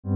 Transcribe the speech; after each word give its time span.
Hei 0.00 0.08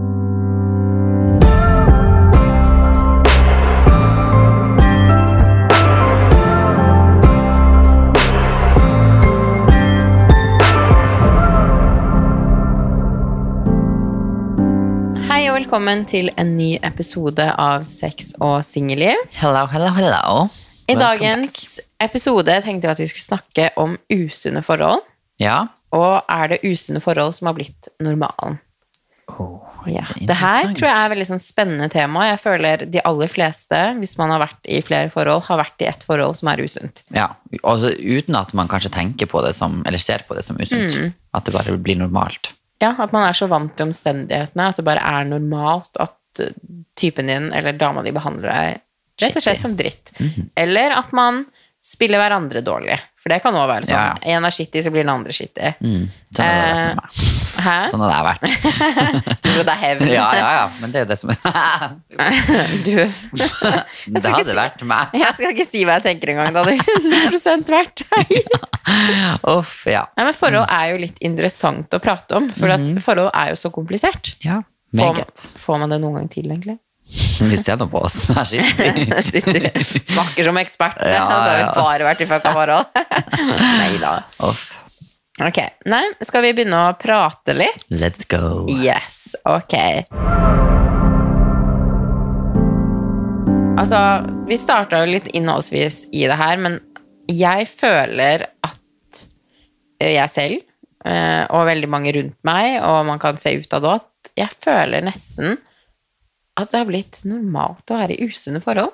og 15.45 15.53
velkommen 15.53 16.01
til 16.09 16.31
en 16.33 16.57
ny 16.57 16.79
episode 16.81 17.45
av 17.53 17.85
Sex 17.85 18.33
og 18.41 18.65
singelliv. 18.65 19.13
Hello, 19.37 19.67
hello, 19.69 19.93
hello. 19.93 20.49
I 20.89 20.97
Welcome 20.97 21.05
dagens 21.05 21.77
episode 22.01 22.57
tenkte 22.65 22.89
jeg 22.89 22.97
at 22.97 23.03
vi 23.05 23.09
skulle 23.13 23.29
snakke 23.29 23.69
om 23.77 23.99
usunne 24.09 24.65
forhold. 24.65 25.05
Ja. 25.37 25.67
Og 25.93 26.25
er 26.25 26.55
det 26.55 26.63
usunne 26.65 27.05
forhold 27.05 27.37
som 27.37 27.53
har 27.53 27.61
blitt 27.61 27.93
normalen? 28.01 28.57
Oh, 29.29 29.64
Ja. 29.91 30.05
det 30.15 30.33
er 30.33 30.39
her 30.39 30.67
tror 30.71 30.87
jeg 30.87 30.95
er 30.95 31.05
et 31.05 31.13
veldig 31.13 31.27
sånn 31.29 31.43
spennende 31.43 31.87
tema. 31.93 32.25
Jeg 32.31 32.41
føler 32.41 32.85
de 32.89 33.03
aller 33.05 33.31
fleste, 33.31 33.79
hvis 33.99 34.15
man 34.19 34.33
har 34.33 34.43
vært 34.43 34.69
i 34.69 34.81
flere 34.85 35.11
forhold, 35.13 35.45
har 35.49 35.61
vært 35.61 35.85
i 35.85 35.89
ett 35.91 36.05
forhold 36.07 36.37
som 36.39 36.51
er 36.51 36.63
usunt. 36.65 37.03
Ja, 37.15 37.29
altså 37.61 37.93
uten 37.95 38.37
at 38.39 38.53
man 38.57 38.71
kanskje 38.71 38.93
tenker 38.95 39.29
på 39.31 39.43
det 39.45 39.53
som, 39.57 39.81
eller 39.85 40.01
ser 40.01 40.25
på 40.27 40.37
det 40.37 40.45
som 40.47 40.59
usunt. 40.59 40.97
Mm. 40.97 41.13
At 41.37 41.47
det 41.47 41.55
bare 41.55 41.77
blir 41.77 41.99
normalt. 41.99 42.53
Ja, 42.83 42.91
At 42.99 43.13
man 43.15 43.23
er 43.27 43.37
så 43.37 43.47
vant 43.47 43.75
til 43.77 43.87
omstendighetene 43.87 44.69
at 44.69 44.79
det 44.79 44.85
bare 44.87 45.03
er 45.03 45.27
normalt 45.29 45.95
at 46.01 46.43
eh, 46.43 46.51
typen 46.99 47.31
din 47.31 47.51
eller 47.55 47.77
dama 47.79 48.03
di 48.03 48.11
behandler 48.15 48.51
deg 48.51 48.81
rett 49.23 49.37
og 49.39 49.45
slett 49.45 49.61
som 49.61 49.77
dritt. 49.79 50.11
Mhm. 50.19 50.49
Eller 50.59 50.95
at 50.97 51.13
man 51.15 51.45
spiller 51.85 52.17
hverandre 52.17 52.63
dårlig. 52.65 52.95
For 53.21 53.29
det 53.33 53.39
kan 53.43 53.53
òg 53.57 53.67
være 53.69 53.85
sånn. 53.89 53.97
Ja, 53.97 54.35
En 54.37 54.45
er 54.45 54.53
skittig, 54.53 54.81
så 54.85 54.91
blir 54.93 55.01
den 55.05 55.09
andre 55.13 55.33
skittig. 55.33 55.71
Mm. 55.81 56.07
Sånn 56.33 56.45
hadde 56.45 56.65
det 56.65 56.73
vært 56.73 56.85
med 56.85 56.97
meg. 56.99 57.09
Hæ? 57.65 57.75
Sånn 57.89 58.03
hadde 58.03 58.15
det 58.15 58.25
vært. 58.27 58.43
Du 59.45 59.49
tror 59.49 59.67
det 59.69 59.73
er 59.75 59.81
hevn. 59.83 60.09
Ja, 60.15 60.25
ja, 60.37 60.47
ja, 60.57 60.65
men 60.81 60.91
det 60.93 60.99
er 60.99 61.05
jo 61.05 61.09
det 61.13 61.17
som 61.21 61.31
er 61.31 61.39
Du 62.85 62.91
Det 64.17 64.23
hadde 64.25 64.57
vært 64.57 64.83
meg. 64.89 65.13
Jeg 65.17 65.37
skal 65.37 65.53
ikke 65.53 65.67
si 65.69 65.83
hva 65.87 65.97
jeg 65.99 66.05
tenker 66.09 66.33
engang. 66.33 66.51
Det 66.53 66.65
hadde 66.65 66.75
100 67.39 67.73
vært 67.73 68.03
deg. 68.03 68.35
Uff, 69.55 69.75
ja. 69.89 70.05
Nei, 70.17 70.27
men 70.29 70.37
Forhold 70.37 70.69
er 70.69 70.91
jo 70.93 71.01
litt 71.05 71.21
interessant 71.25 71.93
å 71.97 72.01
prate 72.03 72.37
om, 72.37 72.49
for 72.53 72.73
at 72.73 72.81
Mhm. 72.85 72.99
forhold 73.01 73.31
er 73.33 73.53
jo 73.53 73.55
så 73.61 73.71
komplisert. 73.73 74.35
Ja, 74.45 74.61
Får, 74.95 75.13
meget. 75.15 75.47
får 75.59 75.79
man 75.81 75.89
det 75.89 76.01
noen 76.01 76.19
gang 76.19 76.29
til, 76.29 76.45
egentlig? 76.51 76.77
Vi 77.05 77.57
ser 77.57 77.77
nå 77.77 77.87
på 77.91 77.99
oss. 78.07 78.23
Her 78.33 78.47
sitter 78.49 78.95
vi. 78.95 79.05
Sitter, 79.21 79.67
snakker 79.83 80.47
som 80.47 80.57
ekspert, 80.57 81.03
Ja, 81.05 81.25
og 81.27 81.35
så 81.43 81.51
har 81.51 81.59
vi 81.59 81.67
bare 81.77 82.07
vært 82.09 82.23
i 82.25 82.29
fucka 82.29 82.55
forhold. 82.55 83.05
Nei 83.81 83.93
da. 84.01 84.17
Ok, 85.35 85.57
nei, 85.91 86.03
skal 86.23 86.45
vi 86.45 86.53
begynne 86.55 86.77
å 86.79 86.91
prate 86.95 87.51
litt? 87.57 87.81
Let's 87.91 88.23
go. 88.31 88.63
Yes, 88.71 89.35
ok. 89.43 89.75
Altså, 93.75 93.99
vi 94.47 94.55
starta 94.55 95.01
jo 95.03 95.11
litt 95.11 95.27
innholdsvis 95.35 96.05
i 96.15 96.23
det 96.29 96.39
her, 96.39 96.55
men 96.63 96.79
jeg 97.27 97.67
føler 97.67 98.47
at 98.63 99.25
eh, 99.99 100.15
jeg 100.15 100.31
selv, 100.31 100.63
eh, 101.03 101.43
og 101.51 101.67
veldig 101.67 101.91
mange 101.91 102.15
rundt 102.15 102.39
meg, 102.47 102.79
og 102.79 103.03
man 103.11 103.19
kan 103.19 103.35
se 103.41 103.57
ut 103.59 103.75
av 103.75 103.83
det 103.83 103.95
at 103.99 104.31
jeg 104.39 104.55
føler 104.63 105.03
nesten 105.03 105.59
at 106.55 106.71
det 106.71 106.81
har 106.81 106.89
blitt 106.89 107.21
normalt 107.27 107.91
å 107.91 107.99
være 107.99 108.15
i 108.15 108.29
usunne 108.29 108.61
forhold. 108.63 108.93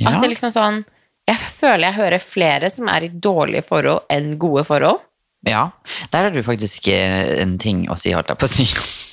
Ja. 0.00 0.10
At 0.10 0.22
det 0.24 0.32
liksom 0.32 0.50
sånn 0.50 0.80
Jeg 1.28 1.38
føler 1.38 1.86
jeg 1.86 1.96
hører 1.96 2.20
flere 2.20 2.68
som 2.72 2.88
er 2.90 3.06
i 3.06 3.08
dårlige 3.08 3.64
forhold 3.64 4.10
enn 4.12 4.34
gode 4.40 4.64
forhold. 4.68 4.98
Ja, 5.48 5.70
der 6.12 6.26
har 6.26 6.34
du 6.34 6.42
faktisk 6.44 6.88
eh, 6.92 7.40
en 7.40 7.56
ting 7.60 7.84
å 7.92 7.96
si, 8.00 8.12
holdt 8.16 8.32
jeg 8.32 8.40
på 8.40 8.48
å 8.48 8.52
si. 8.52 8.66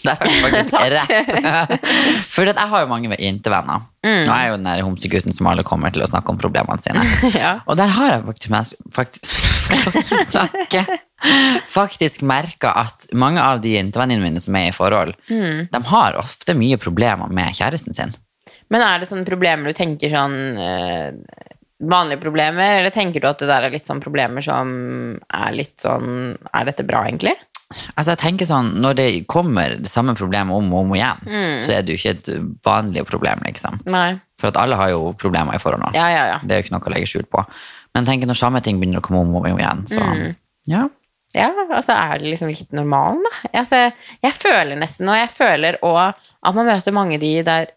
Der 0.05 0.17
har 0.17 0.25
du 0.25 0.37
faktisk 0.43 0.73
rett. 0.93 1.75
For 2.33 2.47
jeg 2.47 2.55
har 2.71 2.83
jo 2.83 2.89
mange 2.89 3.15
jentevenner. 3.19 3.83
Mm. 4.01 4.23
Og 4.23 4.29
jeg 4.31 4.37
er 4.37 4.47
jo 4.49 4.55
den 4.57 4.65
der 4.69 4.81
homsegutten 4.85 5.35
som 5.37 5.49
alle 5.51 5.65
kommer 5.67 5.93
til 5.93 6.01
å 6.05 6.09
snakke 6.09 6.33
om 6.33 6.39
problemene 6.41 6.81
sine. 6.81 7.03
Ja. 7.41 7.53
Og 7.69 7.77
der 7.79 7.91
har 7.93 8.15
jeg 8.15 8.25
faktisk, 8.27 8.81
faktisk, 8.97 10.25
snakke, 10.31 10.81
faktisk 11.71 12.25
merka 12.27 12.73
at 12.81 13.07
mange 13.13 13.41
av 13.43 13.61
de 13.63 13.75
jentevennene 13.77 14.23
mine 14.25 14.41
som 14.43 14.57
er 14.59 14.71
i 14.71 14.75
forhold, 14.75 15.15
Mm. 15.31 15.67
de 15.71 15.83
har 15.91 16.17
ofte 16.19 16.53
mye 16.57 16.77
problemer 16.81 17.29
med 17.31 17.53
kjæresten 17.55 17.95
sin. 17.95 18.13
Men 18.71 18.81
er 18.83 18.99
det 19.01 19.07
sånne 19.09 19.27
problemer 19.27 19.71
du 19.71 19.77
tenker 19.77 20.11
sånn 20.13 20.37
eh, 20.57 21.47
Vanlige 21.81 22.21
problemer, 22.21 22.75
eller 22.77 22.93
tenker 22.93 23.23
du 23.23 23.25
at 23.25 23.39
det 23.41 23.47
der 23.49 23.65
er 23.65 23.71
litt 23.73 23.87
sånn 23.89 24.01
problemer 24.03 24.43
som 24.45 24.69
er 25.33 25.55
litt 25.57 25.81
sånn 25.81 26.35
Er 26.53 26.67
dette 26.67 26.85
bra, 26.85 26.99
egentlig? 27.09 27.33
Altså 27.97 28.11
jeg 28.15 28.17
tenker 28.21 28.45
sånn, 28.49 28.73
Når 28.81 28.95
det 28.95 29.27
kommer 29.27 29.77
det 29.81 29.89
samme 29.91 30.15
problemet 30.15 30.53
om 30.55 30.73
og 30.73 30.79
om 30.85 30.93
igjen, 30.95 31.19
Mm. 31.25 31.59
så 31.61 31.77
er 31.77 31.81
det 31.83 31.95
jo 31.95 31.99
ikke 32.01 32.17
et 32.17 32.29
vanlig 32.65 33.05
problem. 33.07 33.39
liksom. 33.45 33.79
Nei. 33.85 34.19
For 34.39 34.47
at 34.47 34.57
alle 34.57 34.75
har 34.75 34.89
jo 34.89 35.13
problemer 35.13 35.53
i 35.55 35.57
forhold 35.61 35.81
nå. 35.83 35.91
Ja, 35.93 36.07
ja, 36.09 36.25
ja. 36.25 36.39
Det 36.43 36.51
er 36.51 36.61
jo 36.61 36.67
ikke 36.67 36.77
noe 36.79 36.89
å 36.89 36.93
legge 36.95 37.07
skjul 37.07 37.27
på. 37.29 37.45
Men 37.93 38.05
tenker 38.05 38.25
når 38.27 38.37
samme 38.39 38.61
ting 38.63 38.79
begynner 38.79 38.99
å 39.01 39.05
komme 39.05 39.19
om 39.21 39.35
og 39.35 39.45
om 39.47 39.57
igjen, 39.57 39.85
så 39.87 40.01
Mm. 40.01 40.35
ja. 40.67 40.87
Ja, 41.33 41.49
altså 41.71 41.93
er 41.95 42.17
det 42.19 42.27
liksom 42.33 42.49
litt 42.49 42.73
normalen, 42.73 43.23
da? 43.23 43.59
Altså, 43.61 43.93
jeg 44.21 44.33
føler 44.33 44.75
nesten, 44.77 45.07
og 45.07 45.15
jeg 45.15 45.29
føler 45.29 45.77
òg 45.81 46.13
at 46.43 46.55
man 46.55 46.65
møter 46.65 46.91
mange 46.91 47.17
de 47.21 47.41
der 47.41 47.67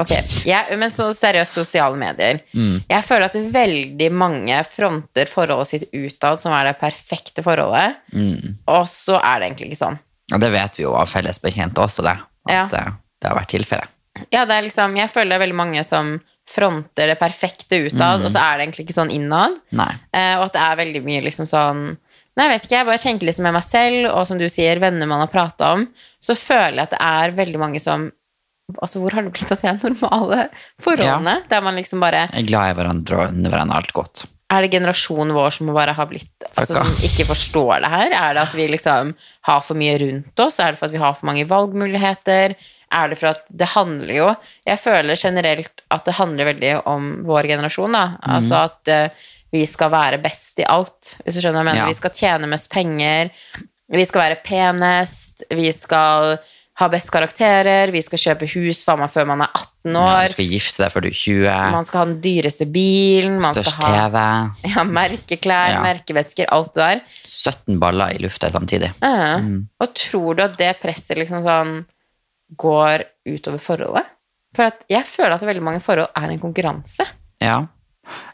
Ok, 0.00 0.12
jeg, 0.48 0.78
men 0.80 0.90
så 0.94 1.08
seriøst 1.12 1.58
sosiale 1.60 1.96
medier. 2.00 2.40
Mm. 2.56 2.78
Jeg 2.88 3.04
føler 3.04 3.26
at 3.28 3.36
veldig 3.54 4.10
mange 4.16 4.62
fronter 4.64 5.28
forholdet 5.28 5.68
sitt 5.68 5.88
utad 5.92 6.40
som 6.40 6.52
er 6.56 6.70
det 6.70 6.78
perfekte 6.80 7.44
forholdet, 7.46 7.96
Mm. 8.14 8.56
og 8.66 8.86
så 8.88 9.18
er 9.20 9.40
det 9.40 9.50
egentlig 9.50 9.70
ikke 9.72 9.82
sånn. 9.84 9.98
Og 10.32 10.40
det 10.40 10.50
vet 10.54 10.76
vi 10.78 10.84
jo 10.86 10.94
av 10.94 11.08
felles 11.10 11.38
bekjente 11.42 11.82
også, 11.82 12.02
det. 12.06 12.16
At 12.48 12.72
Ja. 12.72 12.84
det 13.20 13.28
har 13.28 13.36
vært 13.36 13.52
tilfellet. 13.52 13.88
Ja, 14.32 14.44
det 14.44 14.54
er 14.56 14.62
liksom, 14.62 14.96
jeg 14.96 15.10
føler 15.10 15.30
det 15.30 15.36
er 15.40 15.46
veldig 15.46 15.56
mange 15.60 15.84
som 15.86 16.20
fronter 16.50 17.06
det 17.06 17.18
perfekte 17.20 17.78
utad, 17.86 18.22
og 18.24 18.30
så 18.32 18.40
er 18.42 18.56
det 18.58 18.64
egentlig 18.66 18.86
ikke 18.88 18.96
sånn 18.96 19.12
innad. 19.14 19.54
Nei. 19.70 19.92
Eh, 20.12 20.34
og 20.38 20.46
at 20.48 20.52
det 20.56 20.62
er 20.64 20.76
veldig 20.80 21.02
mye 21.04 21.22
liksom 21.28 21.46
sånn 21.46 21.96
Nei, 22.38 22.44
jeg 22.46 22.52
vet 22.54 22.64
ikke, 22.64 22.76
jeg 22.78 22.86
bare 22.86 22.98
tenker 23.02 23.26
liksom 23.26 23.42
med 23.42 23.52
meg 23.56 23.64
selv, 23.66 24.12
og 24.14 24.26
som 24.26 24.38
du 24.38 24.44
sier, 24.48 24.78
venner 24.80 25.06
man 25.10 25.18
har 25.18 25.26
prata 25.28 25.72
om, 25.74 25.88
så 26.22 26.32
føler 26.38 26.76
jeg 26.78 26.86
at 26.86 26.90
det 26.94 27.00
er 27.02 27.32
veldig 27.36 27.58
mange 27.58 27.80
som 27.82 28.04
Altså, 28.78 29.00
hvor 29.02 29.14
har 29.16 29.26
det 29.26 29.32
blitt 29.34 29.52
av 29.54 29.62
de 29.62 29.90
normale 29.90 30.44
forholdene? 30.82 31.40
Der 31.50 31.64
man 31.64 31.78
liksom 31.78 32.02
bare 32.04 32.26
er 32.28 32.46
glad 32.48 32.72
i 32.72 32.76
hverandre 32.78 33.18
og 33.18 33.34
unner 33.34 33.54
hverandre 33.54 33.80
alt 33.82 33.96
godt. 33.96 34.24
Er 34.50 34.64
det 34.64 34.72
generasjonen 34.72 35.30
vår 35.36 35.54
som 35.54 35.70
bare 35.70 35.94
har 35.94 36.08
blitt 36.10 36.46
altså, 36.56 36.80
Som 36.80 37.04
ikke 37.06 37.28
forstår 37.28 37.84
det 37.84 37.90
her? 37.92 38.14
Er 38.18 38.34
det 38.34 38.42
at 38.48 38.56
vi 38.58 38.66
liksom 38.72 39.12
har 39.46 39.62
for 39.62 39.78
mye 39.78 39.94
rundt 40.02 40.42
oss? 40.42 40.58
Er 40.58 40.74
det 40.74 40.80
for 40.80 40.90
at 40.90 40.96
vi 40.96 41.02
har 41.02 41.14
for 41.18 41.30
mange 41.30 41.46
valgmuligheter? 41.50 42.56
Er 42.90 43.12
det 43.12 43.18
for 43.20 43.30
at 43.30 43.44
det 43.46 43.68
handler 43.76 44.14
jo 44.16 44.30
Jeg 44.66 44.82
føler 44.82 45.18
generelt 45.18 45.84
at 45.94 46.06
det 46.06 46.16
handler 46.18 46.50
veldig 46.50 46.72
om 46.90 47.12
vår 47.26 47.46
generasjon, 47.52 47.94
da. 47.94 48.04
Altså 48.34 48.64
at 48.66 48.90
uh, 48.90 49.28
vi 49.50 49.64
skal 49.66 49.90
være 49.90 50.20
best 50.22 50.60
i 50.62 50.66
alt, 50.70 51.16
hvis 51.24 51.34
du 51.34 51.40
skjønner 51.42 51.58
hva 51.58 51.64
jeg 51.64 51.70
mener. 51.72 51.82
Ja. 51.82 51.90
Vi 51.90 51.98
skal 51.98 52.14
tjene 52.14 52.50
mest 52.50 52.70
penger, 52.70 53.32
vi 53.90 54.04
skal 54.06 54.22
være 54.22 54.38
penest, 54.46 55.42
vi 55.50 55.72
skal 55.74 56.36
ha 56.80 56.88
best 56.92 57.10
karakterer, 57.12 57.90
vi 57.94 58.00
skal 58.04 58.20
kjøpe 58.22 58.48
hus 58.54 58.82
for 58.86 59.00
meg 59.00 59.10
før 59.12 59.28
man 59.30 59.44
er 59.44 59.50
18 59.54 59.94
Ja, 59.94 60.02
år. 60.02 60.26
du 60.30 60.34
skal 60.34 60.50
gifte 60.50 60.82
deg 60.82 60.92
før 60.94 61.04
du 61.04 61.08
er 61.10 61.16
20. 61.20 61.56
Man 61.76 61.86
skal 61.88 62.00
ha 62.00 62.06
den 62.10 62.20
dyreste 62.24 62.66
bilen, 62.72 63.38
man 63.42 63.56
Størst 63.56 63.74
skal 63.76 63.94
ha 63.94 64.02
TV. 64.08 64.24
ja, 64.74 64.84
merkeklær, 64.84 65.74
Ja. 65.76 65.82
merkevesker, 65.84 66.50
alt 66.52 66.74
det 66.74 66.86
der. 66.86 67.02
17 67.24 67.78
baller 67.82 68.16
i 68.16 68.22
lufta 68.24 68.50
samtidig. 68.52 68.92
Ja. 69.00 69.38
Mm. 69.40 69.68
Og 69.80 69.94
tror 69.94 70.36
du 70.36 70.44
at 70.44 70.56
det 70.60 70.74
presset 70.82 71.20
liksom 71.20 71.44
sånn 71.46 71.74
går 72.60 73.04
utover 73.30 73.62
forholdet? 73.62 74.08
For 74.56 74.72
jeg 74.90 75.06
føler 75.06 75.36
at 75.36 75.46
veldig 75.46 75.62
mange 75.62 75.82
forhold 75.84 76.10
er 76.18 76.32
en 76.32 76.42
konkurranse. 76.42 77.06
Ja, 77.40 77.60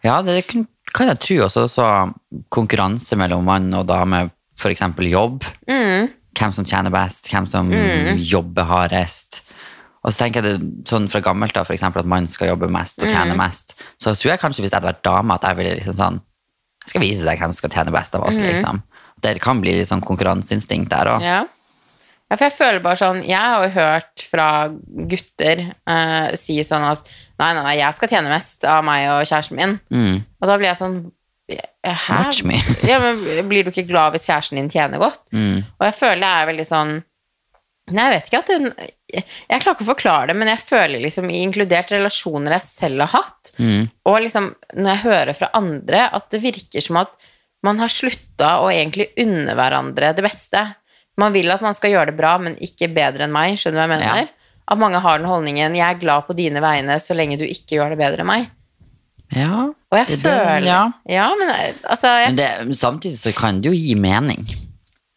ja 0.04 0.20
det 0.24 0.40
kan 0.48 1.10
jeg 1.10 1.20
tro 1.20 1.36
også. 1.44 1.66
Så 1.68 1.86
konkurranse 2.52 3.18
mellom 3.20 3.44
mann 3.44 3.68
og 3.76 3.86
dame, 3.90 4.30
eksempel 4.64 5.10
jobb. 5.12 5.44
Mm. 5.68 6.08
Hvem 6.36 6.52
som 6.52 6.66
tjener 6.68 6.92
best, 6.92 7.30
hvem 7.32 7.46
som 7.48 7.70
jobber 8.20 8.68
hardest. 8.68 9.42
Og 10.06 10.14
så 10.14 10.22
tenker 10.22 10.44
jeg 10.44 10.54
det 10.60 10.86
sånn 10.86 11.08
fra 11.10 11.20
gammelt 11.24 11.56
da, 11.56 11.64
for 11.66 11.74
eksempel 11.74 12.04
at 12.04 12.08
man 12.08 12.28
skal 12.30 12.52
jobbe 12.52 12.68
mest 12.70 13.00
og 13.02 13.10
tjene 13.10 13.34
mest. 13.38 13.74
Så 13.98 14.14
tror 14.14 14.36
jeg 14.36 14.42
kanskje 14.42 14.62
hvis 14.62 14.70
jeg 14.70 14.78
hadde 14.78 14.92
vært 14.92 15.02
dame, 15.06 15.34
at 15.34 15.46
jeg 15.48 15.58
ville 15.58 15.74
liksom 15.80 15.98
sånn 15.98 16.22
Jeg 16.86 16.92
skal 16.92 17.02
vise 17.02 17.24
deg 17.26 17.40
hvem 17.40 17.50
som 17.50 17.58
skal 17.58 17.72
tjene 17.74 17.94
best 17.96 18.14
av 18.14 18.22
oss, 18.28 18.38
liksom. 18.38 18.78
Det 19.24 19.32
kan 19.42 19.58
bli 19.58 19.72
litt 19.74 19.88
sånn 19.90 20.04
konkurranseinstinkt 20.06 20.92
der 20.92 21.10
òg. 21.10 21.24
Ja. 21.24 21.40
ja, 22.30 22.36
for 22.36 22.44
jeg 22.46 22.54
føler 22.54 22.84
bare 22.84 23.00
sånn 23.00 23.24
Jeg 23.26 23.40
har 23.40 23.64
jo 23.64 23.72
hørt 23.74 24.26
fra 24.30 24.46
gutter 25.10 25.64
eh, 25.72 26.36
si 26.38 26.60
sånn 26.68 26.86
at 26.86 27.02
nei, 27.40 27.50
nei, 27.56 27.64
nei, 27.64 27.76
jeg 27.80 27.98
skal 27.98 28.12
tjene 28.12 28.30
mest 28.30 28.62
av 28.70 28.86
meg 28.86 29.08
og 29.16 29.26
kjæresten 29.26 29.58
min. 29.58 29.74
Mm. 29.90 30.22
Og 30.22 30.52
da 30.52 30.60
blir 30.60 30.70
jeg 30.70 30.78
sånn? 30.84 31.00
Watch 32.10 32.42
me. 32.44 32.58
ja, 32.90 32.98
men 32.98 33.20
Blir 33.48 33.66
du 33.66 33.70
ikke 33.70 33.86
glad 33.86 34.16
hvis 34.16 34.26
kjæresten 34.26 34.58
din 34.58 34.70
tjener 34.72 34.98
godt? 34.98 35.20
Mm. 35.30 35.60
Og 35.78 35.84
jeg 35.86 35.94
føler 35.94 36.24
det 36.24 36.32
er 36.32 36.48
veldig 36.50 36.66
sånn 36.66 36.96
Nei, 37.94 38.02
jeg 38.02 38.12
vet 38.16 38.28
ikke 38.30 38.40
at 38.40 38.48
hun 38.50 38.64
Jeg 39.14 39.22
jeg 39.46 39.62
klarer 39.62 39.76
ikke 39.76 39.84
å 39.86 39.92
forklare 39.92 40.26
det, 40.32 40.34
men 40.40 40.48
jeg 40.50 40.58
føler 40.66 41.02
liksom 41.04 41.28
i 41.30 41.44
inkludert 41.46 41.92
relasjoner 41.94 42.56
jeg 42.56 42.64
selv 42.66 43.04
har 43.04 43.12
hatt, 43.22 43.52
Mm. 43.62 43.86
og 44.10 44.16
liksom 44.24 44.48
når 44.74 44.90
jeg 44.90 45.02
hører 45.04 45.36
fra 45.38 45.48
andre, 45.54 46.00
at 46.12 46.26
det 46.34 46.40
virker 46.42 46.82
som 46.82 46.98
at 47.00 47.12
man 47.64 47.78
har 47.78 47.88
slutta 47.88 48.48
å 48.60 48.66
egentlig 48.68 49.06
unne 49.22 49.54
hverandre 49.56 50.10
det 50.18 50.24
beste. 50.26 50.64
Man 51.16 51.32
vil 51.32 51.48
at 51.54 51.62
man 51.64 51.78
skal 51.78 51.94
gjøre 51.94 52.10
det 52.10 52.16
bra, 52.18 52.34
men 52.42 52.58
ikke 52.60 52.90
bedre 52.92 53.24
enn 53.24 53.32
meg. 53.32 53.54
Skjønner 53.56 53.78
du 53.78 53.80
hva 53.80 53.86
jeg 53.86 53.94
mener? 53.94 54.26
Ja. 54.26 54.58
At 54.74 54.82
mange 54.82 55.00
har 55.00 55.18
den 55.22 55.30
holdningen 55.30 55.78
'jeg 55.78 55.86
er 55.94 56.02
glad 56.02 56.26
på 56.26 56.36
dine 56.36 56.60
vegne 56.60 56.98
så 57.00 57.14
lenge 57.14 57.38
du 57.38 57.46
ikke 57.46 57.78
gjør 57.78 57.94
det 57.94 57.98
bedre 58.02 58.20
enn 58.26 58.30
meg'. 58.34 58.50
Ja. 59.34 59.66
Og 59.90 59.98
jeg 59.98 60.06
Det- 60.06 60.20
føler 60.22 60.64
ja. 60.66 60.82
ja, 61.08 61.28
men 61.38 61.48
altså 61.84 62.06
jeg, 62.22 62.28
Men 62.34 62.36
det, 62.36 62.76
samtidig 62.76 63.18
så 63.18 63.32
kan 63.36 63.60
det 63.60 63.70
jo 63.72 63.74
gi 63.76 63.94
mening, 63.94 64.46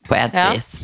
på 0.08 0.16
et 0.16 0.34
Ja. 0.34 0.52
vis. 0.54 0.80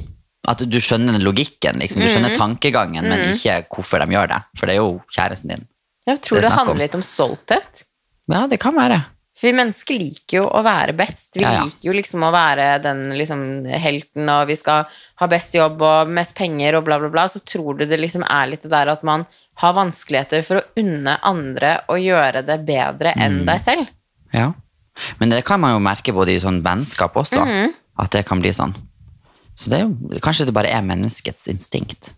At 0.47 0.59
du 0.59 0.77
skjønner 0.77 1.17
logikken, 1.19 1.79
liksom. 1.81 2.01
Du 2.03 2.07
skjønner 2.07 2.35
tankegangen, 2.37 3.01
men 3.09 3.19
ikke 3.33 3.65
hvorfor 3.67 3.97
de 4.05 4.11
gjør 4.13 4.27
det. 4.27 4.41
For 4.59 4.67
det 4.67 4.75
er 4.75 4.81
jo 4.83 5.01
kjæresten 5.11 5.49
din. 5.49 5.67
jeg 6.07 6.21
tror 6.21 6.35
det 6.35 6.43
det 6.43 6.51
handler 6.51 6.71
om. 6.71 6.77
litt 6.77 6.93
om 6.95 7.01
stolthet. 7.01 7.83
Ja, 8.29 8.45
det 8.47 8.59
kan 8.59 8.75
være. 8.75 9.05
For 9.35 9.47
vi 9.51 9.53
mennesker 9.57 9.97
liker 9.99 10.37
jo 10.37 10.43
å 10.47 10.63
være 10.63 10.93
best. 10.95 11.33
Vi 11.35 11.41
Ja, 11.41 11.51
ja. 11.53 11.63
liker 11.63 11.81
jo 11.89 11.93
liksom 11.93 12.21
å 12.23 12.31
være 12.31 12.81
den 12.83 13.09
liksom 13.17 13.65
helten, 13.67 14.29
og 14.29 14.47
vi 14.47 14.55
skal 14.55 14.85
ha 15.17 15.27
best 15.27 15.51
jobb 15.53 15.81
og 15.81 16.07
mest 16.07 16.35
penger 16.35 16.75
og 16.77 16.85
bla, 16.85 16.99
bla, 16.99 17.09
bla. 17.09 17.25
Så 17.27 17.43
tror 17.43 17.75
du 17.77 17.85
det 17.85 17.99
liksom 17.99 18.23
er 18.29 18.45
litt 18.47 18.61
det 18.61 18.69
der 18.71 18.87
at 18.87 19.03
man 19.03 19.25
har 19.61 19.73
vanskeligheter 19.77 20.43
for 20.43 20.59
å 20.59 20.65
unne 20.81 21.17
andre 21.23 21.77
å 21.91 21.95
gjøre 21.99 22.41
det 22.45 22.59
bedre 22.67 23.13
enn 23.15 23.41
Mm. 23.41 23.45
deg 23.45 23.61
selv. 23.63 23.87
Ja. 24.33 24.53
Men 25.19 25.29
det 25.29 25.43
kan 25.45 25.59
man 25.59 25.73
jo 25.75 25.79
merke 25.83 26.13
både 26.15 26.31
i 26.35 26.39
sånn 26.39 26.61
vennskap 26.63 27.15
også, 27.15 27.43
mm. 27.45 27.73
at 27.99 28.11
det 28.11 28.25
kan 28.27 28.39
bli 28.43 28.51
sånn. 28.55 28.75
Så 29.55 29.69
det 29.71 29.79
er 29.79 29.85
jo, 29.85 30.19
kanskje 30.19 30.45
det 30.49 30.53
bare 30.55 30.71
er 30.71 30.81
menneskets 30.83 31.47
instinkt. 31.51 32.11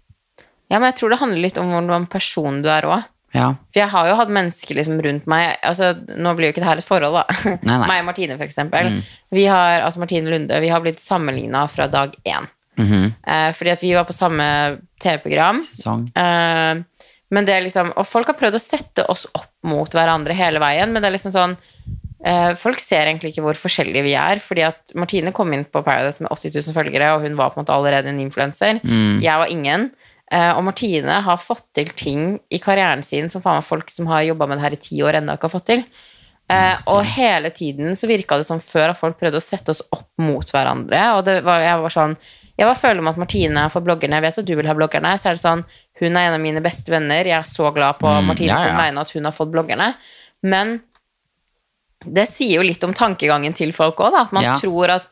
Ja, 0.70 0.80
men 0.80 0.90
jeg 0.92 0.98
tror 1.00 1.10
det 1.14 1.20
handler 1.22 1.42
litt 1.42 1.58
om 1.62 1.70
hvordan 1.72 2.08
person 2.10 2.62
du 2.62 2.70
er 2.70 2.86
òg. 2.90 3.06
Ja. 3.36 3.52
For 3.72 3.82
jeg 3.82 3.90
har 3.92 4.08
jo 4.10 4.16
hatt 4.18 4.30
mennesker 4.34 4.74
liksom 4.80 5.02
rundt 5.04 5.26
meg 5.28 5.58
altså, 5.62 5.90
Nå 6.16 6.32
blir 6.38 6.48
jo 6.48 6.54
ikke 6.56 6.62
det 6.64 6.70
her 6.70 6.80
et 6.80 6.86
forhold, 6.88 7.14
da. 7.14 7.26
Nei, 7.68 7.76
nei. 7.78 7.88
Meg 7.92 8.00
og 8.02 8.06
Martine, 8.08 8.38
for 8.40 8.48
eksempel. 8.48 8.90
Vi 9.36 9.44
har, 9.46 9.82
altså 9.84 10.00
Martine 10.00 10.32
Lunde, 10.32 10.58
vi 10.64 10.70
har 10.72 10.82
blitt 10.82 11.00
sammenligna 11.04 11.66
fra 11.70 11.88
dag 11.92 12.16
én. 12.26 12.48
Mhm. 12.78 13.14
eh, 13.26 13.52
fordi 13.58 13.72
at 13.74 13.82
vi 13.82 13.94
var 13.94 14.06
på 14.06 14.14
samme 14.14 14.46
TV-program. 15.02 15.60
Sesong. 15.66 16.08
Eh, 16.16 16.84
men 17.34 17.48
det 17.48 17.56
er 17.56 17.66
liksom, 17.66 17.92
og 18.00 18.08
folk 18.08 18.32
har 18.32 18.38
prøvd 18.40 18.58
å 18.60 18.64
sette 18.64 19.06
oss 19.12 19.26
opp 19.36 19.52
mot 19.68 19.92
hverandre 19.94 20.36
hele 20.38 20.62
veien, 20.64 20.94
men 20.94 21.04
det 21.04 21.10
er 21.10 21.16
liksom 21.18 21.34
sånn 21.34 21.56
eh, 22.24 22.54
Folk 22.60 22.80
ser 22.80 23.10
egentlig 23.10 23.34
ikke 23.34 23.44
hvor 23.46 23.60
forskjellige 23.60 24.06
vi 24.06 24.16
er, 24.20 24.42
fordi 24.44 24.64
at 24.68 24.96
Martine 24.96 25.34
kom 25.36 25.52
inn 25.56 25.66
på 25.68 25.84
Paradise 25.86 26.24
med 26.24 26.32
80 26.32 26.56
000 26.56 26.78
følgere, 26.78 27.14
og 27.16 27.26
hun 27.28 27.36
var 27.40 27.52
på 27.52 27.60
en 27.60 27.66
måte 27.66 27.76
allerede 27.76 28.14
en 28.14 28.22
influenser. 28.24 28.80
Jeg 29.24 29.44
var 29.44 29.52
ingen. 29.52 29.90
Eh, 30.32 30.52
og 30.58 30.66
Martine 30.68 31.22
har 31.24 31.40
fått 31.40 31.70
til 31.78 31.92
ting 31.96 32.36
i 32.52 32.60
karrieren 32.60 33.04
sin 33.06 33.30
som 33.32 33.44
faen 33.44 33.62
meg 33.62 33.68
folk 33.68 33.92
som 33.94 34.10
har 34.12 34.26
jobba 34.28 34.48
med 34.48 34.60
det 34.60 34.66
her 34.66 34.76
i 34.76 34.84
ti 34.90 34.98
år, 35.04 35.22
ennå 35.22 35.38
ikke 35.38 35.48
har 35.48 35.56
fått 35.56 35.70
til. 35.72 35.84
Eh, 36.48 36.76
og 36.94 37.04
hele 37.18 37.50
tiden 37.52 37.96
så 38.00 38.08
virka 38.08 38.38
det 38.40 38.48
som 38.48 38.60
før 38.64 38.94
at 38.94 39.00
folk 39.00 39.18
prøvde 39.20 39.40
å 39.40 39.44
sette 39.44 39.74
oss 39.74 39.82
opp 39.92 40.10
mot 40.24 40.48
hverandre. 40.48 41.00
Og 41.18 41.26
det 41.28 41.42
var, 41.48 41.64
jeg 41.64 41.82
var 41.84 41.96
sånn 41.96 42.20
Jeg 42.58 42.66
var 42.66 42.78
føler 42.80 43.04
med 43.06 43.12
at 43.14 43.20
Martine 43.22 43.64
er 43.68 43.70
for 43.70 43.86
bloggerne. 43.86 44.18
Jeg 44.18 44.24
vet 44.24 44.38
at 44.42 44.48
du 44.48 44.56
vil 44.58 44.66
ha 44.66 44.74
bloggerne. 44.74 45.12
Så 45.22 45.30
er 45.30 45.36
det 45.36 45.44
sånn 45.44 45.60
Hun 46.00 46.14
er 46.16 46.28
en 46.28 46.38
av 46.38 46.44
mine 46.44 46.62
beste 46.64 46.94
venner. 46.94 47.26
Jeg 47.26 47.38
er 47.40 47.48
så 47.48 47.72
glad 47.74 47.98
på 48.02 48.12
Martine 48.26 48.54
ja, 48.54 48.60
sin 48.66 48.78
vegne 48.78 49.02
at 49.02 49.14
hun 49.16 49.26
har 49.26 49.36
fått 49.36 49.54
bloggerne. 49.54 49.92
Men 50.46 50.78
det 52.06 52.28
sier 52.30 52.60
jo 52.60 52.66
litt 52.68 52.84
om 52.86 52.94
tankegangen 52.94 53.56
til 53.58 53.74
folk 53.76 54.00
òg, 54.06 54.20
at 54.22 54.36
man 54.36 54.46
Ja. 54.46 54.56
tror 54.60 54.94
at 55.00 55.10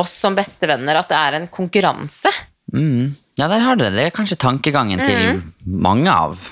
oss 0.00 0.10
som 0.24 0.34
bestevenner 0.34 0.96
at 0.98 1.08
det 1.08 1.16
er 1.20 1.36
en 1.38 1.48
konkurranse. 1.48 2.32
Mm. 2.72 3.14
Ja, 3.38 3.48
der 3.48 3.60
har 3.60 3.76
du 3.76 3.84
det. 3.84 3.92
Det 3.94 4.06
er 4.06 4.14
kanskje 4.14 4.38
tankegangen 4.40 5.00
mm. 5.00 5.06
til 5.06 5.42
mange 5.64 6.10
av. 6.10 6.50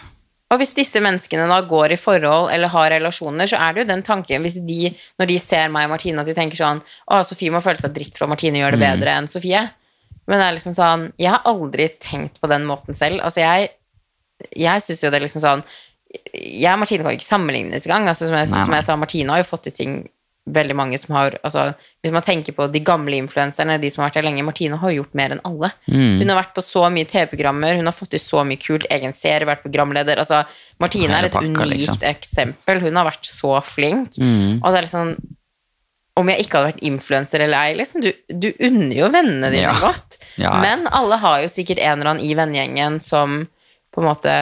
Og 0.52 0.58
hvis 0.60 0.74
disse 0.76 1.00
menneskene 1.00 1.46
da 1.48 1.62
går 1.64 1.94
i 1.94 2.00
forhold 2.00 2.50
eller 2.52 2.69
har 2.69 2.90
relasjoner, 2.92 3.48
så 3.48 3.56
er 3.56 3.72
det 3.72 3.82
jo 3.82 3.88
den 3.88 4.02
tanken 4.04 4.44
hvis 4.44 4.58
de, 4.66 4.90
når 5.19 5.30
de 5.30 5.38
ser 5.40 5.70
meg 5.72 5.88
og 5.88 5.94
Martine, 5.94 6.20
at 6.20 6.28
de 6.28 6.34
tenker 6.36 6.60
sånn 6.60 6.82
Å, 7.08 7.22
Sofie 7.24 7.52
må 7.54 7.62
føle 7.64 7.80
seg 7.80 7.94
dritt 7.96 8.19
for 8.19 8.26
at 8.26 8.34
Martine 8.34 8.60
gjør 8.60 8.76
det 8.76 8.82
bedre 8.82 9.14
enn 9.16 9.30
Sofie. 9.32 9.64
Men 10.30 10.38
det 10.38 10.46
er 10.46 10.56
liksom 10.58 10.74
sånn 10.76 11.08
Jeg 11.19 11.32
har 11.34 11.46
aldri 11.50 11.88
tenkt 12.02 12.40
på 12.42 12.50
den 12.50 12.66
måten 12.69 12.96
selv. 12.98 13.22
Altså, 13.26 13.42
jeg 13.42 13.72
Jeg 14.58 14.84
syns 14.84 15.02
jo 15.02 15.10
det 15.10 15.20
er 15.20 15.26
liksom 15.26 15.44
sånn 15.44 15.64
Jeg 16.32 16.72
og 16.72 16.82
Martine 16.82 17.04
kan 17.04 17.14
jo 17.14 17.20
ikke 17.20 17.28
sammenlignes 17.28 17.86
engang. 17.86 18.10
Altså, 18.10 18.28
som, 18.28 18.36
jeg, 18.36 18.50
Nei, 18.52 18.64
som 18.66 18.76
jeg 18.76 18.86
sa, 18.88 18.98
Martine 19.00 19.32
har 19.32 19.42
jo 19.42 19.50
fått 19.52 19.70
til 19.70 19.78
ting 19.78 20.02
veldig 20.50 20.74
mange 20.74 20.98
som 20.98 21.14
har 21.14 21.36
altså, 21.46 21.69
Hvis 22.02 22.14
man 22.14 22.24
tenker 22.26 22.54
på 22.56 22.66
de 22.72 22.80
gamle 22.82 23.14
influenserne, 23.20 23.78
de 23.78 23.90
som 23.90 24.02
har 24.02 24.10
vært 24.10 24.20
her 24.20 24.26
lenge, 24.26 24.44
Martine 24.46 24.78
har 24.78 24.90
jo 24.90 25.02
gjort 25.02 25.14
mer 25.19 25.34
enn 25.36 25.42
alle. 25.46 25.70
Mm. 25.86 26.19
Hun 26.19 26.32
har 26.32 26.40
vært 26.40 26.56
på 26.56 26.64
så 26.66 26.82
mye 26.90 27.08
TV-programmer, 27.08 27.76
hun 27.78 27.86
har 27.86 27.94
fått 27.94 28.10
til 28.16 28.22
så 28.22 28.42
mye 28.46 28.58
kult, 28.60 28.88
egen 28.90 29.14
serie, 29.14 29.46
vært 29.46 29.62
programleder. 29.62 30.19
Altså, 30.19 30.42
Martine 30.82 31.14
er 31.14 31.28
et 31.28 31.36
pakka, 31.36 31.62
unikt 31.62 31.86
liksom. 31.86 32.02
eksempel. 32.10 32.82
Hun 32.82 32.98
har 32.98 33.06
vært 33.06 33.30
så 33.30 33.54
flink. 33.66 34.19
Mm. 34.19 34.58
Og 34.58 34.66
det 34.66 34.80
er 34.80 34.88
liksom 34.88 35.14
Om 36.20 36.28
jeg 36.28 36.44
ikke 36.44 36.58
hadde 36.58 36.72
vært 36.74 36.82
influenser 36.84 37.40
eller 37.40 37.56
ei, 37.70 37.74
liksom, 37.78 38.02
du, 38.04 38.10
du 38.28 38.50
unner 38.60 38.96
jo 38.98 39.06
vennene 39.14 39.48
dine 39.50 39.62
Ja. 39.70 39.72
godt. 39.80 40.18
Ja. 40.36 40.58
Men 40.60 40.86
alle 40.92 41.16
har 41.22 41.40
jo 41.40 41.48
sikkert 41.48 41.78
en 41.80 42.00
eller 42.00 42.10
annen 42.10 42.24
i 42.26 42.34
vennegjengen 42.36 43.00
som 43.00 43.46
på 43.94 44.02
en 44.02 44.08
måte 44.10 44.34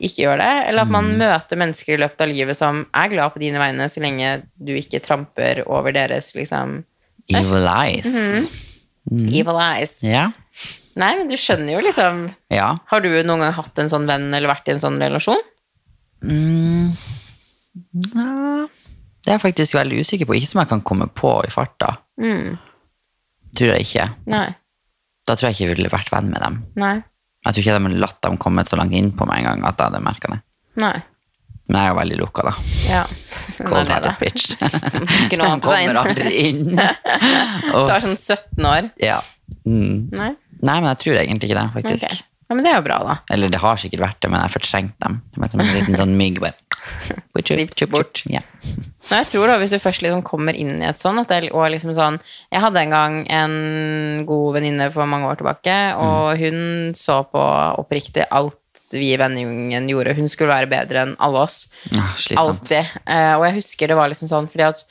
ikke 0.00 0.24
gjør 0.24 0.40
det. 0.40 0.68
Eller 0.68 0.82
at 0.82 0.90
man 0.90 1.12
Mm. 1.12 1.18
møter 1.20 1.56
mennesker 1.60 1.94
i 1.94 2.00
løpet 2.00 2.20
av 2.24 2.28
livet 2.32 2.56
som 2.56 2.86
er 2.94 3.08
glad 3.12 3.34
på 3.34 3.38
dine 3.44 3.60
vegne, 3.60 3.84
så 3.88 4.00
lenge 4.00 4.42
du 4.58 4.72
ikke 4.74 5.00
tramper 5.04 5.62
over 5.68 5.92
deres 5.92 6.32
liksom 6.34 6.84
Evil 7.28 7.68
eyes. 7.68 8.48
Mhm. 9.10 9.28
evil 9.40 9.60
eyes. 9.60 9.98
Yeah. 10.02 10.32
Nei, 10.96 11.14
men 11.18 11.28
du 11.28 11.36
skjønner 11.36 11.72
jo 11.76 11.80
liksom 11.84 12.30
Ja. 12.50 12.78
Har 12.86 13.00
du 13.00 13.08
noen 13.22 13.40
gang 13.44 13.52
hatt 13.52 13.78
en 13.78 13.88
sånn 13.92 14.06
venn 14.06 14.32
eller 14.34 14.48
vært 14.48 14.68
i 14.68 14.72
en 14.72 14.78
sånn 14.80 14.98
relasjon? 14.98 15.40
Mm. 16.24 16.96
ja. 18.14 18.66
Det 19.24 19.32
er 19.32 19.38
jeg 19.38 19.44
faktisk 19.46 19.78
veldig 19.78 20.02
usikker 20.04 20.28
på. 20.28 20.36
Ikke 20.36 20.50
som 20.50 20.60
jeg 20.60 20.70
kan 20.74 20.82
komme 20.84 21.08
på 21.16 21.32
i 21.46 21.50
farta. 21.52 21.94
Mm. 22.20 22.58
Tror 23.56 23.72
jeg 23.72 23.86
ikke. 23.86 24.06
Nei. 24.28 24.46
Da 25.24 25.36
tror 25.36 25.48
jeg 25.48 25.56
ikke 25.56 25.64
jeg 25.64 25.72
ville 25.78 25.92
vært 25.92 26.12
venn 26.12 26.28
med 26.32 26.42
dem. 26.44 26.60
Nei. 26.80 26.94
Jeg 27.44 27.56
tror 27.56 27.62
ikke 27.62 27.76
de 27.78 27.88
hadde 27.88 28.02
latt 28.02 28.20
dem 28.24 28.36
komme 28.40 28.64
så 28.68 28.76
langt 28.80 28.96
inn 28.96 29.10
på 29.16 29.26
meg 29.28 29.40
en 29.42 29.48
gang 29.50 29.66
at 29.68 29.80
jeg 29.80 29.88
hadde 29.90 30.02
merka 30.04 30.32
det. 30.34 30.40
Nei. 30.80 30.94
Men 31.64 31.78
jeg 31.78 31.88
er 31.88 31.92
jo 31.94 31.96
veldig 31.96 32.16
lukka, 32.20 32.44
da. 32.44 32.52
Ja. 32.90 33.02
Cold-hearted 33.70 34.20
bitch. 34.20 34.52
Ikke 35.24 35.38
noe 35.40 35.46
De 35.48 35.48
annet 35.48 35.64
på 35.64 35.72
seg 35.72 35.86
kommer 35.86 36.00
aldri 36.02 36.34
inn. 36.50 36.76
Åh, 36.76 37.86
tar 37.88 38.04
sånn 38.04 38.18
17 38.20 38.68
år. 38.68 38.90
ja. 39.00 39.20
mm. 39.64 40.12
Nei. 40.18 40.32
Nei, 40.64 40.78
men 40.80 40.88
jeg 40.94 41.00
tror 41.02 41.18
egentlig 41.20 41.50
ikke 41.50 41.56
det, 41.58 41.64
faktisk. 41.74 42.04
Okay. 42.08 42.20
Ja, 42.48 42.54
men 42.56 42.64
det 42.64 42.70
er 42.72 42.78
jo 42.78 42.84
bra, 42.86 42.96
da. 43.04 43.14
Eller 43.34 43.50
det 43.52 43.58
har 43.60 43.80
sikkert 43.80 44.00
vært 44.00 44.18
det, 44.24 44.30
men 44.32 44.38
jeg 44.40 44.46
har 44.48 44.52
fortrengt 44.54 44.94
dem. 45.04 45.18
Det 45.34 45.40
var 45.42 45.50
som 45.52 45.60
en 45.60 45.72
liten 45.74 45.98
sånn 45.98 46.14
mygg 46.16 46.38
bare. 46.40 46.56
Vips 47.34 47.86
bort. 47.90 48.22
Ja. 48.30 48.42
Jeg 49.10 49.28
tror 49.28 49.50
da, 49.50 49.58
hvis 49.60 49.74
du 49.74 49.78
først 49.82 50.02
liksom 50.04 50.22
kommer 50.24 50.56
inn 50.56 50.78
i 50.80 50.88
et 50.88 51.00
sånt 51.00 51.20
at 51.20 51.28
det 51.28 51.50
og 51.52 51.66
liksom 51.68 51.92
sånn 51.92 52.16
Jeg 52.48 52.62
hadde 52.64 52.80
en 52.80 52.94
gang 52.94 53.16
en 53.28 53.56
god 54.28 54.56
venninne 54.56 54.88
for 54.94 55.10
mange 55.10 55.28
år 55.28 55.40
tilbake, 55.40 55.78
og 56.00 56.40
hun 56.40 56.94
så 56.96 57.20
på 57.28 57.42
oppriktig 57.82 58.24
alt 58.30 58.60
vi 58.94 59.10
i 59.12 59.18
vennegjengen 59.18 59.88
gjorde. 59.90 60.14
Hun 60.14 60.30
skulle 60.30 60.54
være 60.54 60.70
bedre 60.70 61.02
enn 61.02 61.16
alle 61.24 61.42
oss. 61.42 61.64
Ja. 61.90 62.06
Alltid. 62.40 62.92
Eh, 63.02 63.32
og 63.34 63.46
jeg 63.48 63.58
husker 63.58 63.90
det 63.90 63.98
var 63.98 64.10
liksom 64.12 64.30
sånn 64.30 64.48
fordi 64.50 64.68
at 64.68 64.84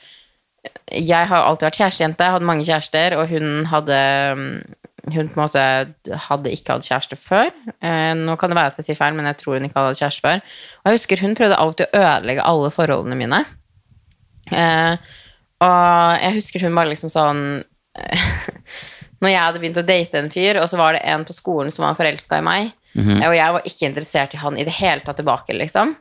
jeg 0.94 1.28
har 1.28 1.44
alltid 1.44 1.68
vært 1.68 1.78
kjærestejente, 1.80 2.30
hadde 2.34 2.48
mange 2.48 2.64
kjærester, 2.66 3.16
og 3.18 3.28
hun 3.32 3.66
hadde 3.68 3.98
mm, 4.38 4.54
hun 5.12 5.28
på 5.28 5.36
en 5.36 5.42
måte 5.42 5.64
hadde 6.28 6.52
ikke 6.54 6.76
hatt 6.76 6.86
kjæreste 6.86 7.18
før. 7.20 7.50
Eh, 7.84 8.12
nå 8.16 8.36
kan 8.40 8.52
det 8.52 8.58
være 8.58 8.72
at 8.72 8.80
jeg 8.80 8.88
sier 8.88 8.98
feil, 8.98 9.16
men 9.16 9.28
jeg 9.28 9.38
tror 9.40 9.58
hun 9.58 9.66
ikke 9.66 9.76
hadde 9.80 9.92
hatt 9.92 10.00
kjæreste 10.00 10.24
før. 10.24 10.40
Og 10.80 10.88
jeg 10.88 10.98
husker 10.98 11.24
hun 11.24 11.36
prøvde 11.38 11.60
alltid 11.60 11.86
å 11.86 12.00
ødelegge 12.00 12.46
alle 12.52 12.70
forholdene 12.74 13.18
mine. 13.20 13.40
Eh, 14.52 15.12
og 15.64 16.24
jeg 16.24 16.36
husker 16.38 16.64
hun 16.66 16.76
bare 16.76 16.92
liksom 16.92 17.12
sånn 17.12 17.38
Når 19.22 19.30
jeg 19.30 19.40
hadde 19.40 19.60
begynt 19.62 19.78
å 19.80 19.86
date 19.86 20.18
en 20.20 20.32
fyr, 20.32 20.58
og 20.60 20.66
så 20.68 20.76
var 20.76 20.96
det 20.96 21.04
en 21.08 21.22
på 21.24 21.32
skolen 21.32 21.70
som 21.72 21.86
var 21.86 21.94
forelska 21.96 22.42
i 22.42 22.44
meg, 22.44 22.72
eh, 22.98 23.28
og 23.28 23.36
jeg 23.36 23.54
var 23.56 23.68
ikke 23.70 23.88
interessert 23.88 24.34
i 24.36 24.40
han 24.42 24.58
i 24.58 24.66
det 24.66 24.74
hele 24.80 25.04
tatt 25.04 25.16
tilbake, 25.20 25.56
liksom. 25.56 25.94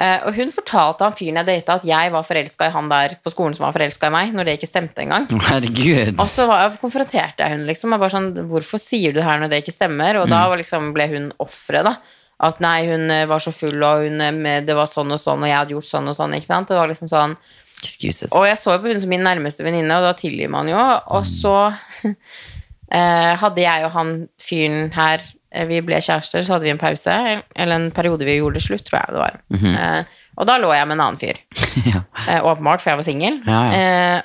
Eh, 0.00 0.22
og 0.24 0.38
hun 0.38 0.48
fortalte 0.54 1.04
han 1.04 1.16
fyren 1.16 1.42
jeg 1.42 1.48
data, 1.50 1.76
at 1.76 1.84
jeg 1.84 2.12
var 2.14 2.24
forelska 2.24 2.70
i 2.70 2.72
han 2.72 2.88
der 2.88 3.18
på 3.20 3.32
skolen 3.34 3.52
som 3.56 3.66
var 3.66 3.74
forelska 3.76 4.08
i 4.08 4.14
meg, 4.14 4.32
når 4.32 4.48
det 4.48 4.56
ikke 4.56 4.70
stemte 4.70 5.04
engang. 5.04 5.28
Herregud. 5.50 6.16
Og 6.16 6.30
så 6.32 6.46
var, 6.48 6.78
konfronterte 6.80 7.44
jeg 7.44 7.56
hun 7.56 7.68
liksom. 7.68 7.92
Og 7.92 8.02
bare 8.02 8.14
sånn, 8.14 8.32
Hvorfor 8.48 8.80
sier 8.80 9.12
du 9.12 9.20
det 9.20 9.28
her 9.28 9.42
når 9.42 9.52
det 9.52 9.62
ikke 9.64 9.76
stemmer? 9.76 10.22
Og 10.22 10.32
da 10.32 10.46
var 10.48 10.60
liksom, 10.60 10.92
ble 10.96 11.08
hun 11.12 11.30
offeret, 11.42 11.84
da. 11.90 11.98
At 12.42 12.62
nei, 12.64 12.78
hun 12.88 13.10
eh, 13.12 13.26
var 13.30 13.42
så 13.44 13.52
full, 13.54 13.76
og 13.84 14.06
hun, 14.06 14.22
eh, 14.24 14.62
det 14.64 14.74
var 14.74 14.88
sånn 14.90 15.12
og 15.14 15.20
sånn, 15.20 15.44
og 15.44 15.50
jeg 15.50 15.60
hadde 15.60 15.76
gjort 15.76 15.90
sånn 15.90 16.08
og 16.10 16.16
sånn. 16.18 16.38
ikke 16.38 16.48
sant? 16.48 16.72
Det 16.72 16.80
var 16.80 16.90
liksom 16.90 17.12
sånn 17.12 17.36
Excuses. 17.82 18.30
Og 18.38 18.46
jeg 18.46 18.58
så 18.60 18.76
jo 18.76 18.82
på 18.82 18.92
hun 18.92 19.00
som 19.02 19.10
min 19.10 19.24
nærmeste 19.26 19.64
venninne, 19.66 19.96
og 19.98 20.06
da 20.06 20.12
tilgir 20.14 20.50
man 20.52 20.68
jo. 20.70 20.78
Og 21.16 21.24
så 21.26 21.56
uh, 21.74 23.32
hadde 23.42 23.64
jeg 23.64 23.86
og 23.88 23.94
han 23.96 24.12
fyren 24.38 24.92
her 24.94 25.24
Vi 25.68 25.80
ble 25.84 25.98
kjærester, 26.00 26.40
så 26.46 26.54
hadde 26.54 26.64
vi 26.64 26.70
en 26.72 26.80
pause, 26.80 27.12
eller 27.54 27.74
en 27.76 27.90
periode 27.92 28.24
vi 28.24 28.38
gjorde 28.38 28.56
det 28.56 28.64
slutt, 28.64 28.84
tror 28.88 29.02
jeg 29.02 29.12
det 29.12 29.20
var. 29.20 29.34
eh, 29.76 30.04
og 30.40 30.46
da 30.48 30.54
lå 30.62 30.70
jeg 30.72 30.86
med 30.88 30.96
en 30.96 31.02
annen 31.04 31.20
fyr. 31.20 31.36
ja. 31.92 32.00
Eh, 32.28 32.40
åpenbart, 32.40 32.80
for 32.80 32.92
jeg 32.94 33.00
var 33.02 33.04
singel. 33.08 33.36
Ja, 33.44 33.60
eh, 33.76 34.22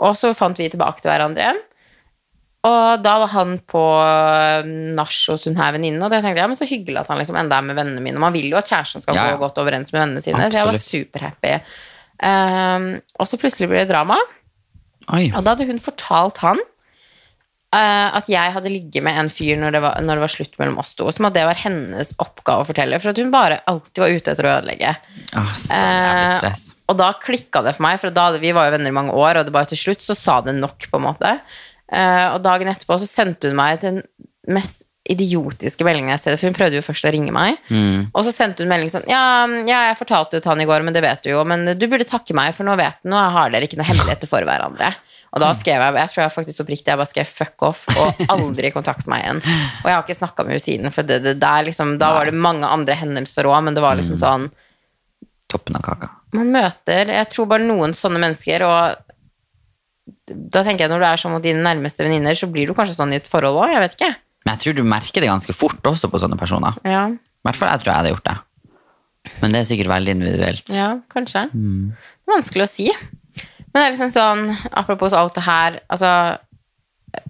og 0.00 0.14
så 0.16 0.30
fant 0.38 0.56
vi 0.62 0.68
tilbake 0.70 1.02
til 1.02 1.10
hverandre 1.10 1.42
igjen. 1.42 1.58
Og 2.68 3.00
da 3.02 3.14
var 3.22 3.30
han 3.32 3.54
på 3.72 3.80
eh, 4.04 4.66
nach 4.94 5.14
hos 5.32 5.46
hun 5.48 5.56
her 5.58 5.72
venninnen, 5.74 6.02
og 6.04 6.10
det 6.12 6.20
tenkte 6.20 6.36
jeg, 6.38 6.44
ja, 6.44 6.48
men 6.52 6.58
så 6.58 6.68
hyggelig 6.68 7.00
at 7.02 7.08
han 7.10 7.18
liksom 7.18 7.38
enda 7.40 7.56
er 7.58 7.66
med 7.66 7.78
vennene 7.80 8.02
mine. 8.04 8.20
Man 8.20 8.34
vil 8.36 8.50
jo 8.52 8.58
at 8.60 8.68
kjæresten 8.68 9.00
skal 9.02 9.16
Ja, 9.16 9.26
ja. 9.30 9.36
gå 9.38 9.42
godt 9.46 9.58
overens 9.62 9.90
med 9.94 10.02
vennene 10.04 10.22
sine, 10.24 10.46
så 10.52 10.60
jeg 10.60 10.68
var 10.68 10.78
superhappy. 10.78 11.54
Um, 12.20 12.88
og 13.16 13.26
så 13.30 13.38
plutselig 13.40 13.70
ble 13.70 13.80
det 13.80 13.88
drama, 13.88 14.18
Oi. 15.16 15.30
og 15.32 15.40
da 15.42 15.54
hadde 15.54 15.66
hun 15.70 15.80
fortalt 15.80 16.36
han 16.44 16.60
eh, 17.76 18.08
at 18.18 18.28
jeg 18.30 18.54
hadde 18.54 18.72
ligget 18.72 19.04
med 19.06 19.18
en 19.20 19.30
fyr 19.32 19.58
når 19.60 19.76
det, 19.76 19.82
var, 19.84 20.02
når 20.04 20.18
det 20.18 20.24
var 20.24 20.34
slutt 20.34 20.58
mellom 20.60 20.80
oss 20.82 20.92
to. 20.98 21.08
Som 21.14 21.28
at 21.28 21.36
det 21.36 21.46
var 21.48 21.62
hennes 21.62 22.12
oppgave 22.22 22.64
å 22.64 22.68
fortelle, 22.68 23.00
for 23.02 23.12
at 23.12 23.22
hun 23.22 23.32
bare 23.34 23.62
alltid 23.70 24.04
var 24.04 24.16
ute 24.16 24.34
etter 24.34 24.48
å 24.48 24.52
ødelegge. 24.58 24.94
Oh, 25.38 25.54
så 25.56 25.80
jævlig 25.80 26.28
stress. 26.36 26.68
og 26.90 27.00
da 27.00 27.10
klikka 27.22 27.64
det 27.66 27.76
for 27.78 27.86
meg, 27.88 27.98
for 28.02 28.14
da, 28.14 28.28
vi 28.42 28.54
var 28.56 28.68
jo 28.68 28.76
venner 28.76 28.92
i 28.92 28.98
mange 29.00 29.16
år, 29.16 29.40
og 29.40 29.48
det 29.48 29.56
bare 29.56 29.72
til 29.72 29.82
slutt 29.84 30.06
så 30.06 30.18
sa 30.18 30.40
det 30.46 30.56
nok, 30.58 30.90
på 30.90 31.00
en 31.00 31.08
måte. 31.08 31.34
Uh, 31.90 32.36
og 32.36 32.44
dagen 32.44 32.70
etterpå 32.70 33.00
så 33.02 33.08
sendte 33.10 33.50
hun 33.50 33.58
meg 33.58 33.82
den 33.82 34.04
mest 34.50 34.86
idiotiske 35.10 35.84
meldingen 35.86 36.12
jeg 36.12 36.18
har 36.18 36.22
sett, 36.22 36.38
for 36.38 36.50
hun 36.50 36.56
prøvde 36.56 36.78
jo 36.78 36.84
først 36.84 37.06
å 37.08 37.10
ringe 37.10 37.32
meg. 37.34 37.58
Og 38.12 38.22
så 38.26 38.34
sendte 38.34 38.62
hun 38.62 38.70
melding 38.70 38.92
sånn 38.92 39.08
ja, 39.10 39.22
ja, 39.66 39.80
jeg 39.88 39.98
fortalte 39.98 40.38
jo 40.38 40.44
til 40.44 40.52
han 40.52 40.62
i 40.62 40.68
går, 40.68 40.84
men 40.86 40.94
det 40.94 41.02
vet 41.02 41.24
du 41.24 41.32
jo, 41.32 41.40
men 41.48 41.72
du 41.74 41.86
burde 41.90 42.06
takke 42.06 42.36
meg, 42.36 42.52
for 42.54 42.68
nå 42.68 42.76
vet 42.78 43.00
nå 43.08 43.18
har 43.34 43.50
dere 43.50 43.66
ikke 43.66 43.80
noe 43.80 43.88
hemmeligheter 43.88 44.30
for 44.30 44.46
hverandre. 44.46 44.92
Og 45.30 45.38
da 45.44 45.52
skrev 45.54 45.78
jeg, 45.78 45.94
jeg 45.94 46.10
tror 46.10 46.22
jeg 46.24 46.32
faktisk 46.34 46.62
oppriktig, 46.64 46.88
jeg 46.90 46.98
bare 46.98 47.06
skrev 47.10 47.28
fuck 47.30 47.62
off, 47.68 47.84
og 48.02 48.22
aldri 48.34 48.72
kontakt 48.74 49.06
meg 49.10 49.22
igjen. 49.22 49.42
Og 49.44 49.86
jeg 49.86 49.94
har 49.94 50.02
ikke 50.02 50.16
snakka 50.18 50.42
med 50.46 50.56
henne 50.56 50.64
siden, 50.64 50.90
for 50.94 51.06
det, 51.06 51.20
det 51.22 51.36
der 51.42 51.68
liksom, 51.68 51.92
da 52.02 52.08
var 52.16 52.26
det 52.30 52.34
mange 52.34 52.66
andre 52.66 52.96
hendelser 52.98 53.46
òg, 53.46 53.60
men 53.68 53.76
det 53.78 53.84
var 53.84 53.98
liksom 54.00 54.18
sånn 54.20 54.48
Toppen 55.50 55.74
av 55.74 55.82
kaka. 55.82 56.08
man 56.38 56.46
møter 56.54 57.08
Jeg 57.10 57.26
tror 57.32 57.48
bare 57.50 57.64
noen 57.66 57.90
sånne 57.98 58.20
mennesker, 58.22 58.62
og 58.62 59.06
da 60.30 60.62
tenker 60.66 60.84
jeg 60.84 60.92
når 60.92 61.02
du 61.02 61.06
er 61.08 61.18
sånn 61.22 61.32
mot 61.34 61.42
dine 61.42 61.62
nærmeste 61.64 62.04
venninner, 62.06 62.34
så 62.38 62.46
blir 62.50 62.70
du 62.70 62.74
kanskje 62.78 62.94
sånn 62.98 63.14
i 63.14 63.18
et 63.18 63.26
forhold 63.30 63.58
òg, 63.58 63.72
jeg 63.72 63.82
vet 63.82 63.96
ikke. 63.98 64.10
Men 64.46 64.54
jeg 64.54 64.62
tror 64.64 64.76
du 64.78 64.84
merker 64.86 65.22
det 65.24 65.30
ganske 65.30 65.54
fort 65.54 65.90
også 65.90 66.10
på 66.10 66.20
sånne 66.22 66.38
personer. 66.40 66.78
Ja, 66.86 67.06
I 67.10 67.46
hvert 67.48 67.58
fall 67.58 67.70
jeg 67.72 67.82
tror 67.82 67.90
jeg 67.92 67.98
hadde 68.00 68.12
gjort 68.14 68.28
det. 68.30 68.36
Men 69.42 69.52
det 69.54 69.60
er 69.60 69.68
sikkert 69.68 69.90
veldig 69.92 70.14
individuelt. 70.16 70.70
ja 70.74 70.90
kanskje. 71.12 71.42
Er 71.50 72.30
vanskelig 72.34 72.64
å 72.66 72.70
si. 72.70 72.86
Men 73.70 73.80
det 73.80 73.86
er 73.86 73.92
liksom 73.94 74.12
sånn, 74.14 74.46
apropos 74.70 75.14
alt 75.16 75.36
det 75.38 75.46
her, 75.46 75.80
altså 75.90 76.12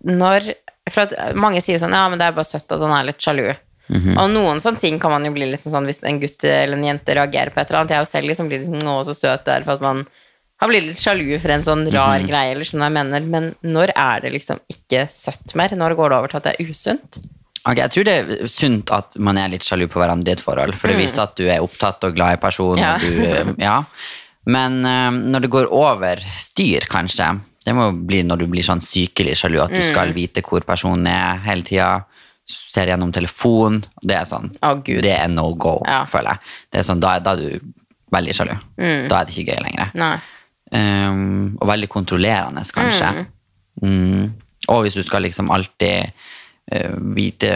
når 0.04 0.52
For 0.90 1.06
at 1.06 1.34
mange 1.38 1.60
sier 1.62 1.76
jo 1.78 1.82
sånn, 1.84 1.94
ja, 1.94 2.08
men 2.10 2.18
det 2.20 2.26
er 2.26 2.34
bare 2.36 2.48
søtt 2.48 2.72
at 2.74 2.80
han 2.82 2.92
er 2.92 3.06
litt 3.06 3.22
sjalu. 3.22 3.46
Og 3.90 4.26
noen 4.30 4.60
sånne 4.62 4.80
ting 4.80 4.98
kan 5.02 5.12
man 5.12 5.24
jo 5.26 5.32
bli 5.34 5.48
liksom 5.50 5.72
sånn 5.74 5.86
hvis 5.88 6.02
en 6.06 6.20
gutt 6.22 6.44
eller 6.46 6.78
en 6.78 6.86
jente 6.86 7.14
reagerer 7.16 7.50
på 7.54 7.60
et 7.60 7.70
eller 7.70 7.80
annet. 7.80 7.94
Jeg 7.94 7.98
er 7.98 8.04
jo 8.04 8.10
selv 8.10 8.30
liksom 8.30 8.50
liksom, 8.52 8.76
å, 8.86 8.96
så 9.06 9.14
søt 9.16 9.46
du 9.46 9.52
er, 9.54 9.66
for 9.66 9.78
at 9.78 9.84
man 9.84 10.04
har 10.60 10.70
blitt 10.70 10.86
litt 10.90 11.00
sjalu 11.00 11.38
for 11.40 11.54
en 11.54 11.64
sånn 11.64 11.86
rar 11.94 12.22
greie, 12.26 12.54
eller 12.54 12.68
sånn 12.68 12.84
jeg 12.84 12.94
mener. 12.96 13.26
Men 13.34 13.50
når 13.64 13.94
er 13.96 14.24
det 14.24 14.34
liksom 14.36 14.60
ikke 14.70 15.06
søtt 15.10 15.54
mer? 15.58 15.74
Når 15.78 15.96
går 15.98 16.12
det 16.12 16.18
over 16.20 16.32
til 16.32 16.40
at 16.40 16.48
det 16.48 16.54
er 16.56 16.70
usunt? 16.70 17.20
Ok, 17.68 17.76
Jeg 17.76 17.92
tror 17.92 18.06
det 18.08 18.14
er 18.16 18.48
sunt 18.48 18.90
at 18.96 19.16
man 19.20 19.36
er 19.36 19.50
litt 19.52 19.66
sjalu 19.66 19.84
på 19.90 20.00
hverandre 20.00 20.32
i 20.32 20.36
et 20.38 20.42
forhold, 20.44 20.72
for 20.80 20.88
det 20.88 20.96
viser 20.96 21.26
at 21.26 21.34
du 21.36 21.44
er 21.44 21.64
opptatt 21.64 22.06
og 22.08 22.14
glad 22.16 22.38
i 22.38 22.40
personen. 22.40 22.80
Ja. 22.80 22.94
Og 22.96 23.04
du, 23.04 23.20
eh, 23.26 23.50
ja. 23.60 23.80
Men 24.46 24.80
eh, 24.84 25.10
når 25.32 25.44
det 25.44 25.52
går 25.52 25.72
over 25.74 26.22
styr, 26.38 26.86
kanskje, 26.90 27.28
det 27.66 27.74
må 27.76 27.90
jo 27.90 27.98
bli 28.08 28.22
når 28.24 28.40
du 28.40 28.46
blir 28.50 28.64
sånn 28.64 28.80
sykelig 28.80 29.36
sjalu, 29.42 29.60
at 29.62 29.74
du 29.74 29.82
skal 29.84 30.14
vite 30.16 30.44
hvor 30.46 30.64
personen 30.66 31.06
er 31.10 31.42
hele 31.44 31.66
tida, 31.66 31.90
ser 32.50 32.90
gjennom 32.90 33.12
telefon, 33.14 33.78
det 34.02 34.16
er 34.16 34.26
sånn. 34.26 34.48
Oh, 34.66 34.80
Gud. 34.80 35.04
Det 35.04 35.12
er 35.14 35.28
no 35.30 35.52
go, 35.54 35.76
Ja. 35.86 36.02
føler 36.08 36.34
jeg. 36.34 36.54
Det 36.72 36.80
er 36.80 36.88
sånn, 36.88 37.02
da, 37.02 37.18
da 37.22 37.36
er 37.36 37.44
du 37.44 37.74
veldig 38.10 38.34
sjalu. 38.34 38.56
Da 38.76 39.20
er 39.20 39.28
det 39.28 39.36
ikke 39.36 39.54
gøy 39.54 39.60
lenger. 39.68 39.92
Um, 40.70 41.58
og 41.60 41.68
veldig 41.70 41.88
kontrollerende, 41.90 42.64
kanskje. 42.74 43.26
Mm. 43.82 44.32
Og 44.70 44.82
hvis 44.84 44.98
du 44.98 45.04
skal 45.06 45.22
liksom 45.26 45.50
alltid 45.54 46.10
uh, 46.74 46.96
vite 47.14 47.52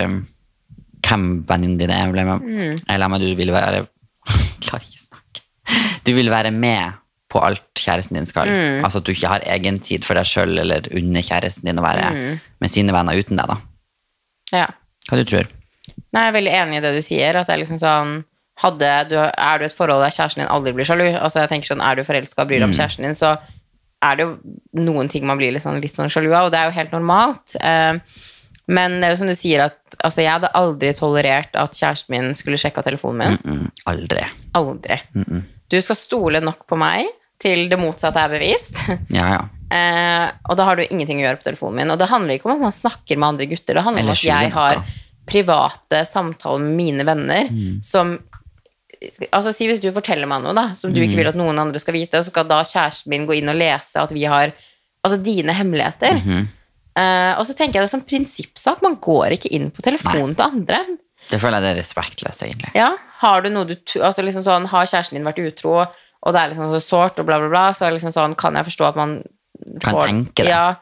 hvem 1.05 1.27
venninnen 1.49 1.79
din 1.81 1.93
er, 1.93 2.09
eller, 2.09 2.39
hvem 2.87 3.17
om 3.19 3.21
du 3.21 3.35
vil 3.39 3.53
være 3.55 3.85
Klarer 4.65 4.87
snakke. 4.87 4.94
Du 6.05 6.13
vil 6.17 6.29
være 6.31 6.51
med 6.53 6.93
på 7.33 7.41
alt 7.43 7.65
kjæresten 7.81 8.15
din 8.19 8.27
skal. 8.29 8.47
Altså 8.85 9.01
at 9.01 9.07
du 9.09 9.13
ikke 9.15 9.31
har 9.33 9.43
egen 9.57 9.79
tid 9.83 10.05
for 10.07 10.15
deg 10.15 10.29
sjøl 10.29 10.59
eller 10.63 10.87
under 10.95 11.25
kjæresten 11.25 11.67
din 11.67 11.81
å 11.81 11.85
være 11.87 12.11
med 12.63 12.71
sine 12.71 12.93
venner 12.95 13.17
uten 13.19 13.41
deg. 13.41 13.49
da. 13.51 13.57
Ja. 14.55 14.67
Hva 15.09 15.19
du 15.21 15.25
tror 15.29 15.49
Nei, 16.15 16.23
jeg 16.23 16.31
er 16.31 16.37
veldig 16.37 16.53
enig 16.55 16.77
i 16.79 16.83
det 16.85 16.93
du 16.95 17.03
sier. 17.03 17.37
At 17.37 17.49
det 17.49 17.57
er 17.57 17.61
liksom 17.65 17.81
sånn 17.81 18.13
hadde 18.63 18.91
du, 19.11 19.17
Er 19.19 19.59
du 19.59 19.65
et 19.67 19.75
forhold 19.75 20.05
der 20.05 20.15
kjæresten 20.15 20.45
din 20.45 20.53
aldri 20.55 20.73
blir 20.77 20.87
sjalu? 20.87 21.09
Altså 21.19 21.43
jeg 21.43 21.51
tenker 21.51 21.73
sånn, 21.73 21.83
Er 21.83 21.99
du 21.99 22.05
forelska 22.07 22.45
og 22.45 22.49
bryr 22.53 22.63
deg 22.63 22.69
om 22.69 22.77
kjæresten 22.77 23.05
din, 23.09 23.19
så 23.19 23.35
er 24.05 24.17
det 24.17 24.25
jo 24.29 24.37
noen 24.85 25.09
ting 25.11 25.25
man 25.27 25.39
blir 25.41 25.51
litt 25.53 25.65
sånn, 25.65 25.81
litt 25.83 25.97
sånn 25.97 26.13
sjalu 26.13 26.31
av, 26.37 26.47
og 26.47 26.53
det 26.53 26.61
er 26.61 26.69
jo 26.69 26.77
helt 26.77 26.93
normalt. 26.93 27.57
Eh, 27.57 27.97
men 28.69 28.99
det 29.01 29.09
er 29.09 29.15
jo 29.15 29.21
som 29.23 29.31
du 29.33 29.35
sier, 29.37 29.65
at 29.65 29.97
altså, 30.05 30.21
jeg 30.23 30.31
hadde 30.33 30.51
aldri 30.61 30.93
tolerert 30.97 31.57
at 31.57 31.73
kjæresten 31.77 32.13
min 32.15 32.35
skulle 32.37 32.61
sjekka 32.61 32.85
telefonen 32.85 33.35
min. 33.45 33.59
mm, 33.65 33.71
Aldri. 33.91 34.25
Aldri. 34.61 35.01
Du 35.73 35.79
skal 35.83 35.97
stole 35.99 36.41
nok 36.45 36.67
på 36.71 36.79
meg 36.79 37.09
til 37.41 37.67
det 37.71 37.79
motsatte 37.81 38.21
er 38.21 38.33
bevist. 38.37 38.81
Ja, 39.13 39.27
ja. 39.37 39.43
Eh, 39.75 40.29
og 40.49 40.59
da 40.61 40.67
har 40.69 40.79
du 40.79 40.85
ingenting 40.85 41.19
å 41.19 41.25
gjøre 41.25 41.41
på 41.41 41.49
telefonen 41.49 41.81
min. 41.81 41.91
Og 41.95 41.99
det 41.99 42.07
handler 42.11 42.37
ikke 42.37 42.47
om 42.51 42.59
at 42.59 42.67
man 42.69 42.75
snakker 42.77 43.19
med 43.19 43.33
andre 43.33 43.49
gutter, 43.51 43.75
det 43.75 43.83
handler 43.87 44.07
om 44.07 44.13
at 44.13 44.23
jeg 44.23 44.53
har 44.55 44.83
private 45.27 46.03
samtaler 46.07 46.63
med 46.63 46.77
mine 46.77 47.07
venner 47.09 47.49
som 47.83 48.19
Altså 49.33 49.51
Si 49.53 49.67
hvis 49.69 49.81
du 49.83 49.91
forteller 49.93 50.29
meg 50.29 50.41
noe 50.45 50.55
da 50.57 50.63
som 50.79 50.93
du 50.95 51.01
ikke 51.03 51.19
vil 51.19 51.29
at 51.29 51.37
noen 51.37 51.59
andre 51.61 51.81
skal 51.83 51.93
vite, 51.97 52.17
og 52.21 52.25
så 52.25 52.31
skal 52.33 52.47
da 52.49 52.63
kjæresten 52.65 53.11
min 53.13 53.27
gå 53.29 53.35
inn 53.37 53.51
og 53.53 53.59
lese 53.59 54.01
at 54.01 54.13
vi 54.17 54.23
har 54.25 54.53
altså 55.05 55.19
dine 55.21 55.53
hemmeligheter. 55.53 56.23
Eh, 56.97 57.33
og 57.37 57.43
så 57.45 57.53
tenker 57.59 57.81
jeg 57.81 57.83
det 57.85 57.89
er 57.91 57.93
sånn 57.99 58.07
prinsippsak. 58.09 58.81
Man 58.87 58.97
går 59.05 59.35
ikke 59.37 59.51
inn 59.53 59.69
på 59.75 59.85
telefonen 59.85 60.33
til 60.39 60.47
andre. 60.47 60.79
Det 61.31 61.41
føler 61.41 61.59
jeg 61.59 61.65
det 61.65 61.71
er 61.75 61.79
respektløst, 61.83 62.43
egentlig. 62.47 62.71
Ja, 62.77 62.91
har 63.23 63.43
du 63.45 63.49
noe 63.51 63.65
du 63.69 63.75
altså 64.01 64.23
liksom 64.25 64.45
sånn, 64.45 64.67
Har 64.71 64.87
kjæresten 64.87 65.17
din 65.19 65.25
vært 65.27 65.41
utro, 65.41 65.77
og 66.25 66.33
det 66.35 66.41
er 66.41 66.51
liksom 66.53 66.71
så 66.73 66.81
sårt, 66.85 67.19
og 67.21 67.27
bla, 67.29 67.39
bla, 67.41 67.49
bla, 67.53 67.67
så 67.77 67.89
liksom 67.93 68.13
sånn, 68.15 68.35
kan 68.37 68.55
jeg 68.59 68.69
forstå 68.71 68.89
at 68.91 68.97
man 69.01 69.15
Kan 69.81 70.01
tenke 70.03 70.43
det. 70.45 70.51
Ja. 70.51 70.77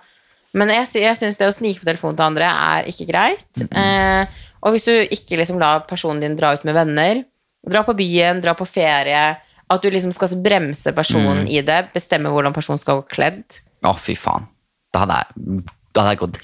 Men 0.54 0.68
jeg, 0.68 0.86
sy 0.88 1.00
jeg 1.04 1.16
syns 1.16 1.38
det 1.40 1.46
å 1.48 1.54
snike 1.54 1.80
på 1.80 1.88
telefonen 1.88 2.16
til 2.18 2.26
andre 2.26 2.48
er 2.50 2.88
ikke 2.90 3.06
greit. 3.08 3.62
Eh, 3.70 4.26
og 4.62 4.74
hvis 4.74 4.84
du 4.88 4.92
ikke 5.14 5.38
liksom 5.40 5.58
lar 5.60 5.84
personen 5.88 6.20
din 6.20 6.36
dra 6.36 6.52
ut 6.56 6.64
med 6.68 6.74
venner, 6.76 7.22
dra 7.68 7.82
på 7.86 7.94
byen, 7.96 8.40
dra 8.42 8.52
på 8.58 8.66
ferie 8.66 9.22
At 9.70 9.80
du 9.82 9.88
liksom 9.90 10.12
skal 10.12 10.28
bremse 10.42 10.92
personen 10.92 11.46
i 11.48 11.62
det, 11.64 11.86
bestemme 11.94 12.28
hvordan 12.28 12.52
personen 12.52 12.78
skal 12.80 13.00
gå 13.00 13.06
kledd. 13.14 13.60
Å, 13.86 13.94
fy 13.96 14.12
faen. 14.18 14.44
Da 14.92 15.04
hadde 15.06 15.20
jeg, 15.22 15.62
da 15.94 16.02
hadde 16.04 16.12
jeg 16.12 16.20
gått 16.20 16.40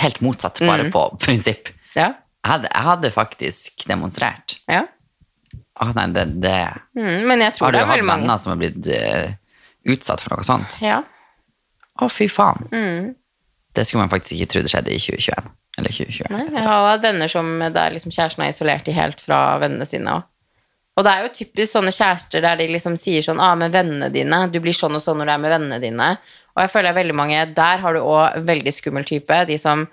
helt 0.00 0.20
motsatt, 0.24 0.60
bare 0.64 0.86
Mm. 0.86 0.92
på 0.94 1.02
prinsipp. 1.20 1.68
Ja. 1.94 2.14
Hadde, 2.46 2.70
jeg 2.72 2.86
hadde 2.86 3.10
faktisk 3.14 3.84
demonstrert. 3.88 4.58
ja. 4.70 4.86
Å, 5.80 5.86
nei, 5.96 6.06
det, 6.12 6.26
det. 6.44 6.58
Mm, 6.98 7.22
men 7.24 7.40
jeg 7.40 7.54
tror 7.56 7.66
Har 7.66 7.72
du 7.72 7.76
det 7.78 7.80
er 7.80 7.86
hatt 7.88 7.94
veldig 7.94 8.06
mange 8.08 8.26
venner 8.26 8.40
som 8.42 8.50
har 8.52 8.58
blitt 8.60 8.88
eh, 8.92 9.30
utsatt 9.88 10.20
for 10.20 10.34
noe 10.36 10.44
sånt? 10.44 10.76
ja. 10.84 10.98
Å, 12.00 12.08
fy 12.12 12.26
faen. 12.32 12.66
Mm. 12.72 13.14
Det 13.76 13.86
skulle 13.86 14.02
man 14.04 14.12
faktisk 14.12 14.36
ikke 14.36 14.50
tro 14.52 14.60
det 14.64 14.72
skjedde 14.72 14.92
i 14.92 14.98
2021. 15.00 15.48
Eller 15.78 15.94
2020. 15.96 16.28
Nei, 16.34 16.42
jeg 16.56 16.66
har 16.66 16.84
hatt 16.88 17.04
venner 17.04 17.32
som 17.32 17.48
der 17.72 17.94
liksom 17.94 18.12
kjæresten 18.12 18.44
er 18.44 18.52
isolert 18.52 18.84
de 18.88 18.94
helt 18.96 19.20
fra 19.24 19.40
vennene 19.62 19.86
sine. 19.88 20.18
også. 20.18 20.28
Og 20.98 21.06
det 21.06 21.12
er 21.14 21.24
jo 21.24 21.32
typisk 21.38 21.72
sånne 21.72 21.92
kjærester 21.94 22.44
der 22.44 22.60
de 22.60 22.66
liksom 22.74 22.96
sier 23.00 23.24
sånn 23.24 23.40
ah, 23.40 23.54
med 23.56 23.72
vennene 23.72 24.10
dine, 24.12 24.42
du 24.52 24.58
blir 24.60 24.76
sånn 24.76 24.98
og 24.98 25.04
sånn 25.04 25.20
når 25.22 25.30
du 25.30 25.34
er 25.36 25.42
med 25.44 25.54
vennene 25.54 25.80
dine. 25.80 26.08
Og 26.56 26.64
jeg 26.64 26.72
føler 26.74 26.96
veldig 26.96 27.16
mange, 27.16 27.44
der 27.56 27.84
har 27.84 27.96
du 27.96 28.02
òg 28.02 28.40
veldig 28.48 28.74
skummel 28.74 29.06
type. 29.08 29.38
De 29.48 29.56
som 29.60 29.86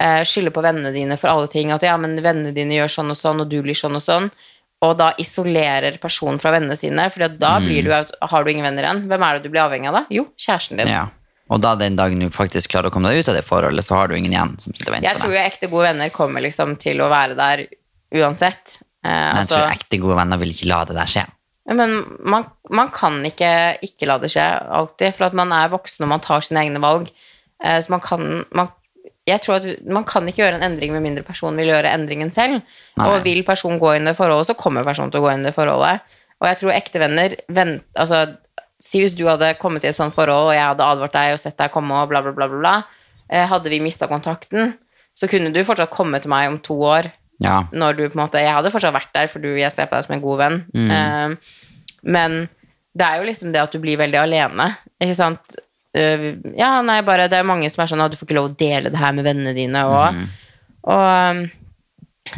eh, 0.00 0.22
skylder 0.26 0.54
på 0.56 0.64
vennene 0.64 0.92
dine 0.94 1.18
for 1.20 1.32
alle 1.32 1.50
ting. 1.52 1.72
At 1.74 1.84
ja, 1.86 1.96
men 2.00 2.16
vennene 2.18 2.54
dine 2.56 2.78
gjør 2.78 2.94
sånn 2.96 3.14
og 3.14 3.18
sånn, 3.20 3.44
og 3.44 3.52
du 3.52 3.60
blir 3.64 3.76
sånn 3.76 3.98
og 3.98 4.04
sånn. 4.04 4.30
Og 4.80 4.96
da 4.96 5.10
isolerer 5.20 5.98
personen 6.00 6.40
fra 6.40 6.54
vennene 6.54 6.76
sine, 6.80 7.04
for 7.12 7.28
da 7.28 7.58
blir 7.60 7.84
du, 7.84 7.92
har 7.92 8.44
du 8.44 8.50
ingen 8.50 8.64
venner 8.64 8.86
igjen. 8.86 9.02
Hvem 9.10 9.24
er 9.26 9.36
det 9.36 9.44
du 9.44 9.52
blir 9.52 9.66
avhengig 9.66 9.90
av 9.90 9.98
da? 9.98 10.04
Jo, 10.08 10.30
kjæresten 10.40 10.80
din. 10.80 10.88
Ja. 10.88 11.02
Og 11.50 11.60
da 11.60 11.74
den 11.76 11.98
dagen 11.98 12.22
du 12.22 12.30
faktisk 12.32 12.70
klarer 12.72 12.88
å 12.88 12.94
komme 12.94 13.10
deg 13.10 13.20
ut 13.20 13.28
av 13.28 13.36
det 13.36 13.42
forholdet, 13.44 13.84
så 13.84 13.98
har 13.98 14.08
du 14.08 14.14
ingen 14.16 14.32
igjen 14.32 14.54
som 14.62 14.72
sitter 14.72 14.92
og 14.92 14.94
Jeg 14.94 15.02
venter 15.02 15.18
på 15.18 15.24
tror 15.26 15.34
jo 15.34 15.42
ekte 15.42 15.70
gode 15.72 15.88
venner 15.90 16.14
kommer 16.14 16.44
liksom 16.46 16.76
til 16.80 17.02
å 17.02 17.10
være 17.10 17.36
der 17.36 17.64
uansett. 18.14 18.78
Eh, 19.04 19.10
Men 19.10 19.36
jeg 19.36 19.44
altså- 19.44 19.58
tror 19.58 19.74
ekte 19.74 20.00
gode 20.00 20.16
venner 20.16 20.38
vil 20.38 20.54
ikke 20.54 20.70
la 20.70 20.84
det 20.84 20.96
der 20.96 21.10
skje. 21.10 21.26
Men 21.70 22.18
man, 22.24 22.46
man 22.70 22.88
kan 22.88 23.20
ikke 23.26 23.78
ikke 23.84 24.06
la 24.08 24.16
det 24.18 24.30
skje 24.32 24.46
alltid, 24.70 25.14
for 25.14 25.28
at 25.28 25.34
man 25.34 25.52
er 25.52 25.68
voksen 25.68 26.06
og 26.06 26.08
man 26.08 26.20
tar 26.24 26.40
sine 26.40 26.64
egne 26.64 26.80
valg. 26.80 27.10
Eh, 27.62 27.78
så 27.82 27.90
man 27.90 28.00
kan 28.00 28.44
man, 28.54 28.70
Jeg 29.28 29.42
tror 29.44 29.58
at 29.58 29.66
man 29.84 30.04
kan 30.08 30.26
ikke 30.26 30.42
gjøre 30.42 30.56
en 30.58 30.64
endring 30.64 30.94
med 30.94 31.04
mindre 31.04 31.22
personen 31.26 31.60
vil 31.60 31.68
gjøre 31.74 31.92
endringen 31.92 32.30
selv. 32.34 32.62
Nei. 32.96 33.08
Og 33.10 33.24
vil 33.26 33.42
personen 33.46 33.78
gå 33.82 33.92
inn 33.96 34.06
i 34.08 34.10
det 34.10 34.16
forholdet, 34.18 34.48
så 34.48 34.56
kommer 34.58 34.86
personen 34.86 35.12
til 35.12 35.20
å 35.20 35.26
gå 35.26 35.34
inn 35.34 35.44
i 35.44 35.50
det 35.50 35.54
forholdet. 35.54 36.00
Og 36.40 36.48
jeg 36.48 36.58
tror 36.62 36.72
ekte 36.72 37.02
venner 37.02 37.36
vent, 37.52 37.84
altså, 37.94 38.36
Si 38.80 38.96
hvis 39.02 39.12
du 39.12 39.26
hadde 39.28 39.50
kommet 39.60 39.84
i 39.84 39.90
et 39.90 39.96
sånt 39.96 40.14
forhold, 40.16 40.46
og 40.48 40.54
jeg 40.56 40.64
hadde 40.64 40.80
advart 40.88 41.12
deg 41.12 41.34
og 41.34 41.40
sett 41.42 41.58
deg 41.60 41.68
komme 41.68 41.98
og 42.00 42.08
bla, 42.08 42.22
bla, 42.24 42.32
bla, 42.32 42.46
bla, 42.48 42.60
bla. 42.62 42.70
Eh, 43.28 43.44
hadde 43.44 43.68
vi 43.68 43.76
mista 43.84 44.06
kontakten, 44.08 44.72
så 45.12 45.28
kunne 45.28 45.50
du 45.52 45.58
fortsatt 45.68 45.92
komme 45.92 46.16
til 46.24 46.32
meg 46.32 46.48
om 46.48 46.56
to 46.64 46.78
år 46.80 47.10
Ja. 47.44 47.58
når 47.72 47.96
du 47.98 48.02
på 48.08 48.16
en 48.16 48.22
måte 48.26 48.40
Jeg 48.40 48.52
hadde 48.56 48.72
fortsatt 48.72 48.94
vært 48.96 49.12
der, 49.12 49.26
for 49.28 49.38
du, 49.44 49.50
jeg 49.52 49.70
ser 49.72 49.84
på 49.84 49.96
deg 49.98 50.04
som 50.06 50.14
en 50.16 50.22
god 50.24 50.38
venn. 50.40 50.56
Eh, 50.96 51.36
men 52.08 52.48
det 52.96 53.04
er 53.04 53.20
jo 53.20 53.28
liksom 53.28 53.52
det 53.52 53.60
at 53.60 53.72
du 53.76 53.78
blir 53.78 54.00
veldig 54.00 54.18
alene, 54.24 54.70
ikke 54.98 55.14
sant? 55.20 55.56
Eh, 55.94 56.26
ja, 56.54 56.76
nei, 56.86 57.00
bare 57.02 57.24
Det 57.26 57.40
er 57.40 57.46
mange 57.48 57.66
som 57.72 57.82
er 57.82 57.88
sånn 57.90 58.04
at 58.04 58.12
du 58.12 58.16
får 58.20 58.28
ikke 58.28 58.36
lov 58.38 58.52
å 58.52 58.56
dele 58.60 58.92
det 58.94 59.00
her 59.00 59.10
med 59.16 59.24
vennene 59.26 59.54
dine 59.56 59.80
og, 59.90 60.20
og 60.86 61.00
um, 61.02 61.40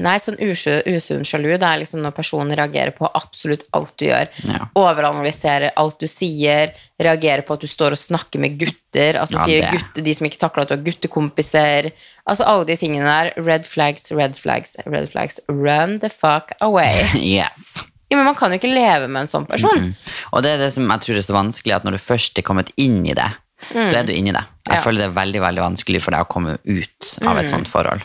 Nei, 0.01 0.15
sånn 0.23 0.39
usu- 0.41 0.79
usunn 0.89 1.25
sjalu, 1.27 1.51
det 1.61 1.67
er 1.69 1.81
liksom 1.83 2.01
når 2.01 2.15
personen 2.17 2.55
reagerer 2.57 2.95
på 2.97 3.05
absolutt 3.19 3.65
alt 3.77 3.91
du 4.01 4.07
gjør. 4.07 4.31
Ja. 4.49 4.69
Overanalyserer 4.79 5.75
alt 5.77 5.99
du 6.01 6.07
sier, 6.09 6.71
reagerer 7.03 7.43
på 7.45 7.59
at 7.59 7.61
du 7.61 7.69
står 7.69 7.93
og 7.97 8.01
snakker 8.01 8.41
med 8.41 8.55
gutter, 8.63 9.19
altså 9.21 9.43
Ja, 9.43 9.45
sier 9.45 9.67
gutter, 9.75 10.07
de 10.07 10.15
som 10.17 10.29
ikke 10.31 10.41
takler 10.41 10.65
at 10.65 10.71
du 10.73 10.77
har 10.79 10.85
guttekompiser. 10.87 11.91
Altså 12.25 12.47
alle 12.49 12.65
de 12.71 12.79
tingene 12.81 13.05
der. 13.11 13.33
Red 13.43 13.67
flags, 13.69 14.09
red 14.17 14.39
flags, 14.39 14.79
red 14.87 15.11
flags. 15.13 15.41
Run 15.51 15.99
the 16.01 16.09
fuck 16.09 16.55
away. 16.63 17.03
Yes. 17.19 17.75
Ja, 18.09 18.17
men 18.17 18.27
man 18.31 18.35
kan 18.39 18.53
jo 18.55 18.59
ikke 18.63 18.69
leve 18.73 19.07
med 19.09 19.25
en 19.27 19.31
sånn 19.31 19.47
person. 19.49 19.95
Og 20.33 20.43
det 20.45 20.51
er 20.55 20.59
det 20.61 20.73
som 20.75 20.89
jeg 20.89 21.01
tror 21.05 21.17
er 21.21 21.25
så 21.25 21.37
vanskelig, 21.37 21.75
at 21.79 21.85
når 21.85 21.97
du 21.99 22.03
først 22.07 22.39
er 22.39 22.45
kommet 22.45 22.69
inn 22.81 22.99
i 23.09 23.15
det, 23.17 23.29
så 23.71 24.01
er 24.01 24.09
du 24.09 24.13
inni 24.13 24.33
det. 24.35 24.43
Jeg 24.69 24.77
Ja. 24.79 24.83
føler 24.83 24.99
det 25.03 25.09
er 25.11 25.21
veldig 25.21 25.41
veldig 25.43 25.63
vanskelig 25.63 26.03
for 26.03 26.15
deg 26.15 26.21
å 26.25 26.29
komme 26.31 26.59
ut 26.65 27.13
av 27.27 27.39
et 27.39 27.51
sånt 27.51 27.69
forhold. 27.69 28.03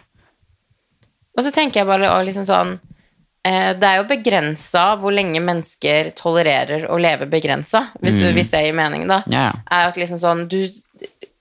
Og 1.37 1.43
så 1.45 1.51
tenker 1.53 1.81
jeg 1.81 1.87
bare 1.87 2.09
liksom 2.25 2.45
sånn 2.47 2.79
eh, 3.45 3.73
Det 3.77 3.83
er 3.83 3.99
jo 3.99 4.07
begrensa 4.09 4.97
hvor 4.97 5.13
lenge 5.13 5.39
mennesker 5.39 6.11
tolererer 6.17 6.87
å 6.89 6.97
leve 6.99 7.27
begrensa, 7.29 7.91
hvis, 8.01 8.23
mm. 8.23 8.33
hvis 8.33 8.49
det 8.49 8.63
gir 8.65 8.73
mening, 8.73 9.07
da. 9.07 9.21
Ja, 9.27 9.43
ja. 9.51 9.53
Er 9.69 9.91
at 9.91 9.99
liksom 10.01 10.17
sånn 10.17 10.47
du, 10.49 10.67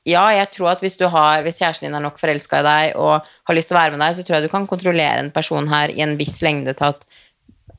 Ja, 0.06 0.28
jeg 0.30 0.50
tror 0.54 0.70
at 0.76 0.80
hvis 0.85 0.99
du 1.00 1.08
har 1.08 1.42
Hvis 1.42 1.58
kjæresten 1.58 1.88
din 1.88 1.96
er 1.99 2.04
nok 2.04 2.20
forelska 2.20 2.61
i 2.61 2.66
deg 2.66 2.96
og 3.00 3.25
har 3.49 3.54
lyst 3.56 3.68
til 3.73 3.76
å 3.76 3.80
være 3.80 3.96
med 3.96 4.04
deg, 4.04 4.14
så 4.14 4.23
tror 4.23 4.37
jeg 4.37 4.46
du 4.46 4.52
kan 4.52 4.66
kontrollere 4.68 5.18
en 5.25 5.32
person 5.35 5.66
her 5.73 5.88
i 5.90 6.00
en 6.04 6.16
viss 6.20 6.42
lengde 6.42 6.76
til 6.76 6.92
at 6.92 7.04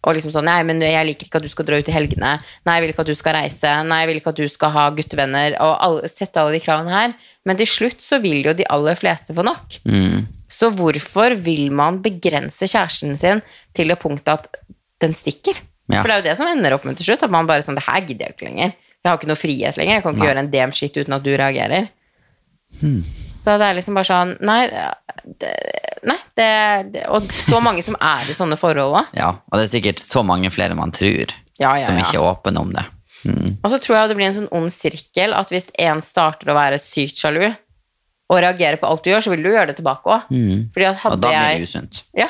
og 0.08 0.16
liksom 0.16 0.32
sånn, 0.32 0.48
nei, 0.48 0.62
men 0.64 0.80
jeg 0.80 1.04
liker 1.10 1.28
ikke 1.28 1.42
at 1.42 1.46
du 1.46 1.52
skal 1.52 1.68
dra 1.68 1.80
ut 1.82 1.90
i 1.92 1.96
helgene. 1.96 2.30
Nei, 2.64 2.76
jeg 2.78 2.84
vil 2.86 2.94
ikke 2.94 3.04
at 3.04 3.12
du 3.12 3.18
skal 3.20 3.36
reise. 3.36 3.74
Nei, 3.90 4.00
jeg 4.02 4.10
vil 4.10 4.22
ikke 4.22 4.32
at 4.32 4.40
du 4.40 4.48
skal 4.52 4.72
ha 4.72 4.86
guttevenner. 4.96 5.58
Og 5.64 5.74
alle, 5.84 6.12
sette 6.12 6.40
alle 6.40 6.56
de 6.56 6.64
kravene 6.64 6.94
her. 6.94 7.16
Men 7.48 7.60
til 7.60 7.68
slutt 7.68 8.04
så 8.04 8.22
vil 8.24 8.48
jo 8.48 8.56
de 8.56 8.68
aller 8.72 8.96
fleste 9.00 9.36
få 9.36 9.44
nok. 9.44 9.80
Mm. 9.84 10.24
Så 10.48 10.72
hvorfor 10.72 11.36
vil 11.44 11.68
man 11.76 12.00
begrense 12.04 12.70
kjæresten 12.72 13.20
sin 13.20 13.44
til 13.76 13.92
det 13.92 14.00
punktet 14.00 14.32
at 14.38 14.62
den 15.04 15.16
stikker? 15.18 15.60
Ja. 15.92 16.02
For 16.02 16.08
det 16.08 16.16
er 16.16 16.22
jo 16.22 16.28
det 16.30 16.40
som 16.40 16.52
ender 16.52 16.76
opp 16.76 16.88
med 16.88 17.00
til 17.00 17.12
slutt, 17.12 17.28
at 17.28 17.34
man 17.34 17.48
bare 17.48 17.64
sånn, 17.64 17.78
det 17.80 17.88
her 17.88 18.04
gidder 18.04 18.30
jeg 18.30 18.38
ikke 18.38 18.48
lenger. 18.48 18.76
Jeg 19.04 19.12
har 19.12 19.20
ikke 19.20 19.30
noe 19.30 19.40
frihet 19.40 19.80
lenger, 19.80 20.00
jeg 20.00 20.04
kan 20.04 20.16
ikke 20.16 20.24
Nei. 20.24 20.32
gjøre 20.32 20.44
en 20.44 20.52
damn 20.52 20.76
shit 20.76 20.98
uten 20.98 21.16
at 21.16 21.24
du 21.24 21.32
reagerer. 21.36 21.92
Hmm. 22.82 23.04
Så 23.38 23.58
det 23.62 23.68
er 23.70 23.78
liksom 23.78 23.98
bare 23.98 24.08
sånn, 24.10 24.34
nei, 24.46 24.60
det, 25.42 25.52
nei 26.08 26.18
det, 26.40 26.48
det, 26.94 27.04
og 27.14 27.28
så 27.38 27.60
mange 27.64 27.84
som 27.86 27.98
er 28.02 28.28
i 28.30 28.36
sånne 28.38 28.58
forhold 28.60 28.98
òg. 29.02 29.12
Ja, 29.18 29.34
og 29.50 29.60
det 29.60 29.68
er 29.68 29.74
sikkert 29.76 30.02
så 30.04 30.24
mange 30.26 30.52
flere 30.54 30.78
man 30.78 30.94
tror, 30.96 31.34
Ja, 31.58 31.76
ja, 31.78 31.86
som 31.86 31.98
ikke 31.98 32.18
er 32.20 32.26
åpne 32.26 32.62
om 32.62 32.74
det. 32.76 32.86
Mm. 33.28 33.58
Og 33.64 33.72
så 33.74 33.80
tror 33.82 33.98
jeg 33.98 34.12
det 34.12 34.18
blir 34.20 34.28
en 34.30 34.36
sånn 34.36 34.52
ond 34.56 34.74
sirkel, 34.74 35.34
at 35.38 35.50
hvis 35.54 35.70
en 35.82 36.04
starter 36.06 36.52
å 36.52 36.58
være 36.58 36.82
sykt 36.82 37.22
sjalu, 37.22 37.48
og 38.28 38.42
reagerer 38.44 38.76
på 38.82 38.90
alt 38.90 39.06
du 39.06 39.14
gjør, 39.14 39.24
så 39.24 39.32
vil 39.32 39.46
du 39.46 39.54
gjøre 39.54 39.70
det 39.72 39.78
tilbake 39.80 40.12
også. 40.12 40.36
Mm. 40.36 40.66
Og 40.76 41.22
da 41.22 41.30
blir 41.30 41.38
jeg... 41.38 41.62
det 41.62 41.70
usunt. 41.70 42.02
Ja, 42.18 42.28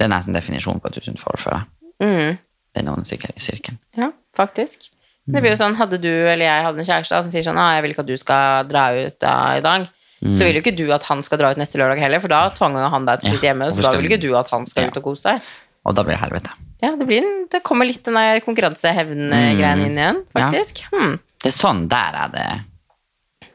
Det 0.00 0.06
er 0.06 0.12
nesten 0.14 0.32
definisjonen 0.32 0.80
på 0.80 0.88
et 0.88 0.96
usunt 1.02 1.20
forhold 1.20 1.42
for 1.42 1.58
deg. 1.58 1.68
Mm. 2.00 2.38
Den 2.78 2.88
onde 2.88 3.04
sirkel- 3.04 3.36
sirkelen. 3.36 3.76
Ja, 3.98 4.08
faktisk. 4.36 4.88
Det 5.30 5.42
blir 5.42 5.52
jo 5.52 5.58
sånn, 5.60 5.76
Hadde 5.78 5.98
du 6.00 6.08
eller 6.10 6.46
jeg 6.46 6.64
hadde 6.64 6.80
en 6.80 6.88
kjæreste 6.88 7.14
da, 7.14 7.22
som 7.22 7.30
sier 7.32 7.44
sånn 7.44 7.58
ah, 7.60 7.74
'Jeg 7.74 7.84
vil 7.84 7.92
ikke 7.92 8.04
at 8.06 8.08
du 8.08 8.16
skal 8.18 8.70
dra 8.70 8.84
ut 8.96 9.18
da, 9.20 9.34
i 9.58 9.64
dag', 9.64 9.88
så 10.20 10.44
vil 10.44 10.58
jo 10.58 10.60
ikke 10.60 10.76
du 10.76 10.90
at 10.92 11.04
han 11.08 11.22
skal 11.24 11.38
dra 11.40 11.50
ut 11.50 11.56
neste 11.56 11.78
lørdag 11.80 11.98
heller, 11.98 12.20
for 12.20 12.28
da 12.28 12.42
tvang 12.52 12.74
han 12.76 13.06
deg 13.08 13.20
til 13.20 13.30
å 13.30 13.32
Ja, 13.32 13.36
sitte 13.38 13.46
hjemme, 13.48 13.70
så 13.72 13.82
da 13.82 13.92
vil 13.92 14.02
vi- 14.04 14.10
ikke 14.12 14.20
du 14.20 14.34
at 14.36 14.50
han 14.50 14.66
skal 14.66 14.82
Ja. 14.84 14.88
ut 14.90 14.96
og 14.98 15.02
kose 15.04 15.22
seg. 15.22 15.40
Og 15.86 15.94
da 15.96 16.02
blir 16.04 16.12
det 16.18 16.20
helvete. 16.20 16.50
Ja, 16.82 16.94
det, 16.96 17.06
blir 17.06 17.24
det 17.50 17.62
kommer 17.62 17.86
litt 17.86 18.02
den 18.04 18.14
der 18.14 18.40
konkurransehevn-greien 18.40 19.80
inn 19.86 19.96
igjen, 19.98 20.24
Ja. 20.36 20.50
faktisk. 20.50 20.82
Hmm. 20.92 21.18
Det 21.42 21.48
er 21.54 21.56
sånn 21.56 21.88
der 21.88 22.12
er 22.14 22.28
det 22.28 22.64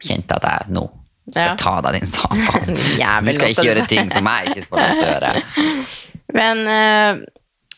kjent 0.00 0.30
at 0.32 0.42
jeg 0.42 0.68
nå 0.74 0.90
skal 1.32 1.48
Ja. 1.48 1.54
ta 1.56 1.80
deg, 1.80 2.00
din 2.00 2.06
satan. 2.08 2.76
Jævel, 3.02 3.24
Du 3.26 3.32
skal 3.32 3.48
ikke 3.48 3.64
gjøre 3.66 3.88
ting 3.88 4.10
som 4.10 4.24
jeg 4.24 4.46
ikke 4.46 4.66
får 4.68 4.78
lov 4.78 4.92
til 4.98 5.06
å 5.06 5.14
gjøre. 5.14 5.86
Men 6.34 6.66
eh, 6.66 7.24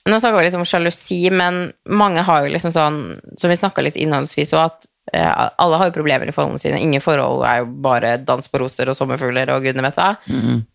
nå 0.09 0.17
snakker 0.21 0.39
vi 0.39 0.45
litt 0.49 0.55
om 0.55 0.65
sjalusi, 0.65 1.31
men 1.31 1.73
mange 1.87 2.23
har 2.25 2.47
jo 2.47 2.53
liksom 2.55 2.73
sånn, 2.73 3.21
som 3.39 3.51
vi 3.51 3.57
snakka 3.57 3.83
litt 3.85 3.97
innholdsvis 4.01 4.53
òg, 4.57 4.65
at 4.65 4.87
alle 5.13 5.77
har 5.81 5.89
jo 5.89 5.95
problemer 5.95 6.29
i 6.29 6.35
forholdene 6.37 6.61
sine. 6.61 6.81
Ingen 6.85 7.01
forhold 7.05 7.45
er 7.49 7.63
jo 7.63 7.67
bare 7.85 8.17
dans 8.21 8.49
på 8.49 8.61
roser 8.61 8.91
og 8.91 8.97
sommerfugler 8.99 9.49
og 9.55 9.63
gudene 9.65 9.85
vet 9.87 9.97
hva. 10.01 10.11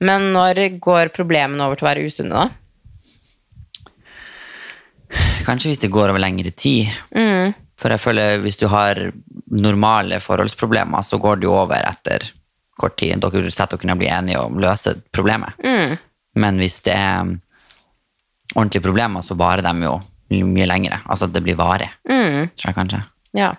Men 0.02 0.32
når 0.34 0.80
går 0.82 1.12
problemene 1.16 1.64
over 1.66 1.76
til 1.78 1.86
å 1.86 1.92
være 1.92 2.06
usunne, 2.08 2.34
da? 2.34 2.48
Kanskje 5.46 5.70
hvis 5.70 5.82
det 5.84 5.92
går 5.94 6.10
over 6.10 6.22
lengre 6.24 6.52
tid. 6.56 6.90
For 7.80 7.92
jeg 7.92 8.00
føler 8.00 8.40
hvis 8.42 8.58
du 8.62 8.68
har 8.72 9.12
normale 9.54 10.18
forholdsproblemer, 10.24 11.04
så 11.06 11.20
går 11.22 11.42
det 11.42 11.46
jo 11.50 11.54
over 11.60 11.84
etter 11.86 12.24
kort 12.80 12.96
tid. 12.98 13.20
Dere 13.22 13.52
setter 13.54 13.78
dere 13.78 13.92
ned 13.92 13.98
og 13.98 14.02
blir 14.02 14.14
enige 14.16 14.40
om 14.42 14.58
å 14.58 14.64
løse 14.64 14.96
problemet. 15.14 15.54
Men 16.34 16.58
hvis 16.58 16.80
det 16.88 16.96
er 16.96 17.28
ordentlige 18.56 18.86
problemer, 18.86 19.22
så 19.22 19.36
varer 19.38 19.62
de 19.66 19.86
jo 19.86 20.00
mye 20.48 20.66
lengre. 20.66 20.98
Altså 21.06 21.28
at 21.28 21.36
det 21.36 21.44
blir 21.46 21.60
varig, 21.60 21.92
tror 22.08 22.66
jeg 22.66 22.78
kanskje. 22.80 23.04
Ja. 23.38 23.52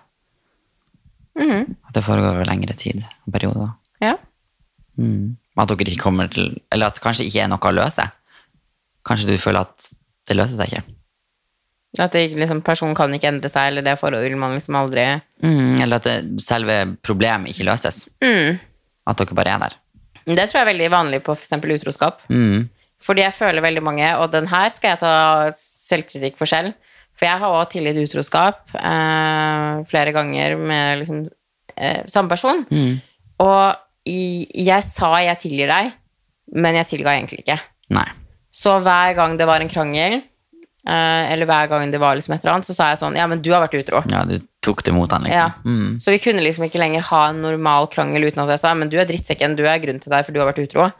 At 1.89 1.95
det 1.97 2.05
foregår 2.05 2.37
over 2.37 2.47
lengre 2.49 2.75
tid. 2.79 3.03
og 3.27 3.33
perioder. 3.33 3.67
da. 3.67 3.73
Mm. 4.99 5.37
At 5.59 5.69
dere 5.71 5.91
ikke 5.91 6.03
kommer 6.03 6.29
til 6.31 6.61
Eller 6.71 6.87
at 6.87 6.95
det 6.95 7.03
kanskje 7.03 7.25
ikke 7.27 7.43
er 7.43 7.49
noe 7.51 7.59
å 7.59 7.75
løse. 7.75 8.05
Kanskje 9.07 9.33
du 9.33 9.39
føler 9.39 9.67
at 9.67 9.89
det 10.29 10.37
løser 10.39 10.57
seg 10.57 10.73
ikke. 10.73 10.85
At 11.99 12.13
det 12.17 12.25
liksom, 12.35 12.63
personen 12.67 12.95
kan 12.99 13.13
ikke 13.15 13.29
endre 13.31 13.51
seg, 13.53 13.69
eller 13.71 13.85
det 13.87 13.99
forholdet 14.01 14.39
man 14.39 14.57
liksom 14.57 14.75
aldri 14.81 15.21
Mm, 15.45 15.81
eller 15.85 15.97
at 16.01 16.07
det, 16.09 16.41
selve 16.41 16.97
problemet 17.05 17.51
ikke 17.53 17.67
løses. 17.69 18.09
At 19.07 19.19
dere 19.21 19.37
bare 19.37 19.53
er 19.53 19.59
der. 19.67 19.75
Det 20.25 20.47
tror 20.49 20.59
jeg 20.59 20.65
er 20.65 20.71
veldig 20.73 20.91
vanlig 20.91 21.21
på 21.23 21.35
f.eks. 21.37 21.53
utroskap. 21.53 22.23
Mm. 22.33 22.71
Fordi 23.05 23.21
jeg 23.21 23.35
føler 23.37 23.61
veldig 23.61 23.83
mange, 23.85 24.09
og 24.17 24.33
den 24.33 24.47
her 24.49 24.71
skal 24.73 24.95
jeg 24.95 25.03
ta 25.03 25.51
selvkritikk 25.59 26.39
for 26.41 26.49
selv, 26.49 26.73
for 27.15 27.29
jeg 27.29 27.39
har 27.41 27.55
også 27.55 27.73
tilgitt 27.77 28.01
utroskap 28.09 28.75
eh, 28.75 29.85
flere 29.91 30.13
ganger 30.17 30.57
med 30.59 31.03
liksom, 31.03 31.25
eh, 31.77 32.03
samme 32.11 32.29
person. 32.33 32.65
Og 33.45 34.11
i, 34.11 34.47
jeg 34.67 34.83
sa 34.87 35.15
jeg 35.23 35.39
tilgir 35.41 35.71
deg, 35.71 35.93
men 36.55 36.77
jeg 36.81 36.91
tilga 36.91 37.15
egentlig 37.17 37.45
ikke. 37.45 37.59
Nei. 37.95 38.07
Så 38.55 38.77
hver 38.85 39.15
gang 39.17 39.39
det 39.39 39.47
var 39.49 39.63
en 39.65 39.71
krangel, 39.71 40.21
eh, 40.87 41.33
eller 41.33 41.49
hver 41.49 41.71
gang 41.73 41.91
det 41.91 42.01
var 42.03 42.15
liksom 42.19 42.35
et 42.37 42.45
eller 42.45 42.57
annet, 42.59 42.69
så 42.69 42.77
sa 42.77 42.91
jeg 42.93 43.01
sånn, 43.01 43.17
ja, 43.19 43.27
men 43.31 43.41
du 43.43 43.51
har 43.55 43.65
vært 43.65 43.79
utro. 43.81 44.03
Ja, 44.11 44.23
du 44.29 44.37
tok 44.65 44.85
det 44.87 44.95
mot 44.97 45.11
han, 45.11 45.27
Ja. 45.27 45.49
liksom. 45.57 45.73
Mm. 45.75 45.99
Så 46.01 46.11
vi 46.15 46.21
kunne 46.23 46.45
liksom 46.45 46.65
ikke 46.69 46.79
lenger 46.83 47.03
ha 47.11 47.29
en 47.31 47.43
normal 47.43 47.89
krangel 47.93 48.29
uten 48.29 48.45
at 48.45 48.55
jeg 48.55 48.61
sa 48.63 48.75
men 48.75 48.89
du 48.93 48.99
er 49.01 49.09
drittsekken, 49.09 49.57
du 49.57 49.65
er 49.67 49.79
grunnen 49.83 50.01
til 50.03 50.13
deg, 50.13 50.25
for 50.27 50.33
du 50.33 50.41
har 50.41 50.53
vært 50.53 50.63
utro. 50.67 50.91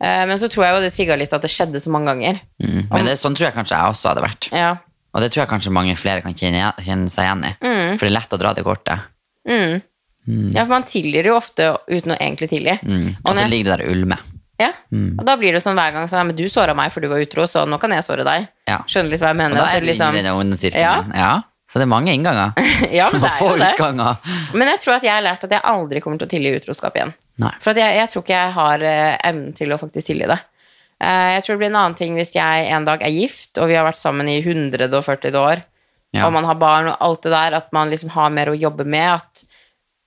Eh, 0.00 0.24
men 0.26 0.36
så 0.38 0.48
tror 0.50 0.64
jeg 0.66 0.74
jo 0.76 0.82
det 0.86 0.92
trigga 0.94 1.16
litt 1.18 1.32
at 1.34 1.42
det 1.42 1.50
skjedde 1.50 1.80
så 1.82 1.90
mange 1.90 2.12
ganger. 2.12 2.40
Mm. 2.62 2.88
Men 2.90 3.08
det, 3.08 3.18
sånn 3.18 3.34
tror 3.34 3.48
jeg 3.50 3.56
kanskje 3.56 3.76
jeg 3.78 3.92
også 3.94 4.12
hadde 4.12 4.24
vært. 4.24 4.50
Ja. 4.54 4.76
Og 5.14 5.22
det 5.24 5.30
tror 5.32 5.42
jeg 5.44 5.50
kanskje 5.50 5.72
mange 5.72 5.94
flere 5.98 6.20
kan 6.24 6.34
kjenne, 6.36 6.72
kjenne 6.84 7.08
seg 7.12 7.24
igjen 7.26 7.44
i. 7.48 7.52
For 7.98 8.04
det 8.06 8.10
er 8.10 8.16
lett 8.18 8.34
å 8.36 8.40
dra 8.40 8.52
det 8.56 8.64
kortet. 8.66 9.06
ja, 10.54 10.64
for 10.66 10.74
man 10.74 10.84
tilgir 10.84 11.24
jo 11.30 11.36
ofte 11.38 11.70
uten 11.88 12.12
å 12.12 12.18
egentlig 12.20 12.50
tilgi. 12.52 12.74
Mm. 12.84 13.14
Og 13.24 13.30
så 13.38 13.46
ligger 13.48 13.70
det 13.70 13.76
der 13.78 13.84
og 13.86 13.94
ulmer. 13.96 14.24
ja, 14.60 14.72
og 14.92 15.22
da 15.24 15.36
blir 15.40 15.54
det 15.56 15.62
sånn 15.64 15.78
hver 15.78 15.94
gang 15.94 16.08
sånn, 16.10 16.26
men 16.28 16.36
du 16.36 16.44
såra 16.52 16.74
meg 16.76 16.90
for 16.92 17.00
du 17.00 17.08
var 17.08 17.22
utro, 17.22 17.46
så 17.48 17.62
nå 17.64 17.78
kan 17.80 17.94
jeg 17.94 18.04
såre 18.04 18.26
deg. 18.26 18.48
Ja. 18.68 18.82
Skjønner 18.90 19.14
litt 19.14 19.22
hva 19.22 19.30
jeg 19.32 19.38
mener. 19.40 19.56
Og 19.56 19.62
da 19.64 19.70
er 19.70 19.80
det 19.80 19.86
du 19.86 19.92
liksom- 19.92 20.12
inne 20.12 20.20
i 20.20 20.28
den 20.28 20.40
onde 20.42 20.58
sirkelen. 20.60 21.14
Ja. 21.16 21.30
Så 21.68 21.78
det 21.80 21.84
er 21.84 21.92
mange 21.92 22.12
innganger. 22.12 22.52
Ja, 22.98 23.08
men 23.12 23.20
det 23.24 23.30
er 23.30 23.40
jo 23.44 23.56
det. 23.56 24.52
Men 24.54 24.68
jeg 24.72 24.80
tror 24.84 24.94
at 24.98 25.02
jeg 25.04 25.12
har 25.12 25.24
lært 25.24 25.44
at 25.44 25.50
jeg 25.52 25.60
aldri 25.64 26.00
kommer 26.04 26.18
til 26.20 26.28
å 26.28 26.32
tilgi 26.32 26.54
utroskap 26.56 26.96
igjen. 26.96 27.12
Nei. 27.38 27.52
For 27.62 27.70
at 27.70 27.80
jeg, 27.80 27.96
jeg 28.00 28.10
tror 28.12 28.24
ikke 28.24 28.36
jeg 28.38 28.52
har 28.56 28.84
eh, 28.88 29.16
evnen 29.28 29.52
til 29.56 29.72
å 29.72 29.78
faktisk 29.80 30.10
tilgi 30.10 30.26
det. 30.28 30.38
Eh, 31.00 31.32
jeg 31.36 31.42
tror 31.44 31.54
det 31.54 31.60
blir 31.62 31.70
en 31.72 31.80
annen 31.82 31.98
ting 31.98 32.14
hvis 32.18 32.32
jeg 32.34 32.70
en 32.74 32.86
dag 32.88 33.02
er 33.06 33.12
gift, 33.14 33.58
og 33.58 33.68
vi 33.70 33.76
har 33.78 33.86
vært 33.86 34.00
sammen 34.00 34.28
i 34.30 34.40
140 34.42 35.36
år, 35.38 35.62
Ja. 36.14 36.24
og 36.26 36.32
man 36.32 36.44
har 36.48 36.56
barn 36.56 36.88
og 36.88 36.96
alt 37.04 37.22
det 37.22 37.32
der, 37.34 37.54
at 37.58 37.72
man 37.72 37.90
liksom 37.92 38.08
har 38.14 38.30
mer 38.32 38.48
å 38.48 38.56
jobbe 38.58 38.84
med. 38.88 39.20
At 39.20 39.44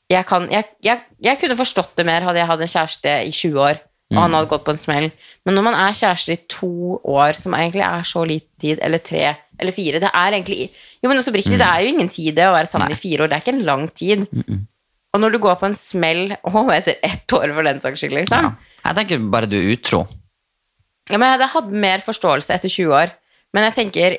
jeg, 0.10 0.26
kan, 0.26 0.48
jeg, 0.52 0.66
jeg, 0.84 1.00
jeg 1.22 1.40
kunne 1.40 1.56
forstått 1.60 1.96
det 1.96 2.06
mer 2.10 2.26
hadde 2.26 2.42
jeg 2.42 2.50
hatt 2.50 2.64
en 2.66 2.72
kjæreste 2.74 3.14
i 3.28 3.32
20 3.32 3.60
år, 3.62 3.80
og 4.12 4.18
han 4.20 4.34
hadde 4.36 4.50
gått 4.52 4.66
på 4.66 4.74
en 4.74 4.82
smell. 4.82 5.06
Men 5.46 5.56
når 5.56 5.64
man 5.70 5.78
er 5.78 5.94
kjærester 5.96 6.34
i 6.34 6.42
to 6.52 6.72
år, 7.08 7.38
som 7.40 7.54
egentlig 7.56 7.86
er 7.86 8.04
så 8.04 8.26
lite 8.28 8.50
tid, 8.60 8.82
eller 8.84 8.98
tre 9.00 9.30
eller 9.62 9.72
fire 9.78 10.00
Det 10.02 10.10
er 10.10 10.34
egentlig 10.34 10.72
Jo, 11.04 11.08
men 11.08 11.20
også 11.20 11.30
oppriktig, 11.30 11.60
det 11.62 11.68
er 11.68 11.84
jo 11.86 11.90
ingen 11.94 12.08
tid 12.10 12.34
det 12.36 12.48
å 12.50 12.54
være 12.56 12.66
sammen 12.68 12.90
Nei. 12.90 12.96
i 12.98 13.00
fire 13.00 13.22
år. 13.24 13.30
Det 13.30 13.36
er 13.38 13.44
ikke 13.46 13.54
en 13.54 13.66
lang 13.68 13.84
tid. 13.94 14.26
Og 15.14 15.22
når 15.22 15.32
du 15.36 15.38
går 15.44 15.56
på 15.62 15.68
en 15.70 15.76
smell 15.78 16.32
å, 16.44 16.64
etter 16.74 16.98
ett 17.06 17.36
år 17.38 17.54
for 17.54 17.64
den 17.70 17.80
saks 17.84 18.02
skyld, 18.02 18.16
liksom. 18.18 18.48
Ja. 18.50 18.82
Jeg 18.88 18.98
tenker 18.98 19.22
bare 19.30 19.46
du 19.52 19.56
er 19.60 19.70
utro. 19.76 20.02
Ja, 21.12 21.18
men 21.20 21.28
jeg 21.30 21.40
hadde 21.40 21.52
hatt 21.54 21.72
mer 21.88 22.04
forståelse 22.06 22.54
etter 22.56 22.72
20 22.72 22.94
år. 22.96 23.12
Men 23.54 23.68
jeg 23.68 23.76
tenker 23.80 24.18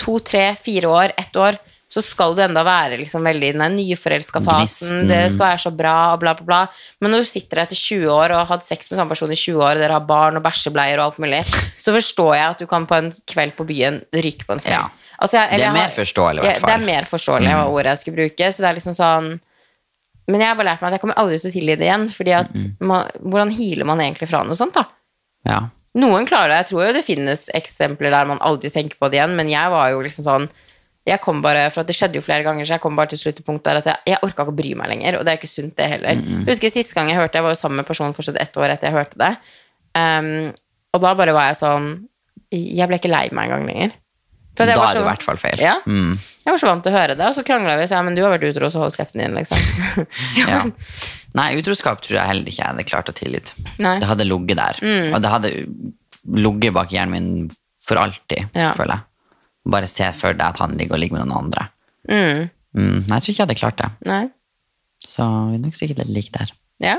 to, 0.00 0.18
tre, 0.18 0.48
fire 0.58 0.90
år, 0.90 1.12
ett 1.20 1.36
år, 1.38 1.58
så 1.94 2.02
skal 2.02 2.32
du 2.34 2.40
enda 2.42 2.64
være 2.66 2.96
liksom 2.98 3.22
veldig 3.22 3.48
i 3.52 3.54
den 3.54 3.76
nyforelska 3.78 4.40
fasen. 4.42 4.88
Gnisten. 5.04 5.08
Det 5.12 5.20
skal 5.30 5.44
være 5.46 5.62
så 5.62 5.70
bra, 5.78 5.92
og 6.14 6.18
bla, 6.24 6.32
bla, 6.34 6.46
bla. 6.48 6.58
Men 7.00 7.12
når 7.14 7.22
du 7.22 7.28
sitter 7.30 7.60
der 7.60 7.68
etter 7.68 7.78
20 7.78 8.08
år 8.10 8.34
og 8.34 8.40
har 8.40 8.48
hatt 8.56 8.66
sex 8.66 8.90
med 8.90 8.98
samme 8.98 9.12
person 9.14 9.30
i 9.30 9.38
20 9.38 9.62
år, 9.62 9.76
og 9.78 9.82
dere 9.84 9.92
har 10.00 10.08
barn 10.08 10.40
og 10.40 10.42
bæsjebleier 10.42 10.98
og 10.98 11.04
alt 11.12 11.20
mulig, 11.22 11.44
så 11.78 11.94
forstår 11.94 12.32
jeg 12.34 12.48
at 12.56 12.64
du 12.64 12.66
kan 12.66 12.88
på 12.90 12.98
en 12.98 13.12
kveld 13.30 13.54
på 13.54 13.66
byen 13.68 14.00
ryke 14.16 14.48
på 14.48 14.56
en 14.56 14.64
smell. 14.64 14.74
Ja. 14.74 14.88
Altså, 15.22 15.44
Det 15.46 15.62
er 15.62 15.76
mer 15.76 15.94
forståelig, 15.94 16.42
i 16.42 16.46
hvert 16.48 16.60
Ja. 16.60 16.66
Det 16.66 16.74
er 16.74 16.86
mer 16.90 17.04
forståelig, 17.06 17.52
var 17.54 17.70
ordet 17.70 17.92
jeg 17.94 17.98
skulle 18.02 18.16
bruke. 18.24 18.50
Så 18.50 18.56
det 18.64 18.68
er 18.72 18.74
liksom 18.80 18.96
sånn 18.98 19.40
Men 20.26 20.40
jeg 20.40 20.48
har 20.48 20.56
bare 20.56 20.66
lært 20.72 20.80
meg 20.80 20.88
at 20.88 20.94
jeg 20.96 21.00
kommer 21.02 21.18
aldri 21.20 21.38
til 21.38 21.50
å 21.50 21.52
tilgi 21.52 21.74
det 21.76 21.84
igjen. 21.84 22.04
Fordi 22.10 22.32
at 22.32 22.52
Mm. 22.54 22.76
man, 22.80 23.10
hvordan 23.20 23.50
healer 23.52 23.84
man 23.84 23.98
egentlig 24.00 24.26
fra 24.30 24.42
noe 24.42 24.56
sånt, 24.56 24.72
da? 24.72 24.84
Ja. 25.46 25.58
Noen 25.94 26.26
klarer 26.26 26.50
det. 26.50 26.60
Jeg 26.62 26.70
tror 26.72 26.88
jo 26.88 26.94
det 26.96 27.06
finnes 27.06 27.48
eksempler 27.54 28.14
der 28.14 28.26
man 28.26 28.42
aldri 28.42 28.70
tenker 28.72 28.98
på 28.98 29.10
det 29.10 29.20
igjen, 29.20 29.36
men 29.38 29.50
jeg 29.52 29.70
var 29.70 29.92
jo 29.94 30.02
liksom 30.04 30.26
sånn 30.26 30.48
jeg 31.04 31.20
kom 31.20 31.42
bare, 31.44 31.66
for 31.68 31.84
Det 31.84 31.92
skjedde 31.92 32.16
jo 32.16 32.24
flere 32.24 32.44
ganger, 32.46 32.64
så 32.64 32.78
jeg 32.78 32.80
kom 32.80 32.96
bare 32.96 33.10
til 33.12 33.20
sluttepunktet 33.20 33.66
der 33.66 33.80
at 33.82 33.88
jeg, 33.90 34.14
jeg 34.14 34.20
orka 34.24 34.46
ikke 34.46 34.54
å 34.54 34.56
bry 34.56 34.70
meg 34.78 34.88
lenger. 34.88 35.18
Og 35.18 35.26
det 35.26 35.34
er 35.34 35.40
ikke 35.40 35.50
sunt, 35.52 35.74
det 35.76 35.88
heller. 35.90 36.16
Jeg 36.16 36.46
husker 36.48 36.72
Siste 36.72 36.96
gang 36.96 37.10
jeg 37.12 37.18
hørte 37.18 37.36
Jeg 37.36 37.44
var 37.44 37.52
jo 37.52 37.60
sammen 37.60 37.82
med 37.82 37.88
personen 37.88 38.16
fortsatt 38.16 38.40
ett 38.40 38.56
år 38.56 38.72
etter 38.72 38.88
jeg 38.88 38.96
hørte 38.96 39.20
det. 39.20 39.34
Um, 39.92 40.54
og 40.96 41.04
da 41.04 41.12
bare 41.18 41.34
var 41.36 41.50
jeg 41.50 41.60
sånn 41.60 41.90
Jeg 42.50 42.88
ble 42.88 42.98
ikke 42.98 43.12
lei 43.12 43.28
meg 43.36 43.50
engang 43.50 43.68
lenger. 43.68 43.92
Da 44.54 44.62
er 44.64 44.70
det 44.70 45.00
i 45.00 45.06
hvert 45.08 45.24
fall 45.26 45.38
feil. 45.42 45.58
Ja. 45.58 45.74
Mm, 45.86 46.12
Jeg 46.44 46.52
var 46.52 46.60
så 46.62 46.68
vant 46.68 46.84
til 46.86 46.92
å 46.92 46.96
høre 46.98 47.16
det, 47.18 47.26
og 47.26 47.34
så 47.34 47.42
krangla 47.46 47.74
vi 47.80 47.86
og 47.86 47.90
sa 47.90 48.02
men 48.06 48.14
du 48.14 48.22
har 48.22 48.30
vært 48.36 48.44
utro, 48.52 48.68
så 48.70 48.82
hold 48.84 48.94
kjeften 48.94 49.22
din, 49.24 49.34
liksom. 49.34 49.58
ja. 50.40 50.60
Nei, 51.34 51.48
utroskap 51.58 52.02
tror 52.04 52.20
jeg 52.20 52.28
heller 52.30 52.46
ikke 52.52 52.60
jeg 52.62 52.68
hadde 52.70 52.84
klart 52.86 53.10
å 53.10 53.14
tilgitt. 53.18 53.50
Mm. 53.80 53.98
Det 54.02 54.06
hadde 54.12 54.26
ligget 54.28 54.60
der. 54.60 54.78
Og 55.10 55.18
det 55.24 55.32
hadde 55.32 55.50
ligget 56.46 56.76
bak 56.76 56.92
hjernen 56.94 57.12
min 57.16 57.50
for 57.84 57.98
alltid, 58.00 58.46
føler 58.78 58.94
jeg. 58.94 59.04
Bare 59.74 59.88
se 59.90 60.06
for 60.16 60.36
deg 60.36 60.44
at 60.46 60.60
han 60.62 60.76
ligger 60.78 60.94
og 60.96 61.00
ligger 61.02 61.18
med 61.18 61.26
noen 61.26 61.46
andre. 61.48 61.66
Mm. 62.08 62.44
Mm, 62.76 62.98
nei, 63.08 63.16
jeg 63.18 63.24
tror 63.24 63.32
ikke 63.32 63.40
jeg 63.40 63.46
hadde 63.46 63.58
klart 63.60 63.80
det. 63.80 63.90
Nei. 64.08 64.22
Så 65.04 65.26
vi 65.50 65.58
er 65.58 65.62
nok 65.64 65.76
sikkert 65.78 66.00
litt 66.04 66.12
like 66.14 66.32
der. 66.38 66.52
Ja. 66.84 66.94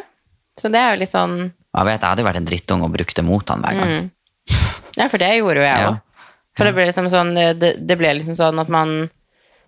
Så 0.59 0.69
det 0.73 0.79
er 0.81 0.93
jo 0.95 1.01
litt 1.03 1.11
sånn 1.13 1.37
jeg 1.75 1.87
vet, 1.89 1.99
jeg 1.99 2.07
hadde 2.07 2.23
jo 2.23 2.27
vært 2.29 2.39
en 2.39 2.45
drittung 2.47 2.83
og 2.85 2.93
brukt 2.93 3.17
det 3.17 3.23
mot 3.27 3.49
han 3.51 3.63
hver 3.65 3.75
gang. 3.81 4.05
Ja, 4.95 5.07
for 5.11 5.19
det 5.19 5.31
gjorde 5.35 5.59
jo 5.59 5.65
jeg 5.65 5.87
òg. 5.89 5.97
For 6.55 6.67
det 6.67 6.73
ble 6.75 6.85
liksom 6.87 7.09
sånn 7.11 7.33
det, 7.35 7.73
det 7.83 7.97
ble 7.99 8.13
liksom 8.15 8.35
sånn 8.37 8.59
at 8.61 8.69
man 8.71 9.09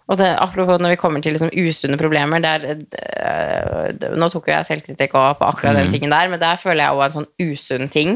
Og 0.07 0.15
det, 0.15 0.29
apropos 0.39 0.79
når 0.79 0.93
vi 0.93 0.99
kommer 1.01 1.19
til 1.23 1.33
liksom 1.35 1.51
usunne 1.51 1.97
problemer 1.99 2.39
der, 2.39 2.63
eh, 2.63 3.91
det, 3.91 4.13
Nå 4.15 4.29
tok 4.31 4.47
jo 4.47 4.53
jeg 4.53 4.69
selvkritikk 4.69 5.17
også 5.19 5.39
på 5.41 5.49
akkurat 5.49 5.75
den 5.75 5.91
tingen 5.91 6.13
der, 6.15 6.29
men 6.31 6.39
der 6.39 6.55
føler 6.61 6.85
jeg 6.85 6.95
òg 6.95 7.03
en 7.05 7.15
sånn 7.17 7.31
usunn 7.43 7.91
ting 7.91 8.15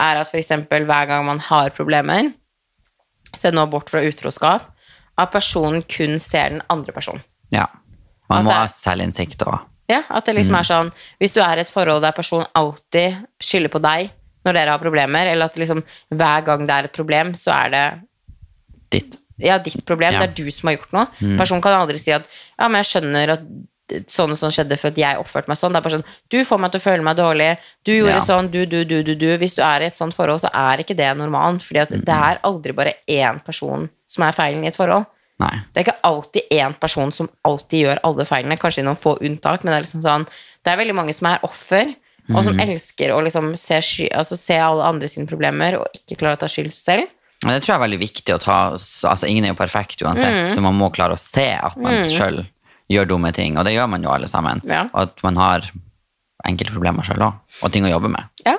er 0.00 0.16
at 0.20 0.28
f.eks. 0.28 0.50
hver 0.68 1.06
gang 1.08 1.24
man 1.24 1.38
har 1.40 1.70
problemer, 1.76 2.32
se 3.36 3.48
nå 3.52 3.62
bort 3.72 3.88
fra 3.92 4.02
utroskap, 4.04 4.66
at 5.16 5.32
personen 5.32 5.80
kun 5.88 6.18
ser 6.20 6.50
den 6.52 6.62
andre 6.72 6.92
personen. 6.92 7.22
Ja. 7.52 7.64
Man 8.28 8.44
må 8.44 8.50
det- 8.50 8.58
ha 8.58 8.66
selvinnsikt 8.68 9.44
òg. 9.46 9.60
Ja, 9.88 10.02
at 10.10 10.24
det 10.26 10.34
liksom 10.34 10.56
er 10.58 10.66
sånn 10.66 10.92
Hvis 11.20 11.32
du 11.32 11.40
er 11.40 11.56
i 11.56 11.60
et 11.60 11.70
forhold 11.70 12.02
der 12.02 12.12
personen 12.12 12.46
alltid 12.58 13.20
skylder 13.40 13.70
på 13.70 13.80
deg 13.80 14.10
når 14.46 14.56
dere 14.60 14.74
har 14.76 14.82
problemer, 14.82 15.26
eller 15.32 15.50
at 15.50 15.56
liksom 15.60 15.82
hver 16.14 16.44
gang 16.46 16.66
det 16.68 16.74
er 16.78 16.88
et 16.90 16.96
problem, 16.96 17.34
så 17.38 17.52
er 17.66 17.70
det 17.74 17.84
ditt. 18.94 19.16
ja, 19.42 19.58
ditt 19.58 19.82
problem, 19.84 20.14
Ja. 20.14 20.20
det 20.26 20.30
er 20.30 20.44
du 20.44 20.50
som 20.50 20.68
har 20.70 20.76
gjort 20.78 20.92
noe. 20.96 21.06
Personen 21.36 21.62
kan 21.62 21.74
aldri 21.82 21.98
si 22.00 22.12
at 22.14 22.24
ja, 22.58 22.68
men 22.68 22.82
jeg 22.82 22.92
skjønner 22.94 23.32
at 23.36 23.42
sånn 24.10 24.32
og 24.34 24.38
sånn 24.40 24.50
skjedde 24.50 24.78
for 24.80 24.88
at 24.90 24.96
jeg 24.98 25.18
oppførte 25.20 25.46
meg 25.50 25.58
sånn. 25.60 25.70
Det 25.74 25.78
er 25.78 25.84
bare 25.84 25.96
sånn, 25.98 26.08
du 26.32 26.38
får 26.44 26.58
meg 26.58 26.72
til 26.72 26.80
å 26.80 26.84
føle 26.86 27.04
meg 27.06 27.16
dårlig, 27.20 27.50
du 27.86 27.92
gjorde 27.92 28.16
Ja. 28.16 28.24
sånn, 28.24 28.48
du, 28.50 28.64
du, 28.66 28.84
du, 28.84 29.02
du, 29.06 29.14
du. 29.14 29.26
Hvis 29.38 29.54
du 29.54 29.62
er 29.62 29.82
i 29.84 29.86
et 29.86 29.94
sånt 29.98 30.14
forhold, 30.16 30.40
så 30.42 30.50
er 30.52 30.78
ikke 30.82 30.96
det 30.96 31.10
normalt, 31.16 31.62
fordi 31.62 31.78
at 31.84 31.90
det 31.90 32.08
er 32.16 32.40
aldri 32.42 32.72
bare 32.72 32.94
én 33.06 33.38
person 33.44 33.88
som 34.08 34.24
er 34.26 34.32
feilen 34.32 34.64
i 34.64 34.68
et 34.72 34.76
forhold. 34.78 35.06
Nei. 35.38 35.52
Det 35.72 35.82
er 35.82 35.84
ikke 35.86 36.00
alltid 36.02 36.42
én 36.50 36.74
person 36.80 37.12
som 37.12 37.28
alltid 37.44 37.84
gjør 37.84 37.98
alle 38.08 38.24
feilene, 38.24 38.56
kanskje 38.58 38.80
i 38.82 38.86
noen 38.88 38.96
få 38.98 39.18
unntak, 39.20 39.62
men 39.62 39.72
det 39.74 39.78
er 39.78 39.84
liksom 39.86 40.02
sånn 40.02 40.26
Det 40.64 40.72
er 40.72 40.78
veldig 40.80 40.94
mange 40.96 41.14
som 41.14 41.28
er 41.30 41.38
offer, 41.46 41.94
og 42.34 42.42
som 42.44 42.58
elsker 42.60 43.12
å 43.14 43.20
liksom 43.22 43.52
se, 43.60 43.78
sky, 43.84 44.08
altså 44.14 44.36
se 44.40 44.56
alle 44.58 44.82
andre 44.84 45.08
sine 45.08 45.26
problemer 45.30 45.76
og 45.78 45.86
ikke 45.94 46.18
klarer 46.20 46.38
å 46.38 46.42
ta 46.44 46.48
skyld 46.50 46.72
selv. 46.74 47.06
Men 47.44 47.52
det 47.54 47.62
tror 47.62 47.74
jeg 47.74 47.78
er 47.78 47.84
veldig 47.84 48.00
viktig 48.00 48.34
å 48.34 48.38
ta 48.42 48.56
altså 48.74 49.28
Ingen 49.28 49.44
er 49.44 49.52
jo 49.52 49.58
perfekt 49.58 50.00
uansett, 50.02 50.38
Mm. 50.40 50.46
så 50.54 50.62
man 50.64 50.74
må 50.78 50.88
klare 50.90 51.14
å 51.14 51.20
se 51.20 51.50
at 51.54 51.76
man 51.76 52.06
sjøl 52.08 52.46
gjør 52.90 53.06
dumme 53.10 53.32
ting. 53.36 53.58
Og 53.58 53.64
det 53.66 53.74
gjør 53.74 53.88
man 53.92 54.02
jo 54.02 54.10
alle 54.10 54.28
sammen. 54.28 54.62
Ja. 54.64 54.86
Og 54.94 55.02
at 55.02 55.22
man 55.22 55.36
har 55.36 55.66
enkelte 56.46 56.72
problemer 56.72 57.04
sjøl 57.06 57.22
òg, 57.26 57.34
og 57.62 57.72
ting 57.72 57.84
å 57.84 57.90
jobbe 57.90 58.08
med. 58.12 58.24
Ja. 58.46 58.56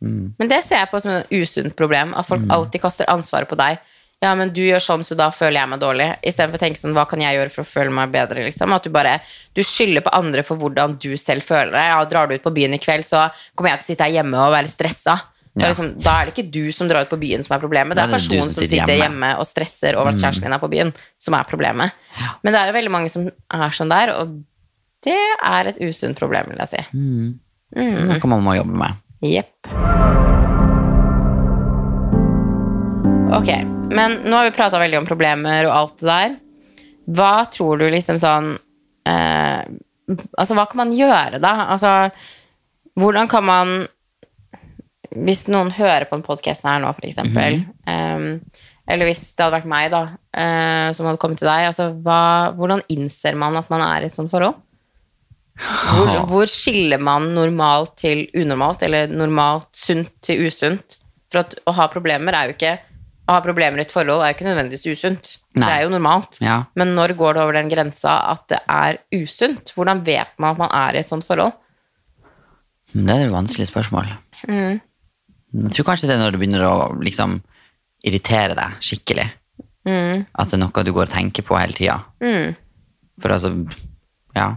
Men 0.00 0.48
det 0.50 0.64
ser 0.66 0.82
jeg 0.82 0.90
på 0.90 1.00
som 1.00 1.12
et 1.12 1.30
usunt 1.32 1.74
problem, 1.76 2.12
at 2.16 2.26
folk 2.28 2.42
alltid 2.52 2.82
kaster 2.82 3.08
ansvaret 3.08 3.48
på 3.48 3.56
deg. 3.56 3.78
Ja, 4.26 4.32
men 4.34 4.50
du 4.54 4.62
gjør 4.64 4.82
sånn, 4.82 5.04
så 5.06 5.14
da 5.18 5.28
føler 5.34 5.60
jeg 5.60 5.70
meg 5.70 5.82
dårlig. 5.82 6.08
Istedenfor 6.26 6.58
å 6.58 6.62
tenke 6.64 6.80
sånn, 6.80 6.94
hva 6.96 7.04
kan 7.06 7.22
jeg 7.22 7.36
gjøre 7.38 7.52
for 7.54 7.62
å 7.62 7.68
føle 7.68 7.94
meg 7.94 8.10
bedre, 8.14 8.42
liksom. 8.48 8.74
At 8.74 8.86
du 8.86 8.90
bare 8.94 9.20
Du 9.56 9.62
skylder 9.64 10.02
på 10.04 10.12
andre 10.12 10.42
for 10.44 10.60
hvordan 10.60 10.98
du 11.00 11.14
selv 11.16 11.46
føler 11.46 11.70
deg. 11.72 11.86
Ja, 11.88 12.00
drar 12.10 12.28
du 12.28 12.34
ut 12.34 12.42
på 12.44 12.52
byen 12.52 12.74
i 12.76 12.80
kveld, 12.82 13.06
så 13.08 13.22
kommer 13.54 13.72
jeg 13.72 13.80
til 13.80 13.86
å 13.86 13.90
sitte 13.92 14.04
her 14.04 14.18
hjemme 14.18 14.42
og 14.42 14.52
være 14.52 14.68
stressa. 14.68 15.14
Ja. 15.56 15.70
liksom, 15.70 15.94
da 16.04 16.18
er 16.20 16.28
det 16.28 16.34
ikke 16.34 16.50
du 16.52 16.66
som 16.76 16.88
drar 16.90 17.06
ut 17.06 17.08
på 17.08 17.16
byen 17.16 17.40
som 17.40 17.54
er 17.56 17.62
problemet, 17.62 17.96
det 17.96 18.02
er 18.02 18.10
det 18.10 18.18
er 18.18 18.18
personen 18.18 18.44
som 18.44 18.52
som 18.52 18.60
sitter 18.60 18.82
sitter 18.82 18.98
hjemme. 19.00 19.30
hjemme. 19.30 19.30
og 19.40 19.46
stresser 19.48 19.96
over 19.96 20.12
at 20.12 20.20
kjæresten 20.20 20.44
din 20.44 20.52
er 20.52 20.60
på 20.60 20.68
byen, 20.68 20.92
som 21.16 21.38
er 21.38 21.48
problemet. 21.48 21.96
Men 22.42 22.52
det 22.52 22.60
er 22.60 22.68
jo 22.68 22.76
veldig 22.76 22.92
mange 22.92 23.08
som 23.14 23.24
er 23.32 23.78
sånn 23.78 23.94
der, 23.94 24.12
og 24.18 24.36
det 25.06 25.16
er 25.16 25.72
et 25.72 25.80
usunt 25.80 26.20
problem, 26.20 26.52
vil 26.52 26.60
jeg 26.66 26.74
si. 26.74 26.84
det 27.72 28.20
kan 28.20 28.34
man 28.34 28.44
må 28.44 28.58
jobbe 28.58 28.76
med. 28.84 29.00
Jepp. 29.24 29.56
Ok, 33.36 33.48
men 33.90 34.20
nå 34.24 34.36
har 34.36 34.48
vi 34.48 34.56
prata 34.56 34.80
veldig 34.80 34.98
om 35.00 35.08
problemer 35.08 35.68
og 35.68 35.74
alt 35.74 36.00
det 36.00 36.08
der. 36.08 36.36
Hva 37.16 37.34
tror 37.52 37.78
du 37.80 37.86
liksom 37.92 38.18
sånn 38.20 38.54
eh, 39.06 39.62
Altså, 40.06 40.54
hva 40.54 40.68
kan 40.70 40.78
man 40.84 40.92
gjøre, 40.94 41.40
da? 41.42 41.52
Altså, 41.74 41.90
hvordan 42.94 43.26
kan 43.30 43.42
man 43.46 43.70
Hvis 45.10 45.48
noen 45.50 45.72
hører 45.74 46.06
på 46.06 46.14
en 46.18 46.22
podkasten 46.26 46.68
her 46.70 46.82
nå, 46.82 46.92
for 46.94 47.08
eksempel, 47.08 47.60
eh, 47.88 48.62
eller 48.86 49.08
hvis 49.08 49.22
det 49.34 49.42
hadde 49.42 49.56
vært 49.56 49.70
meg, 49.70 49.88
da, 49.90 50.02
eh, 50.30 50.90
som 50.94 51.08
hadde 51.08 51.18
kommet 51.22 51.40
til 51.40 51.48
deg, 51.48 51.70
altså, 51.70 51.88
hva, 52.04 52.52
hvordan 52.58 52.84
innser 52.92 53.38
man 53.38 53.58
at 53.58 53.70
man 53.72 53.82
er 53.82 54.04
i 54.04 54.10
et 54.10 54.14
sånt 54.14 54.30
forhold? 54.30 54.60
Hvor, 55.56 56.12
hvor 56.30 56.50
skiller 56.50 57.02
man 57.02 57.32
normalt 57.34 57.96
til 58.04 58.26
unormalt, 58.36 58.84
eller 58.86 59.10
normalt 59.10 59.72
sunt 59.74 60.12
til 60.26 60.46
usunt? 60.46 61.00
For 61.32 61.42
at 61.42 61.56
å 61.66 61.74
ha 61.80 61.88
problemer 61.90 62.36
er 62.36 62.50
jo 62.50 62.54
ikke 62.58 62.76
Å 63.26 63.34
ha 63.34 63.42
problemer 63.42 63.80
i 63.80 63.82
et 63.82 63.90
forhold 63.90 64.22
er 64.22 64.30
jo 64.30 64.36
ikke 64.36 64.46
nødvendigvis 64.46 64.86
usunt. 64.94 65.30
Nei. 65.58 65.66
Det 65.66 65.70
er 65.74 65.84
jo 65.86 65.92
normalt. 65.96 66.38
Ja. 66.44 66.60
Men 66.78 66.92
når 66.94 67.16
går 67.18 67.34
det 67.34 67.42
over 67.42 67.56
den 67.58 67.70
grensa 67.72 68.12
at 68.30 68.44
det 68.52 68.60
er 68.70 69.00
usunt? 69.18 69.72
Hvordan 69.74 70.04
vet 70.06 70.30
man 70.38 70.54
at 70.54 70.60
man 70.60 70.70
er 70.70 70.94
i 70.94 71.00
et 71.02 71.10
sånt 71.10 71.26
forhold? 71.26 71.56
Det 72.92 73.12
er 73.12 73.24
et 73.26 73.34
vanskelig 73.34 73.66
spørsmål. 73.72 74.12
Mm. 74.46 74.78
Jeg 75.64 75.72
tror 75.74 75.88
kanskje 75.90 76.08
det 76.10 76.14
er 76.16 76.22
når 76.22 76.36
du 76.36 76.38
begynner 76.40 76.66
å 76.68 76.76
liksom 77.02 77.40
irritere 78.06 78.54
deg 78.54 78.78
skikkelig. 78.84 79.26
Mm. 79.86 80.22
At 80.30 80.52
det 80.52 80.58
er 80.58 80.62
noe 80.62 80.86
du 80.86 80.92
går 80.94 81.08
og 81.08 81.14
tenker 81.16 81.46
på 81.46 81.58
hele 81.58 81.74
tida. 81.76 81.98
For 83.22 83.34
altså 83.34 83.52
Ja. 84.36 84.52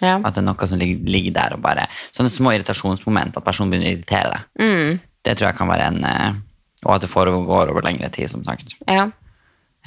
Ja. 0.00 0.16
At 0.24 0.34
det 0.34 0.40
er 0.40 0.46
noe 0.48 0.68
som 0.68 0.80
ligger, 0.80 1.08
ligger 1.12 1.34
der 1.36 1.54
og 1.56 1.60
bare 1.60 1.82
Sånne 2.08 2.30
små 2.32 2.54
irritasjonsmoment, 2.54 3.36
at 3.36 3.44
personen 3.44 3.72
begynner 3.72 3.90
å 3.90 3.96
irritere 3.98 4.30
deg. 4.32 4.46
Mm. 4.60 5.00
Det 5.24 5.34
tror 5.36 5.50
jeg 5.50 5.58
kan 5.58 5.68
være 5.68 5.88
en 5.90 6.04
eh, 6.08 6.38
Og 6.86 6.94
at 6.96 7.04
det 7.04 7.12
foregår 7.12 7.72
over 7.72 7.84
lengre 7.84 8.08
tid, 8.12 8.30
som 8.32 8.44
sagt. 8.46 8.76
ja. 8.88 9.10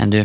Enn 0.01 0.09
du? 0.09 0.23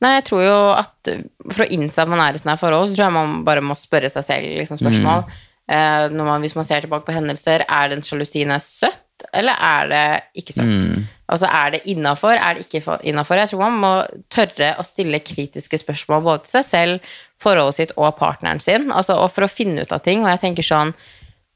Nei, 0.00 0.14
jeg 0.16 0.24
tror 0.30 0.40
jo 0.40 0.56
at 0.72 1.10
for 1.50 1.66
å 1.66 1.70
innse 1.76 2.00
at 2.00 2.08
man 2.08 2.22
er 2.24 2.36
i 2.36 2.40
sånne 2.40 2.56
forhold, 2.60 2.88
så 2.88 2.96
tror 2.96 3.06
jeg 3.06 3.16
man 3.18 3.42
bare 3.44 3.64
må 3.64 3.76
spørre 3.76 4.08
seg 4.08 4.24
selv 4.24 4.48
liksom, 4.56 4.80
spørsmål. 4.80 5.26
Eh, 5.70 6.06
når 6.10 6.28
man, 6.30 6.40
hvis 6.42 6.56
man 6.56 6.66
ser 6.66 6.82
tilbake 6.82 7.04
på 7.06 7.14
hendelser, 7.14 7.66
er 7.68 7.92
den 7.92 8.00
sjalusien 8.06 8.50
er 8.54 8.62
søtt, 8.64 9.04
eller 9.36 9.60
er 9.60 9.90
det 9.92 10.04
ikke 10.40 10.56
søtt? 10.56 10.88
Altså, 11.30 11.50
er 11.52 11.76
det 11.76 11.82
innafor, 11.92 12.32
er 12.32 12.56
det 12.56 12.64
ikke 12.64 12.96
innafor? 13.06 13.38
Jeg 13.38 13.52
tror 13.52 13.60
man 13.66 13.76
må 13.84 13.92
tørre 14.32 14.72
å 14.80 14.86
stille 14.88 15.20
kritiske 15.22 15.78
spørsmål 15.84 16.24
både 16.24 16.46
til 16.46 16.56
seg 16.56 16.66
selv, 16.70 17.14
forholdet 17.40 17.76
sitt 17.76 17.92
og 18.00 18.16
partneren 18.18 18.60
sin, 18.64 18.88
altså, 18.88 19.20
og 19.20 19.28
for 19.34 19.44
å 19.44 19.52
finne 19.52 19.84
ut 19.84 19.92
av 19.92 20.00
ting. 20.06 20.24
Og 20.24 20.32
jeg 20.32 20.42
tenker 20.48 20.66
sånn, 20.66 20.94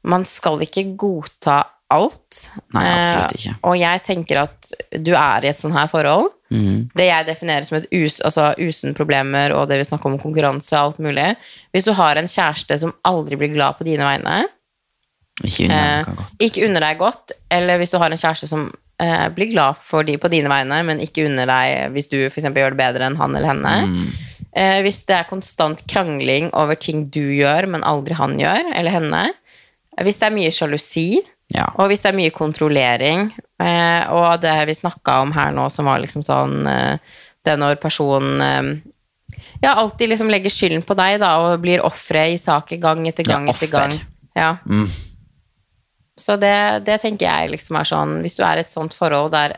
man 0.05 0.23
skal 0.29 0.61
ikke 0.61 0.85
godta 1.01 1.63
alt. 1.93 2.39
Nei, 2.73 2.83
absolutt 2.85 3.35
Eh, 3.35 3.37
ikke. 3.39 3.55
og 3.63 3.75
jeg 3.77 4.01
tenker 4.03 4.39
at 4.41 4.71
du 5.05 5.11
er 5.15 5.45
i 5.45 5.49
et 5.51 5.59
sånn 5.61 5.75
her 5.75 5.87
forhold. 5.91 6.31
Det 6.95 7.05
jeg 7.09 7.25
definerer 7.27 7.65
som 7.67 7.77
et 7.77 7.87
us, 7.91 8.21
altså 8.23 8.53
usunne 8.61 8.95
problemer, 8.95 9.51
og 9.57 9.67
det 9.67 9.77
vi 9.81 9.83
snakker 9.89 10.07
om 10.13 10.19
konkurranse 10.21 10.71
og 10.77 10.93
alt 10.93 10.99
mulig. 11.03 11.25
Hvis 11.73 11.83
du 11.85 11.91
har 11.97 12.15
en 12.15 12.29
kjæreste 12.31 12.77
som 12.79 12.93
aldri 13.03 13.35
blir 13.35 13.51
glad 13.53 13.75
på 13.77 13.83
dine 13.83 14.05
vegne, 14.07 14.45
Ikke 15.43 15.65
unner 15.67 15.99
eh, 15.99 16.05
godt. 16.05 16.29
ikke 16.39 16.65
unner 16.69 16.79
deg 16.85 16.97
godt, 17.01 17.31
eller 17.51 17.77
hvis 17.81 17.91
du 17.91 17.97
har 17.99 18.09
en 18.13 18.17
kjæreste 18.21 18.47
som 18.47 18.69
eh, 19.03 19.27
blir 19.35 19.51
glad 19.51 19.75
for 19.83 20.03
de 20.07 20.15
på 20.17 20.29
dine 20.31 20.47
vegne, 20.47 20.77
men 20.87 21.01
ikke 21.03 21.25
unner 21.27 21.45
deg 21.49 21.91
hvis 21.91 22.07
du 22.13 22.17
for 22.29 22.39
eksempel 22.39 22.63
gjør 22.63 22.71
det 22.77 22.79
bedre 22.85 23.09
enn 23.09 23.17
han 23.19 23.35
eller 23.35 23.51
henne. 23.51 24.05
Eh, 24.55 24.79
hvis 24.85 25.01
det 25.09 25.17
er 25.17 25.27
konstant 25.27 25.83
krangling 25.91 26.53
over 26.55 26.75
ting 26.79 27.03
du 27.11 27.19
gjør, 27.35 27.67
men 27.67 27.83
aldri 27.83 28.15
han 28.15 28.37
gjør, 28.39 28.71
eller 28.79 28.91
henne. 28.95 29.25
Hvis 29.99 30.21
det 30.21 30.29
er 30.29 30.37
mye 30.37 30.51
sjalusi, 30.55 31.19
Ja. 31.53 31.67
og 31.77 31.87
hvis 31.91 32.01
det 32.01 32.09
er 32.09 32.17
mye 32.17 32.31
kontrollering, 32.33 33.27
eh, 33.61 34.07
og 34.09 34.41
det 34.41 34.55
vi 34.67 34.73
snakka 34.73 35.19
om 35.21 35.31
her 35.35 35.51
nå, 35.53 35.67
som 35.69 35.85
var 35.85 35.99
liksom 36.01 36.23
sånn 36.25 36.65
eh, 36.67 36.97
Det 37.45 37.53
når 37.61 37.75
personen 37.77 38.41
eh, 38.41 38.71
ja, 39.61 39.75
alltid 39.77 40.09
liksom 40.09 40.29
legger 40.33 40.49
skylden 40.49 40.81
på 40.83 40.95
deg, 40.97 41.19
da, 41.21 41.35
og 41.45 41.59
blir 41.61 41.83
offeret 41.85 42.33
i 42.33 42.39
saker 42.41 42.77
gang 42.81 43.05
etter 43.07 43.27
Ja, 43.29 43.35
gang 43.37 43.49
etter 43.53 43.69
gang. 43.69 43.93
Ja. 44.35 44.55
Så 46.17 46.35
det, 46.39 46.85
det 46.87 46.97
tenker 47.03 47.27
jeg 47.27 47.51
liksom 47.53 47.75
er 47.77 47.87
sånn 47.89 48.17
Hvis 48.23 48.37
du 48.39 48.43
er 48.47 48.57
i 48.57 48.63
et 48.65 48.71
sånt 48.71 48.93
forhold 48.95 49.33
der 49.35 49.57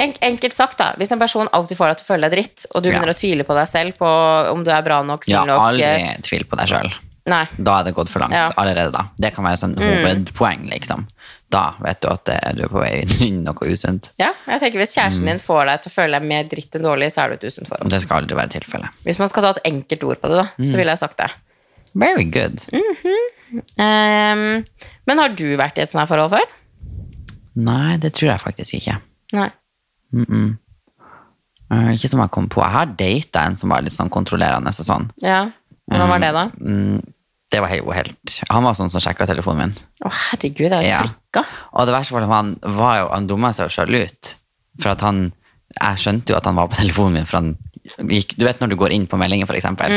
en, 0.00 0.14
Enkelt 0.24 0.54
sagt, 0.56 0.78
da. 0.80 0.94
Hvis 0.96 1.10
en 1.12 1.20
person 1.20 1.50
alltid 1.52 1.76
får 1.76 1.90
deg 1.92 1.98
til 2.00 2.06
å 2.06 2.10
føle 2.14 2.28
deg 2.30 2.36
dritt, 2.38 2.66
og 2.72 2.80
du 2.82 2.88
Ja. 2.88 2.94
begynner 2.96 3.12
å 3.12 3.18
tvile 3.18 3.44
på 3.44 3.56
deg 3.58 3.68
selv 3.68 3.98
på 3.98 4.08
om 4.52 4.62
du 4.64 4.70
er 4.72 4.82
bra 4.86 5.02
nok, 5.04 5.26
Ja, 5.28 5.42
snill 5.42 5.52
nok 5.52 5.64
aldri 5.66 5.84
eh, 5.84 6.14
tvil 6.24 6.46
på 6.48 6.56
deg 6.56 6.70
sjøl. 6.70 6.88
Nei. 7.26 7.44
Da 7.56 7.78
er 7.80 7.84
det 7.84 7.94
gått 7.94 8.08
for 8.10 8.18
langt 8.18 8.32
Ja. 8.34 8.48
allerede 8.58 8.90
da. 8.92 9.04
Det 9.16 9.32
kan 9.34 9.44
være 9.44 9.56
sånn 9.60 9.76
hovedpoeng, 9.78 10.68
liksom. 10.70 11.06
da 11.52 11.74
vet 11.84 12.00
du 12.00 12.08
at 12.08 12.24
du 12.24 12.32
er 12.32 12.68
på 12.72 12.80
vei 12.80 13.02
inn 13.20 13.42
i 13.42 13.44
noe 13.44 13.54
usunt. 13.68 14.10
Ja, 14.18 14.32
jeg 14.48 14.60
tenker 14.60 14.78
Hvis 14.80 14.96
Mm. 14.96 15.02
kjæresten 15.02 15.26
din 15.26 15.38
får 15.38 15.66
deg 15.66 15.82
til 15.82 15.90
å 15.92 15.94
føle 15.94 16.18
deg 16.18 16.28
mer 16.28 16.44
dritt 16.44 16.74
enn 16.74 16.82
dårlig, 16.82 17.12
så 17.12 17.22
er 17.24 17.28
du 17.28 17.34
et 17.34 17.44
usunt 17.52 17.68
forhold. 17.68 17.90
Det 17.90 18.00
skal 18.02 18.22
aldri 18.22 18.34
være 18.36 18.48
tilfellet. 18.58 18.88
Hvis 19.04 19.18
man 19.20 19.28
skal 19.28 19.42
ta 19.42 19.50
et 19.50 19.62
enkelt 19.70 20.02
ord 20.04 20.20
på 20.22 20.28
det, 20.32 20.36
da, 20.42 20.48
Mm. 20.58 20.64
så 20.70 20.76
ville 20.76 20.90
jeg 20.90 20.98
sagt 20.98 21.18
det. 21.18 21.30
Very 21.94 22.24
good. 22.24 22.56
Ehm, 23.78 24.64
men 25.06 25.18
har 25.18 25.28
du 25.28 25.56
vært 25.58 25.76
i 25.78 25.82
et 25.82 25.90
sånt 25.90 26.00
her 26.00 26.06
forhold 26.16 26.30
før? 26.30 26.46
Nei, 27.56 27.96
det 27.98 28.14
tror 28.14 28.30
jeg 28.32 28.40
faktisk 28.40 28.74
ikke. 28.80 28.96
Nei. 29.34 29.50
Eh, 31.72 31.92
ikke 31.96 32.08
som 32.08 32.20
jeg 32.20 32.30
kom 32.34 32.48
på. 32.48 32.62
Jeg 32.62 32.72
har 32.72 32.86
data 32.86 33.44
en 33.46 33.56
som 33.56 33.68
var 33.72 33.82
litt 33.84 33.92
sånn 33.96 34.10
kontrollerende 34.12 34.72
og 34.72 34.86
sånn. 34.86 35.10
Ja. 35.22 35.50
Hvordan 35.90 36.08
var 36.08 36.18
det, 36.22 36.32
da? 36.32 36.44
Det 37.52 37.60
var 37.60 37.68
helt, 37.68 37.84
helt 37.92 38.38
Han 38.50 38.64
var 38.64 38.72
sånn 38.78 38.88
som 38.90 39.02
sjekka 39.04 39.26
telefonen 39.28 39.58
min. 39.66 39.74
Å, 40.04 40.10
herregud, 40.30 40.70
det 40.72 40.78
er 40.78 40.82
jo 40.82 40.88
Ja. 40.88 41.00
klikka. 41.04 41.42
Og 41.76 41.86
det 41.86 41.94
verste 41.94 42.14
var 42.16 42.24
at 42.24 42.32
han 42.32 42.54
var 42.78 42.94
jo, 43.02 43.08
han 43.12 43.26
dumma 43.28 43.52
seg 43.52 43.68
sjøl 43.74 43.94
ut. 44.02 44.34
For 44.80 44.90
at 44.96 45.00
han 45.04 45.32
Jeg 45.80 45.96
skjønte 46.02 46.32
jo 46.32 46.36
at 46.36 46.44
han 46.44 46.54
var 46.56 46.68
på 46.68 46.76
telefonen 46.82 47.14
min, 47.20 47.24
for 47.28 47.38
han 47.40 47.56
gikk 48.08 48.34
Du 48.38 48.44
vet 48.44 48.60
når 48.60 48.68
du 48.72 48.76
går 48.76 48.92
inn 48.92 49.06
på 49.08 49.16
meldinger, 49.20 49.46
for 49.48 49.56
eksempel, 49.56 49.90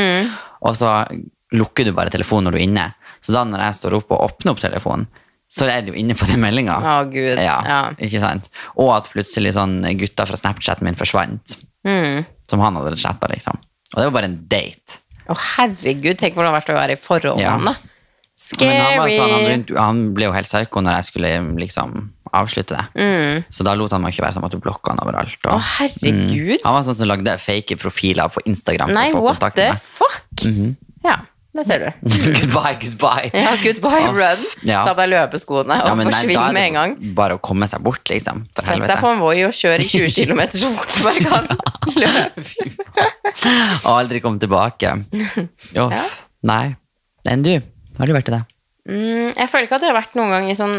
og 0.62 0.74
så 0.76 1.04
lukker 1.52 1.84
du 1.84 1.92
bare 1.92 2.10
telefonen 2.10 2.48
når 2.48 2.52
du 2.52 2.58
er 2.58 2.64
inne. 2.66 2.86
Så 3.22 3.32
da 3.32 3.44
når 3.44 3.60
jeg 3.68 3.74
står 3.78 3.94
opp 4.00 4.10
og 4.16 4.24
åpner 4.24 4.52
opp 4.52 4.58
telefonen, 4.60 5.06
så 5.48 5.68
er 5.70 5.82
du 5.86 5.92
jo 5.92 5.98
inne 6.00 6.16
på 6.18 6.26
den 6.26 6.40
meldinga. 6.42 6.80
Gud. 7.12 7.38
Ja, 7.38 7.60
Ja. 7.64 7.80
ikke 8.00 8.18
sant? 8.20 8.48
Og 8.76 8.90
at 8.96 9.06
plutselig 9.12 9.52
sånn 9.54 9.78
gutta 10.00 10.26
fra 10.26 10.36
Snapchaten 10.36 10.82
min 10.88 10.96
forsvant. 10.98 11.56
Mm. 11.86 12.24
Som 12.50 12.60
han 12.60 12.74
hadde 12.74 12.96
chatta, 12.98 13.28
liksom. 13.30 13.54
Og 13.94 14.00
det 14.00 14.04
var 14.08 14.16
bare 14.20 14.24
en 14.32 14.40
date. 14.48 14.98
Å, 15.28 15.34
herregud, 15.56 16.16
tenk 16.18 16.34
hvordan 16.34 16.52
det 16.52 16.54
har 16.54 16.60
vært 16.60 16.72
å 16.74 16.78
være 16.80 16.92
i 16.92 17.00
forhold 17.02 17.36
med 17.36 17.44
Ja. 17.44 17.56
henne. 17.58 17.76
Men 18.60 18.68
han, 18.76 18.98
var 18.98 19.08
Scary. 19.08 19.16
sånn, 19.16 19.30
han, 19.32 19.44
rundt, 19.50 19.70
han 19.80 20.00
ble 20.14 20.24
jo 20.26 20.32
helt 20.32 20.46
psyko 20.46 20.82
når 20.84 20.92
jeg 20.98 21.04
skulle 21.08 21.30
liksom 21.56 22.10
avslutte 22.36 22.76
det. 22.76 23.44
Så 23.50 23.64
da 23.64 23.72
lot 23.74 23.90
han 23.92 24.02
meg 24.02 24.12
ikke 24.12 24.26
være 24.26 24.34
sånn 24.36 24.44
at 24.44 24.52
du 24.52 24.58
blokka 24.60 24.92
han 24.92 24.98
overalt. 25.00 25.38
og- 25.46 25.56
Å, 25.56 25.60
herregud. 25.78 26.60
han 26.64 26.74
var 26.74 26.82
sånn 26.82 26.94
som 26.98 27.08
lagde 27.08 27.38
fake 27.40 27.78
profiler 27.80 28.28
på 28.28 28.42
Instagram 28.44 28.92
Nei, 28.92 29.10
for 29.10 29.18
å 29.18 29.22
få 29.22 29.24
what 29.24 29.40
kontakt 29.40 29.56
the 29.56 29.62
med 29.62 29.72
meg. 29.72 29.80
fuck? 29.80 30.82
Ja, 31.04 31.16
det 31.56 31.64
ser 31.68 31.82
du. 31.84 31.88
goodbye, 32.40 32.74
goodbye. 32.82 33.30
Ja, 33.34 33.52
goodbye, 33.62 34.10
run. 34.16 34.44
Ja. 34.68 34.82
Ta 34.86 34.92
på 34.94 35.00
deg 35.04 35.10
løpeskoene 35.14 35.78
og 35.80 35.88
Ja, 35.90 35.94
forsvinn 36.10 36.52
med 36.56 36.62
en 36.70 36.78
gang. 36.78 36.96
Bare 37.18 37.36
å 37.38 37.42
komme 37.42 37.68
seg 37.70 37.82
bort, 37.86 38.04
liksom. 38.12 38.44
For 38.56 38.68
Sett 38.70 38.86
deg 38.88 39.00
på 39.02 39.10
en 39.14 39.22
Voi 39.24 39.36
og 39.48 39.54
kjør 39.56 39.84
i 39.84 39.88
20 39.90 40.14
km 40.18 40.42
så 40.54 40.72
fort 40.76 40.92
du 40.94 41.00
bare 41.06 41.24
kan. 41.26 41.44
Løp. 42.02 42.52
Og 43.84 43.92
aldri 43.96 44.20
komme 44.24 44.42
tilbake. 44.42 44.92
Jo, 45.76 45.88
Ja. 45.92 46.02
nei. 46.46 46.64
Enn 47.26 47.42
du? 47.46 47.54
Har 47.98 48.06
du 48.06 48.12
vært 48.14 48.28
i 48.30 48.36
det? 48.36 48.42
Mm, 48.86 49.32
jeg 49.34 49.48
føler 49.50 49.66
ikke 49.66 49.78
at 49.80 49.84
jeg 49.86 49.90
har 49.90 49.98
vært 50.00 50.14
noen 50.18 50.30
gang 50.30 50.50
i 50.50 50.54
sånn 50.58 50.76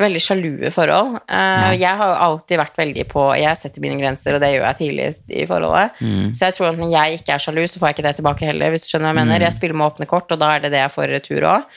veldig 0.00 0.20
sjalue 0.24 0.70
forhold. 0.74 1.18
Uh, 1.28 1.72
jeg 1.76 1.92
har 2.00 2.08
jo 2.10 2.14
alltid 2.26 2.58
vært 2.58 2.78
veldig 2.80 3.04
på 3.12 3.24
Jeg 3.38 3.58
setter 3.60 3.84
mine 3.84 3.98
grenser, 4.00 4.34
og 4.34 4.40
det 4.42 4.48
gjør 4.54 4.64
jeg 4.66 4.78
tidlig 4.80 5.08
i 5.28 5.44
forholdet. 5.46 6.00
Mm. 6.00 6.30
Så 6.34 6.48
jeg 6.48 6.56
tror 6.56 6.70
at 6.72 6.80
når 6.80 6.90
jeg 6.96 7.18
ikke 7.20 7.34
er 7.36 7.44
sjalu, 7.44 7.60
så 7.68 7.78
får 7.82 7.90
jeg 7.90 7.96
ikke 7.98 8.06
det 8.08 8.14
tilbake 8.18 8.48
heller. 8.48 8.72
Hvis 8.74 8.86
du 8.86 8.88
skjønner 8.90 9.10
hva 9.10 9.12
jeg 9.12 9.20
Mm. 9.20 9.28
mener. 9.28 9.44
Jeg 9.46 9.58
spiller 9.58 9.76
med 9.78 9.86
åpne 9.92 10.08
kort, 10.10 10.32
og 10.32 10.40
da 10.40 10.54
er 10.56 10.64
det 10.64 10.72
det 10.74 10.80
jeg 10.82 10.94
får 10.96 11.04
i 11.04 11.12
retur 11.18 11.46
òg. 11.52 11.68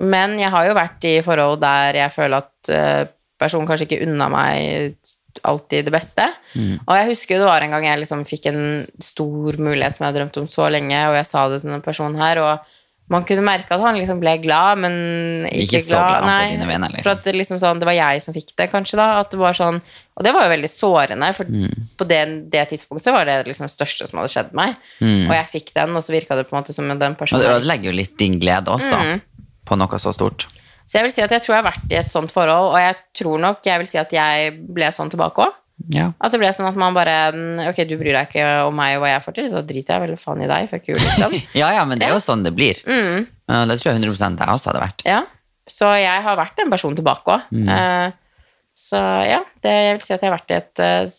men 0.00 0.38
jeg 0.40 0.50
har 0.50 0.66
jo 0.68 0.74
vært 0.76 1.04
i 1.04 1.14
forhold 1.24 1.60
der 1.60 1.98
jeg 2.00 2.12
føler 2.14 2.40
at 2.40 2.70
uh, 2.72 3.04
personen 3.40 3.68
kanskje 3.68 3.86
ikke 3.88 4.02
unna 4.06 4.28
meg 4.32 4.96
alltid 5.46 5.86
det 5.86 5.92
beste. 5.94 6.26
Mm. 6.58 6.80
Og 6.84 6.92
jeg 6.98 7.08
husker 7.12 7.38
det 7.40 7.46
var 7.48 7.62
en 7.64 7.70
gang 7.70 7.86
jeg 7.86 8.00
liksom 8.02 8.24
fikk 8.28 8.48
en 8.50 8.62
stor 9.00 9.56
mulighet 9.62 9.96
som 9.96 10.04
jeg 10.04 10.12
har 10.12 10.18
drømt 10.18 10.40
om 10.42 10.48
så 10.50 10.68
lenge, 10.72 10.98
og 11.08 11.16
jeg 11.16 11.28
sa 11.30 11.46
det 11.48 11.60
til 11.62 11.70
denne 11.70 11.84
personen 11.84 12.18
her, 12.20 12.40
og 12.42 12.76
man 13.10 13.24
kunne 13.26 13.42
merke 13.42 13.74
at 13.74 13.80
han 13.82 13.96
liksom 13.98 14.20
ble 14.22 14.36
glad, 14.38 14.78
men 14.78 14.92
ikke, 15.50 15.80
Ikke 15.80 15.88
glad 15.90 16.22
dine 16.52 16.68
vegne, 16.68 16.88
liksom. 16.92 17.02
For 17.02 17.10
at 17.16 17.24
det, 17.26 17.34
liksom 17.34 17.58
sånn, 17.58 17.80
det 17.82 17.88
var 17.88 17.96
jeg 17.98 18.22
som 18.22 18.34
fikk 18.36 18.52
det, 18.56 18.68
kanskje. 18.70 18.96
da 19.00 19.08
at 19.20 19.30
det 19.34 19.40
var 19.40 19.52
sånn, 19.58 19.80
Og 20.16 20.24
det 20.24 20.32
var 20.36 20.44
jo 20.44 20.50
veldig 20.52 20.68
sårende, 20.70 21.34
for 21.34 21.44
Mm. 21.48 21.88
på 21.96 22.06
det, 22.06 22.50
det 22.50 22.68
tidspunktet 22.70 23.12
var 23.12 23.24
det 23.24 23.46
liksom 23.46 23.66
det 23.66 23.72
største 23.74 24.06
som 24.08 24.18
hadde 24.20 24.28
skjedd 24.34 24.52
meg. 24.52 24.76
Og 25.00 25.32
jeg 25.34 25.46
fikk 25.48 25.72
den, 25.74 25.96
og 25.96 26.02
så 26.02 26.12
virka 26.12 26.36
det 26.36 26.46
på 26.48 26.54
en 26.56 26.62
måte 26.62 26.74
som 26.74 26.86
den 26.88 27.14
personen. 27.16 27.40
Og 27.40 27.46
det 27.46 27.62
ødelegger 27.62 27.84
jo 27.90 27.92
litt 27.96 28.16
din 28.18 28.38
glede 28.38 28.66
også, 28.68 28.96
Mm. 29.00 29.20
på 29.66 29.76
noe 29.78 29.98
så 29.98 30.12
stort. 30.14 30.46
Så 30.86 30.98
jeg 30.98 31.02
vil 31.04 31.12
si 31.12 31.22
at 31.22 31.30
jeg 31.30 31.40
tror 31.42 31.54
jeg 31.56 31.62
har 31.64 31.72
vært 31.72 31.90
i 31.90 31.94
et 31.96 32.06
sånt 32.10 32.30
forhold, 32.30 32.74
og 32.74 32.78
jeg 32.78 32.96
tror 33.14 33.38
nok 33.40 33.62
jeg 33.64 33.78
vil 33.78 33.86
si 33.86 33.98
at 33.98 34.10
jeg 34.12 34.52
ble 34.74 34.84
sånn 34.90 35.08
tilbake 35.10 35.38
òg. 35.38 35.52
Ja. 35.88 36.10
At 36.20 36.34
det 36.34 36.40
ble 36.42 36.50
sånn 36.52 36.68
at 36.68 36.76
man 36.78 36.94
bare 36.96 37.16
mm, 37.32 37.60
Ok, 37.70 37.82
du 37.88 37.96
bryr 37.98 38.12
deg 38.12 38.28
ikke 38.28 38.46
om 38.68 38.76
meg 38.76 38.98
og 38.98 39.04
hva 39.04 39.14
jeg 39.14 39.24
får 39.24 39.36
til, 39.38 39.50
så 39.52 39.62
driter 39.64 39.96
jeg 39.96 40.04
vel 40.04 40.20
faen 40.20 40.44
i 40.44 40.48
deg. 40.50 40.68
Fuck 40.70 40.90
you, 40.92 40.96
liksom. 41.00 41.36
ja, 41.60 41.72
ja, 41.78 41.84
men 41.88 42.00
det 42.00 42.10
er 42.10 42.16
jo 42.16 42.22
sånn 42.22 42.44
det 42.46 42.54
blir. 42.56 42.80
Mm. 42.84 43.28
Det 43.70 43.78
tror 43.80 43.92
jeg 43.92 44.02
100% 44.02 44.42
jeg 44.44 44.56
også 44.56 44.72
hadde 44.72 44.82
vært. 44.84 45.06
Ja. 45.08 45.20
Så 45.70 45.92
jeg 45.98 46.24
har 46.24 46.38
vært 46.38 46.58
en 46.62 46.72
person 46.72 46.96
tilbake 46.98 47.36
òg. 47.36 47.52
Mm. 47.54 48.16
så 48.80 48.98
ja, 49.28 49.38
det, 49.62 49.74
jeg 49.84 49.96
vil 49.96 50.06
si 50.06 50.14
at 50.14 50.22
jeg 50.24 50.30
har 50.30 50.36
vært 50.38 50.52
i 50.52 50.56
et 50.56 50.82
eh, 50.82 51.16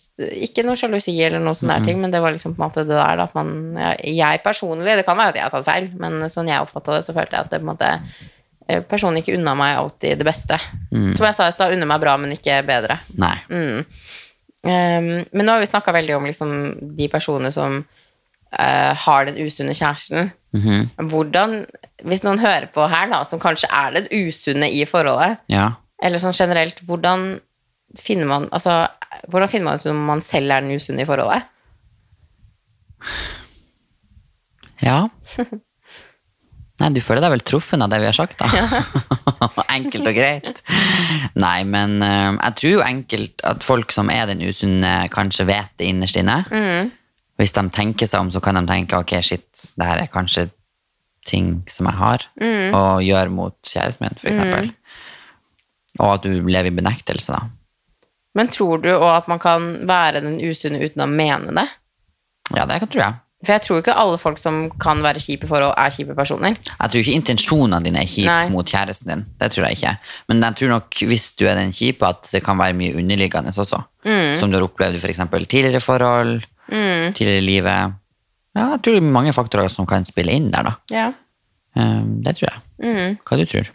Ikke 0.47 0.65
noe 0.65 0.79
sjalusi 0.79 1.13
eller 1.21 1.43
noe 1.43 1.57
sånne 1.57 1.77
der 1.77 1.87
ting, 1.91 2.01
men 2.01 2.13
det 2.13 2.21
var 2.23 2.33
liksom 2.33 2.55
på 2.57 2.61
en 2.61 2.67
måte 2.71 2.83
det 2.87 2.97
der 2.97 3.21
at 3.21 3.35
man 3.37 3.77
Jeg 4.01 4.41
personlig, 4.43 4.97
det 4.97 5.05
kan 5.07 5.19
være 5.19 5.35
at 5.35 5.39
jeg 5.39 5.45
har 5.45 5.53
tatt 5.53 5.69
feil, 5.69 5.91
men 6.01 6.25
sånn 6.33 6.49
jeg 6.51 6.65
oppfatta 6.65 6.97
det, 6.97 7.05
så 7.05 7.15
følte 7.15 7.37
jeg 7.37 7.47
at 7.47 7.53
det 7.53 7.61
på 7.61 7.67
en 7.67 7.71
måte 7.73 7.91
eh, 8.67 8.81
Personen 8.89 9.21
ikke 9.21 9.37
unna 9.37 9.55
meg 9.57 9.77
alltid 9.77 10.19
det 10.19 10.27
beste. 10.27 10.57
Som 10.91 11.27
jeg 11.27 11.37
sa 11.37 11.47
i 11.47 11.55
stad, 11.55 11.75
unner 11.75 11.89
meg 11.89 12.03
bra, 12.03 12.17
men 12.21 12.33
ikke 12.35 12.61
bedre. 12.67 13.01
Nei. 13.19 13.37
Um, 14.63 15.25
men 15.33 15.45
nå 15.47 15.55
har 15.55 15.59
vi 15.63 15.69
snakka 15.71 15.93
veldig 15.95 16.15
om 16.19 16.25
liksom, 16.29 16.51
de 16.97 17.07
personene 17.09 17.49
som 17.53 17.79
uh, 17.81 18.91
har 19.05 19.25
den 19.29 19.39
usunne 19.41 19.73
kjæresten. 19.77 20.29
Hvordan, 21.11 21.61
hvis 22.03 22.25
noen 22.27 22.41
hører 22.43 22.67
på 22.73 22.85
her, 22.91 23.07
da, 23.09 23.23
som 23.25 23.39
kanskje 23.41 23.69
er 23.71 23.95
det 23.95 24.03
usunne 24.11 24.67
i 24.69 24.83
forholdet, 24.85 25.39
Ja. 25.49 25.71
eller 26.03 26.19
sånn 26.21 26.35
generelt, 26.37 26.81
hvordan 26.85 27.39
finner 27.99 28.27
man 28.29 28.45
altså, 28.51 28.87
hvordan 29.27 29.49
finner 29.51 29.65
man 29.65 29.79
ut 29.81 29.85
om 29.91 30.05
man 30.07 30.21
selv 30.23 30.51
er 30.51 30.61
den 30.63 30.75
usunne 30.77 31.01
i 31.03 31.07
forholdet? 31.09 31.43
Ja. 34.81 35.07
Nei, 36.81 36.89
du 36.95 37.01
føler 37.03 37.21
deg 37.21 37.33
vel 37.35 37.43
truffet 37.45 37.81
av 37.83 37.91
det 37.91 37.99
vi 38.01 38.07
har 38.09 38.15
sagt, 38.17 38.41
da. 38.41 38.47
enkelt 39.77 40.07
og 40.09 40.15
greit. 40.17 40.63
Nei, 41.39 41.59
men 41.69 41.99
eh, 42.05 42.31
jeg 42.39 42.57
tror 42.57 42.73
jo 42.73 42.81
enkelt 42.85 43.45
at 43.47 43.65
folk 43.65 43.93
som 43.93 44.09
er 44.13 44.25
den 44.31 44.41
usunne, 44.41 44.95
kanskje 45.13 45.45
vet 45.51 45.71
det 45.77 45.91
innerst 45.91 46.17
inne. 46.17 46.39
Hvis 47.41 47.53
de 47.57 47.63
tenker 47.73 48.09
seg 48.09 48.25
om, 48.25 48.33
så 48.33 48.41
kan 48.43 48.57
de 48.59 48.65
tenke 48.69 48.97
ok, 48.97 49.15
shit, 49.25 49.47
det 49.77 49.87
her 49.87 50.01
er 50.03 50.11
kanskje 50.11 50.49
ting 51.29 51.59
som 51.69 51.85
jeg 51.85 51.99
har, 51.99 52.23
og 52.73 53.03
gjør 53.05 53.29
mot 53.33 53.55
kjæresten 53.61 54.07
min, 54.07 54.17
for 54.17 54.31
eksempel. 54.31 54.71
Og 55.99 56.15
at 56.15 56.25
du 56.25 56.47
lever 56.49 56.71
i 56.71 56.77
benektelse, 56.81 57.35
da. 57.35 57.45
Men 58.37 58.49
tror 58.49 58.79
du 58.81 58.89
òg 58.93 59.09
at 59.11 59.27
man 59.27 59.41
kan 59.43 59.65
være 59.89 60.21
den 60.23 60.39
usunne 60.39 60.79
uten 60.81 61.03
å 61.03 61.09
mene 61.09 61.53
det? 61.57 61.67
Ja, 62.55 62.65
det 62.69 62.79
tror 62.87 63.03
jeg. 63.03 63.19
For 63.41 63.55
jeg 63.55 63.63
tror 63.65 63.79
ikke 63.81 63.95
alle 63.97 64.19
folk 64.21 64.37
som 64.37 64.57
kan 64.81 64.99
være 65.01 65.21
kjipe 65.23 65.47
i 65.47 65.49
forhold, 65.49 65.73
er 65.73 65.93
kjipe 65.93 66.13
personer. 66.17 66.57
Jeg 66.69 66.93
tror 66.93 67.01
ikke 67.01 67.15
intensjonene 67.17 67.79
dine 67.87 68.03
er 68.03 68.09
kjipe 68.09 68.35
mot 68.53 68.67
kjæresten 68.69 69.09
din. 69.09 69.23
Det 69.41 69.49
tror 69.53 69.65
jeg 69.65 69.79
ikke. 69.79 69.93
Men 70.29 70.43
jeg 70.45 70.59
tror 70.59 70.73
nok 70.75 71.01
hvis 71.09 71.25
du 71.39 71.47
er 71.49 71.57
den 71.57 71.73
kjipe, 71.73 72.05
at 72.05 72.29
det 72.35 72.43
kan 72.45 72.59
være 72.61 72.77
mye 72.77 72.93
underliggende 73.01 73.53
også. 73.55 73.81
Mm. 74.05 74.37
Som 74.37 74.53
du 74.53 74.59
har 74.59 74.67
opplevd 74.67 74.99
i 74.99 75.03
eksempel 75.09 75.49
tidligere 75.49 75.81
forhold, 75.81 76.45
tidligere 76.69 77.41
i 77.41 77.47
livet. 77.47 77.97
Ja, 78.55 78.67
jeg 78.75 78.81
tror 78.83 78.97
det 78.97 79.01
er 79.01 79.13
mange 79.17 79.33
faktorer 79.33 79.71
som 79.71 79.87
kan 79.89 80.05
spille 80.05 80.33
inn 80.35 80.49
der, 80.53 80.67
da. 80.67 80.77
Ja. 80.93 81.11
Um, 81.79 82.19
det 82.21 82.35
tror 82.37 82.51
jeg. 82.51 82.63
Mm. 82.83 83.21
Hva 83.23 83.37
du 83.39 83.45
tror 83.47 83.69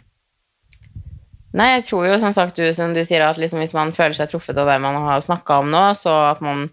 Nei, 1.57 1.71
jeg 1.71 1.87
tror 1.87 2.05
jo 2.05 2.17
som 2.21 2.33
sagt 2.35 2.59
du, 2.59 2.65
som 2.75 2.91
du 2.93 3.01
sier, 3.07 3.23
at 3.25 3.39
liksom, 3.41 3.61
hvis 3.63 3.73
man 3.73 3.93
føler 3.95 4.13
seg 4.13 4.29
truffet 4.29 4.57
av 4.61 4.67
det 4.69 4.75
man 4.83 4.99
har 5.07 5.23
snakka 5.23 5.61
om 5.63 5.71
nå, 5.73 5.83
så 5.97 6.13
at 6.27 6.43
man 6.43 6.67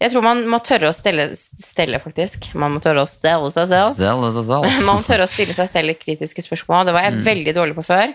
Jeg 0.00 0.14
tror 0.14 0.24
man 0.24 0.42
må 0.48 0.56
tørre 0.64 0.88
å 0.88 0.96
stelle, 0.96 1.26
stelle 1.36 2.00
faktisk. 2.00 2.50
Man 2.58 2.72
må 2.72 2.80
tørre 2.80 3.04
å 3.04 3.08
stelle 3.08 3.50
seg 3.52 3.68
selv. 3.68 3.90
Stelle 3.98 4.30
seg 4.32 4.46
selv. 4.48 4.68
Man 4.86 5.02
må 5.02 5.04
tørre 5.04 5.26
å 5.26 5.30
stille 5.30 5.52
seg 5.56 5.68
selv 5.68 5.90
litt 5.90 6.00
kritiske 6.00 6.44
spørsmål. 6.46 6.86
Det 6.88 6.94
var 6.96 7.04
jeg 7.04 7.20
veldig 7.26 7.54
dårlig 7.58 7.76
på 7.76 7.84
før. 7.90 8.14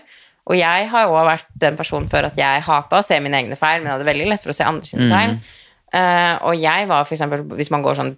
Og 0.50 0.58
jeg 0.58 0.88
har 0.90 1.10
òg 1.10 1.28
vært 1.28 1.46
den 1.62 1.78
personen 1.78 2.10
før 2.10 2.26
at 2.26 2.38
jeg 2.38 2.64
hata 2.66 2.98
å 2.98 3.06
se 3.06 3.18
mine 3.22 3.38
egne 3.38 3.58
feil, 3.58 3.80
men 3.80 3.90
jeg 3.90 3.96
hadde 3.96 4.10
veldig 4.10 4.26
lett 4.32 4.42
for 4.42 4.54
å 4.54 4.58
se 4.58 4.66
andre 4.66 4.86
sine 4.86 5.06
feil. 5.10 5.38
Uh, 5.94 6.34
og 6.50 6.58
jeg 6.58 6.88
var 6.90 7.06
eksempel, 7.06 7.46
hvis 7.54 7.70
man 7.74 7.86
går 7.86 7.98
sånn 7.98 8.16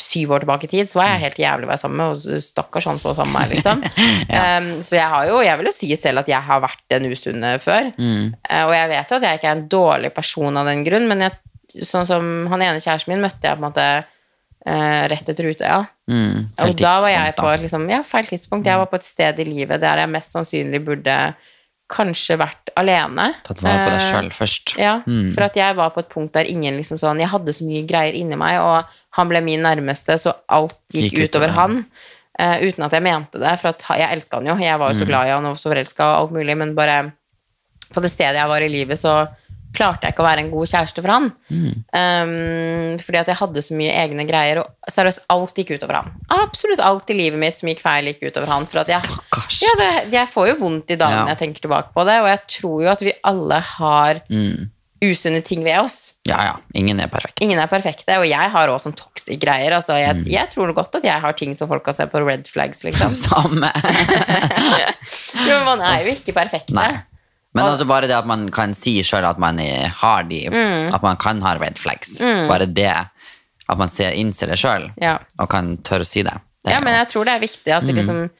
syv 0.00 0.32
år 0.32 0.44
tilbake 0.44 0.66
i 0.66 0.70
tid, 0.70 0.88
så 0.88 1.00
var 1.00 1.10
jeg 1.10 1.24
helt 1.26 1.40
jævlig 1.42 1.66
å 1.66 1.70
være 1.70 1.82
sammen 1.82 1.98
med, 2.00 2.14
og 2.14 2.44
stakkars 2.44 2.86
han 2.88 3.00
så 3.02 3.12
sammen 3.16 3.34
med 3.34 3.42
meg, 3.42 3.56
liksom. 3.56 3.82
um, 4.38 4.70
så 4.86 4.96
jeg 4.96 5.08
har 5.12 5.26
jo, 5.28 5.40
jeg 5.44 5.60
vil 5.60 5.68
jo 5.68 5.74
si 5.76 5.90
selv 6.00 6.22
at 6.22 6.30
jeg 6.30 6.48
har 6.48 6.62
vært 6.64 6.84
den 6.94 7.10
usunne 7.10 7.56
før. 7.62 7.90
Eh, 7.92 8.62
og 8.62 8.72
jeg 8.72 8.92
vet 8.94 9.12
jo 9.12 9.18
at 9.18 9.26
jeg 9.28 9.40
ikke 9.40 9.50
er 9.50 9.58
en 9.58 9.66
dårlig 9.76 10.12
person 10.16 10.62
av 10.62 10.70
den 10.70 10.86
grunn, 10.86 11.10
men 11.10 11.26
jeg, 11.26 11.36
sånn 11.84 12.06
som 12.08 12.28
han 12.52 12.62
ene 12.62 12.80
kjæresten 12.80 13.12
min 13.12 13.24
møtte 13.24 13.44
jeg 13.48 13.56
på 13.58 13.62
en 13.62 13.66
måte 13.68 13.86
eh, 14.66 15.02
rett 15.12 15.28
etter 15.32 15.50
Utøya. 15.50 15.82
Mm, 16.10 16.46
Og 16.62 16.76
da 16.80 16.94
var 17.02 17.10
jeg 17.12 17.34
på 17.36 17.50
et 17.52 17.66
liksom, 17.66 17.84
ja, 17.90 18.00
feil 18.06 18.26
tidspunkt. 18.30 18.66
Jeg 18.66 18.78
var 18.80 18.88
på 18.90 18.96
et 19.00 19.06
sted 19.06 19.38
i 19.42 19.46
livet 19.48 19.80
der 19.82 20.02
jeg 20.04 20.12
mest 20.12 20.32
sannsynlig 20.36 20.82
burde 20.86 21.18
kanskje 21.92 22.34
vært 22.40 22.72
alene. 22.74 23.28
Tatt 23.46 23.60
vare 23.62 23.84
på 23.84 23.90
deg 23.94 24.00
Eh, 24.00 24.06
sjøl 24.10 24.30
først. 24.34 24.72
Ja, 24.80 24.96
for 25.36 25.46
at 25.46 25.54
jeg 25.54 25.76
var 25.78 25.92
på 25.94 26.02
et 26.02 26.08
punkt 26.10 26.32
der 26.34 26.48
ingen 26.50 26.80
liksom 26.80 26.98
sånn 26.98 27.20
Jeg 27.22 27.30
hadde 27.30 27.54
så 27.54 27.62
mye 27.66 27.84
greier 27.86 28.16
inni 28.18 28.34
meg, 28.38 28.58
og 28.58 28.84
han 29.14 29.28
ble 29.30 29.40
min 29.40 29.62
nærmeste, 29.62 30.18
så 30.18 30.34
alt 30.50 30.74
gikk, 30.90 31.12
Gikk 31.12 31.28
utover 31.30 31.54
han. 31.54 31.84
Uh, 32.36 32.58
uten 32.66 32.84
at 32.84 32.92
jeg 32.92 33.00
mente 33.06 33.38
det, 33.40 33.54
for 33.62 33.70
at 33.70 33.84
jeg 33.96 34.12
elska 34.12 34.36
han 34.36 34.46
jo. 34.50 34.56
Jeg 34.60 34.78
var 34.82 34.90
jo 34.92 34.98
så 34.98 35.06
glad 35.08 35.28
i 35.28 35.30
han 35.32 35.46
og 35.48 35.54
så 35.56 35.70
forelska 35.70 36.04
og 36.04 36.16
alt 36.24 36.34
mulig, 36.36 36.56
men 36.58 36.74
bare 36.76 37.12
på 37.94 38.02
det 38.02 38.10
stedet 38.10 38.34
jeg 38.36 38.50
var 38.50 38.60
i 38.66 38.68
livet, 38.68 38.98
så 38.98 39.14
klarte 39.74 40.06
jeg 40.06 40.14
ikke 40.14 40.22
å 40.24 40.28
være 40.28 40.40
en 40.44 40.50
god 40.50 40.66
kjæreste 40.70 41.02
for 41.02 41.12
han. 41.12 41.26
Um, 41.50 42.98
fordi 43.02 43.18
at 43.20 43.28
jeg 43.32 43.38
hadde 43.40 43.62
så 43.64 43.74
mye 43.76 43.96
egne 44.04 44.24
greier, 44.28 44.60
og 44.62 44.92
seriøst, 44.92 45.24
alt 45.32 45.58
gikk 45.60 45.74
utover 45.76 45.98
han. 46.02 46.12
Absolutt 46.32 46.80
alt 46.84 47.10
i 47.12 47.16
livet 47.18 47.38
mitt 47.40 47.56
som 47.58 47.68
gikk 47.68 47.82
feil, 47.84 48.08
gikk 48.12 48.22
utover 48.30 48.48
han. 48.54 48.64
For 48.70 48.80
jeg, 48.88 49.02
Stakkars. 49.04 49.58
ja, 49.66 49.74
det, 49.80 49.90
jeg 50.14 50.28
får 50.32 50.48
jo 50.52 50.56
vondt 50.62 50.90
i 50.94 50.96
dagen 51.00 51.26
Ja. 51.26 51.26
jeg 51.34 51.38
tenker 51.42 51.60
tilbake 51.66 51.92
på 51.96 52.06
det, 52.08 52.20
og 52.22 52.28
jeg 52.30 52.40
tror 52.60 52.82
jo 52.86 52.88
at 52.94 53.02
vi 53.02 53.12
alle 53.24 53.60
har 53.60 54.22
Mm. 54.30 54.70
usunne 55.04 55.42
ting 55.44 55.62
ved 55.62 55.76
oss. 55.78 56.14
Ja, 56.26 56.38
ja. 56.42 56.54
Ingen 56.74 56.98
er 57.00 57.06
perfekt. 57.12 57.38
Ingen 57.44 57.58
er 57.60 57.66
perfekte, 57.68 58.16
og 58.18 58.24
jeg 58.26 58.50
har 58.50 58.68
også 58.72 58.88
sånn 58.88 58.96
toxic 58.96 59.38
greier. 59.38 59.72
Altså, 59.76 59.92
jeg, 60.00 60.16
Mm. 60.16 60.24
jeg 60.32 60.50
tror 60.54 60.72
godt 60.74 60.94
at 60.96 61.04
jeg 61.04 61.20
har 61.20 61.32
ting 61.34 61.54
som 61.54 61.68
folk 61.68 61.84
kan 61.84 61.94
se 61.94 62.06
på 62.06 62.24
red 62.26 62.48
flags, 62.48 62.82
liksom. 62.82 63.10
Samme. 63.28 63.70
Jo, 65.46 65.58
men 65.60 65.64
man 65.64 65.80
er 65.82 66.02
jo 66.06 66.14
ikke 66.16 66.32
perfekte. 66.34 66.74
Nei. 66.74 66.96
Men 67.56 67.72
også 67.72 67.86
bare 67.88 68.06
det 68.10 68.16
at 68.16 68.26
man 68.28 68.48
kan 68.54 68.74
si 68.76 68.98
sjøl 69.06 69.24
at 69.28 69.38
man 69.42 69.58
har 69.58 70.22
de 70.28 70.44
Mm. 70.52 70.94
At 70.94 71.02
man 71.02 71.16
kan 71.16 71.40
ha 71.42 71.54
red 71.58 71.78
flags. 71.78 72.18
Bare 72.20 72.66
det 72.66 72.86
at 73.68 73.78
man 73.78 73.88
ser, 73.90 74.12
innser 74.14 74.46
det 74.52 74.58
sjøl 74.62 74.90
Ja. 75.02 75.18
og 75.40 75.48
kan 75.50 75.76
tørre 75.78 76.04
å 76.04 76.06
si 76.06 76.22
det. 76.22 76.34
det 76.64 76.72
Ja, 76.72 76.80
men 76.80 76.94
jeg 76.94 77.08
tror 77.10 77.24
det 77.26 77.34
er 77.34 77.40
viktig 77.46 77.72
at 77.74 77.82
vi 77.82 77.92
Mm. 77.92 77.96
liksom 78.02 78.30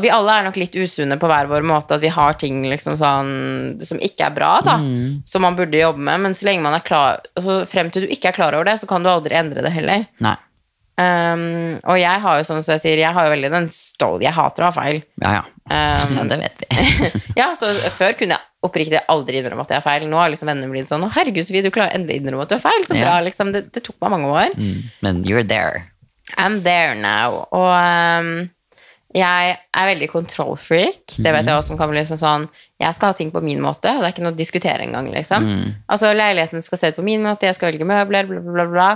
Vi 0.00 0.08
alle 0.08 0.32
er 0.40 0.44
nok 0.44 0.56
litt 0.56 0.72
usunne 0.72 1.18
på 1.20 1.28
hver 1.28 1.46
vår 1.46 1.60
måte, 1.62 1.92
at 1.92 2.00
vi 2.00 2.08
har 2.08 2.32
ting 2.32 2.62
liksom 2.64 2.96
sånn 2.96 3.84
som 3.84 3.98
ikke 3.98 4.24
er 4.24 4.30
bra, 4.30 4.60
da. 4.64 4.78
Mm. 4.78 5.20
Som 5.28 5.42
man 5.42 5.54
burde 5.54 5.76
jobbe 5.76 5.98
med. 5.98 6.20
Men 6.20 6.32
så 6.32 6.46
lenge 6.48 6.62
man 6.62 6.72
er 6.72 6.80
klar 6.80 7.20
altså 7.36 7.66
Frem 7.68 7.90
til 7.92 8.06
du 8.06 8.08
ikke 8.08 8.28
er 8.30 8.32
klar 8.32 8.54
over 8.54 8.64
det, 8.64 8.80
så 8.80 8.88
kan 8.88 9.02
du 9.02 9.10
aldri 9.10 9.34
endre 9.36 9.60
det 9.60 9.70
heller. 9.72 10.06
Nei. 10.20 10.36
Um, 10.94 11.80
og 11.90 11.96
jeg 11.98 12.20
har 12.22 12.38
jo 12.38 12.44
sånn 12.46 12.60
som 12.62 12.76
jeg 12.76 12.82
sier, 12.84 13.00
jeg 13.02 13.14
har 13.16 13.26
jo 13.26 13.32
veldig 13.32 13.48
den 13.50 13.64
stål 13.74 14.22
Jeg 14.22 14.30
hater 14.36 14.62
å 14.62 14.68
ha 14.68 14.74
feil. 14.76 15.00
Ja, 15.24 15.32
ja. 15.40 15.44
Um, 15.64 16.12
ja 16.20 16.26
det 16.30 16.38
vet 16.44 16.60
vi. 16.62 17.08
ja, 17.40 17.48
så 17.58 17.72
Før 17.96 18.14
kunne 18.18 18.36
jeg 18.36 18.50
oppriktig 18.64 19.00
aldri 19.12 19.40
innrømme 19.40 19.64
at 19.66 19.74
jeg 19.74 19.82
har 19.82 19.86
feil. 19.86 20.06
Nå 20.08 20.20
har 20.20 20.30
liksom 20.32 20.48
vennene 20.52 20.70
blitt 20.70 20.92
sånn 20.92 21.02
Å, 21.04 21.10
herregud, 21.16 21.44
Sofie, 21.46 21.64
du 21.66 21.72
klarer 21.74 21.96
endelig 21.98 22.20
å 22.20 22.22
innrømme 22.22 22.46
at 22.46 22.52
du 22.54 22.58
har 22.58 22.64
feil. 22.64 22.86
Så 22.86 22.94
Ja. 22.96 23.08
bra, 23.08 23.16
liksom. 23.26 23.50
Det, 23.56 23.66
det 23.74 23.82
tok 23.84 23.98
meg 24.04 24.14
mange 24.14 24.30
år. 24.30 24.54
Mm. 24.54 24.78
Men 25.02 25.24
you're 25.26 25.46
there. 25.46 25.90
I'm 26.38 26.62
there 26.62 26.94
now. 26.94 27.42
Og 27.52 27.70
um, 27.74 28.32
jeg 29.14 29.54
er 29.54 29.86
veldig 29.86 30.08
kontrollfreak. 30.10 31.16
Det 31.22 31.32
vet 31.36 31.46
jeg 31.46 31.54
også 31.54 31.70
som 31.70 31.78
kan 31.78 31.90
bli 31.90 32.00
liksom 32.00 32.18
sånn 32.18 32.48
Jeg 32.82 32.96
skal 32.96 33.12
ha 33.12 33.16
ting 33.16 33.30
på 33.30 33.42
min 33.44 33.60
måte, 33.62 33.92
og 33.94 34.02
det 34.02 34.08
er 34.08 34.14
ikke 34.16 34.24
noe 34.26 34.34
å 34.34 34.38
diskutere 34.38 34.82
engang, 34.82 35.06
liksom. 35.14 35.46
Altså, 35.86 36.10
leiligheten 36.16 36.64
skal 36.64 36.80
se 36.80 36.90
ut 36.90 36.98
på 36.98 37.04
min 37.06 37.22
måte, 37.22 37.46
jeg 37.46 37.56
skal 37.56 37.70
velge 37.70 37.86
møbler, 37.88 38.26
bla, 38.28 38.40
bla, 38.42 38.64
bla. 38.72 38.88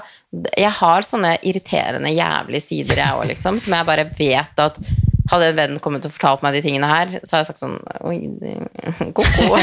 Jeg 0.58 0.74
har 0.80 1.06
sånne 1.06 1.36
irriterende, 1.46 2.10
jævlige 2.10 2.66
sider, 2.66 2.98
jeg 2.98 3.14
òg, 3.14 3.28
liksom, 3.30 3.60
som 3.62 3.78
jeg 3.78 3.88
bare 3.88 4.08
vet 4.18 4.64
at 4.66 4.82
hadde 5.28 5.50
en 5.50 5.56
venn 5.58 5.78
kommet 5.84 6.06
og 6.08 6.12
fortalt 6.14 6.42
meg 6.44 6.56
de 6.56 6.62
tingene 6.64 6.88
her, 6.88 7.10
så 7.22 7.36
hadde 7.36 7.42
jeg 7.42 7.48
sagt 7.50 7.62
sånn 7.62 7.78
Oi, 8.08 8.16
ko-ko. 9.16 9.60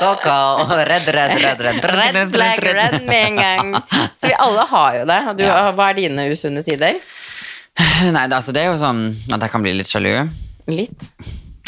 ko-ko. 0.00 0.38
redd, 0.90 1.08
redd, 1.16 1.34
redd, 1.40 1.64
redd. 1.66 1.90
Red 1.90 2.20
flag, 2.34 2.64
red 2.68 2.98
med 3.08 3.20
en 3.30 3.40
gang. 3.40 3.74
Så 4.14 4.28
vi 4.30 4.38
alle 4.46 4.66
har 4.70 5.00
jo 5.00 5.06
det. 5.10 5.20
Du. 5.40 5.44
Hva 5.48 5.90
er 5.90 6.00
dine 6.02 6.28
usunne 6.30 6.64
sider? 6.64 7.00
Nei, 8.14 8.26
det, 8.28 8.36
altså, 8.36 8.52
det 8.54 8.62
er 8.64 8.72
jo 8.72 8.78
sånn 8.82 9.06
at 9.34 9.40
jeg 9.42 9.50
kan 9.54 9.64
bli 9.64 9.72
litt 9.78 9.90
sjalu. 9.90 10.12
Litt. 10.70 11.08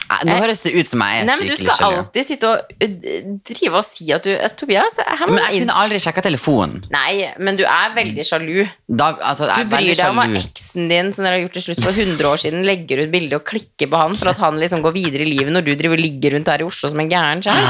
Eh, 0.07 0.21
Nå 0.29 0.37
høres 0.39 0.61
det 0.63 0.71
ut 0.79 0.87
som 0.87 1.01
jeg 1.03 1.19
er 1.19 1.25
Nei, 1.27 1.35
men 1.35 1.49
du 1.49 1.51
skikkelig 1.51 1.73
skal 1.75 1.81
sjalu. 1.81 1.97
alltid 1.99 2.27
sitte 2.29 2.47
og 2.47 2.77
uh, 2.79 3.33
drive 3.51 3.75
og 3.81 3.83
si 3.83 4.05
at 4.15 4.23
du 4.23 4.31
eh, 4.37 4.53
Tobias, 4.55 5.01
her 5.03 5.25
må 5.27 5.35
Men 5.35 5.41
du 5.41 5.43
jeg 5.43 5.57
inn. 5.59 5.65
kunne 5.67 5.79
aldri 5.83 5.99
sjekka 6.05 6.23
telefonen. 6.23 6.77
Nei, 6.95 7.25
men 7.43 7.59
du 7.59 7.65
er 7.67 7.91
veldig 7.97 8.27
sjalu. 8.29 8.61
Da, 8.87 9.09
altså, 9.19 9.49
jeg 9.51 9.57
Du 9.57 9.65
er 9.65 9.73
bryr 9.73 9.81
veldig 9.81 9.97
deg 9.99 10.13
om 10.15 10.21
at 10.23 10.31
sjalu. 10.31 10.45
eksen 10.45 10.87
din 10.93 11.11
som 11.17 11.27
dere 11.27 11.35
har 11.41 11.43
gjort 11.43 11.59
til 11.59 11.67
slutt 11.67 11.83
for 11.89 11.99
100 12.07 12.31
år 12.31 12.43
siden, 12.45 12.63
legger 12.71 13.03
ut 13.03 13.11
bilde 13.17 13.41
og 13.41 13.45
klikker 13.51 13.91
på 13.91 14.05
han 14.05 14.15
for 14.21 14.31
at 14.31 14.45
han 14.47 14.63
liksom 14.63 14.87
går 14.87 14.95
videre 14.95 15.27
i 15.27 15.33
livet 15.33 15.51
når 15.59 15.67
du 15.67 15.73
driver 15.75 15.99
og 15.99 16.05
ligger 16.07 16.37
rundt 16.39 16.53
her 16.55 16.63
i 16.63 16.69
Oslo 16.71 16.93
som 16.95 17.03
en 17.03 17.11
gæren 17.11 17.43
sjøl. 17.43 17.69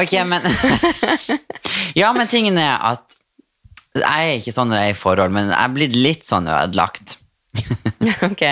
Ok, 0.00 0.18
men 0.26 0.50
Ja, 2.02 2.10
men 2.18 2.26
tingen 2.34 2.58
er 2.58 2.76
at 2.92 3.16
jeg 3.94 4.26
er 4.26 4.36
ikke 4.42 4.52
sånn 4.54 4.70
når 4.70 4.82
jeg 4.82 4.90
er 4.92 4.94
i 4.94 5.00
forhold, 5.06 5.32
men 5.34 5.48
jeg 5.54 5.58
er 5.62 5.72
blitt 5.74 5.96
litt 5.98 6.26
sånn 6.26 6.46
ødelagt 6.50 7.16
Ok. 8.30 8.42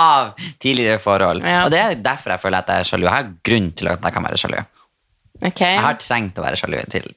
av 0.00 0.32
tidligere 0.62 0.98
forhold. 1.02 1.44
Ja. 1.46 1.64
Og 1.66 1.70
det 1.74 1.80
er 1.82 1.94
derfor 2.04 2.34
jeg 2.36 2.42
føler 2.46 2.58
at 2.64 2.72
jeg 2.72 2.84
er 2.84 2.90
sjalu. 2.90 3.06
Jeg 3.08 3.14
har 3.16 3.30
grunn 3.50 3.70
til 3.76 3.90
at 3.92 4.02
jeg 4.08 4.16
kan 4.16 4.26
være 4.26 4.40
sjalu. 4.40 4.58
Okay. 5.44 5.72
Jeg 5.76 5.84
har 5.84 5.98
trengt 6.00 6.38
å 6.40 6.44
være 6.46 6.56
sjalu 6.60 6.78
til 6.92 7.08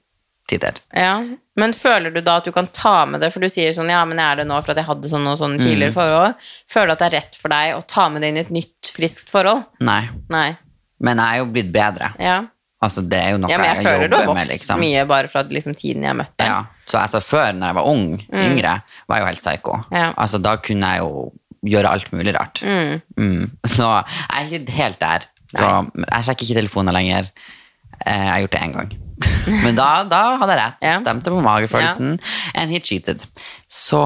tider. 0.49 0.79
Ja. 0.97 1.13
Men 1.61 1.73
føler 1.77 2.11
du 2.11 2.21
da 2.25 2.39
at 2.41 2.47
du 2.47 2.51
kan 2.55 2.67
ta 2.73 3.03
med 3.05 3.21
det, 3.21 3.29
for 3.33 3.43
du 3.43 3.49
sier 3.51 3.69
sånn 3.75 3.91
ja, 3.91 3.99
men 4.09 4.17
jeg 4.17 4.25
er 4.33 4.39
det 4.41 4.47
nå 4.49 4.57
for 4.63 4.73
at 4.73 4.79
jeg 4.81 4.87
hadde 4.87 5.11
sånn 5.11 5.27
og 5.29 5.37
sånn 5.37 5.57
Mm. 5.59 5.61
tidligere 5.65 5.93
forhold. 5.93 6.33
Føler 6.71 6.87
du 6.89 6.93
at 6.95 7.03
det 7.03 7.07
er 7.11 7.15
rett 7.19 7.35
for 7.37 7.53
deg 7.53 7.75
å 7.77 7.83
ta 7.85 8.07
med 8.09 8.23
det 8.25 8.31
inn 8.33 8.39
i 8.39 8.43
et 8.47 8.49
nytt, 8.55 8.91
friskt 8.95 9.29
forhold? 9.29 9.67
Nei. 9.85 10.01
Nei. 10.33 10.47
Men 10.99 11.21
jeg 11.21 11.35
er 11.37 11.43
jo 11.43 11.45
blitt 11.53 11.69
bedre. 11.71 12.09
Ja. 12.19 12.39
Altså, 12.81 13.03
det 13.07 13.19
er 13.19 13.31
jo 13.35 13.39
noe 13.43 13.51
ja, 13.51 13.57
men 13.59 13.67
jeg 13.69 13.75
jeg, 13.83 13.85
føler 13.85 14.07
du 14.09 14.15
har 14.15 14.25
med, 14.25 14.35
vokst 14.39 14.51
liksom. 14.55 14.79
mye 14.79 15.05
bare 15.07 15.27
fra 15.31 15.43
liksom, 15.51 15.75
tiden 15.75 16.03
jeg 16.07 16.15
møtte 16.15 16.37
deg. 16.39 16.47
Ja. 16.47 16.59
Så 16.89 16.97
altså, 16.97 17.19
før, 17.21 17.51
når 17.53 17.67
jeg 17.69 17.75
var 17.77 17.85
ung, 17.91 18.05
yngre, 18.33 18.71
var 19.07 19.19
jeg 19.19 19.21
jo 19.23 19.27
helt 19.29 19.43
psyko. 19.43 19.75
Mm. 19.91 19.97
Ja. 19.99 20.07
Altså, 20.17 20.39
da 20.41 20.55
kunne 20.57 20.87
jeg 20.89 21.03
jo 21.03 21.27
gjøre 21.69 21.91
alt 21.91 22.09
mulig 22.15 22.33
rart. 22.37 22.61
Mm. 22.65 23.43
Så 23.75 23.85
jeg 23.85 24.47
er 24.47 24.49
ikke 24.59 24.71
helt 24.79 24.99
der. 25.03 25.27
Og 25.59 25.91
jeg 26.05 26.25
sjekker 26.27 26.45
ikke 26.47 26.59
telefoner 26.61 26.93
lenger. 26.95 27.29
Eh, 28.05 28.13
Jeg 28.15 28.31
har 28.31 28.39
gjort 28.45 28.51
det 28.55 28.61
én 28.65 28.73
gang. 28.77 28.91
Men 29.65 29.75
da, 29.75 29.87
da 30.07 30.21
hadde 30.39 30.53
jeg 30.55 30.61
rett. 30.63 30.83
Ja. 30.87 30.97
Stemte 31.01 31.33
på 31.33 31.41
magefølelsen. 31.43 32.19
And 32.55 32.71
he 32.71 32.79
cheated. 32.79 33.25
Så 33.69 34.01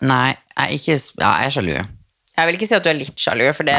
Nei, 0.00 0.32
jeg 0.56 0.64
er 0.64 0.70
ikke 0.76 0.94
Ja, 1.20 1.30
jeg 1.42 1.46
er 1.50 1.54
sjalu. 1.56 1.72
Jeg 1.76 2.48
vil 2.48 2.56
ikke 2.56 2.68
si 2.70 2.74
at 2.78 2.84
du 2.86 2.88
er 2.90 2.96
litt 2.96 3.20
sjalu, 3.20 3.44
for 3.52 3.68
det, 3.68 3.76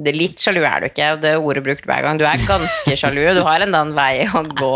det 0.00 0.14
litt 0.16 0.40
sjalu 0.40 0.62
er 0.64 0.80
du 0.80 0.86
ikke. 0.88 1.08
Det 1.20 1.22
Det 1.26 1.34
ordet 1.44 1.64
brukt 1.66 1.84
hver 1.88 2.02
gang. 2.06 2.18
Du 2.20 2.24
er 2.24 2.40
ganske 2.48 2.96
sjalu. 2.96 3.20
Du 3.36 3.42
har 3.44 3.64
en 3.66 3.94
vei 3.96 4.24
å 4.32 4.42
gå. 4.48 4.74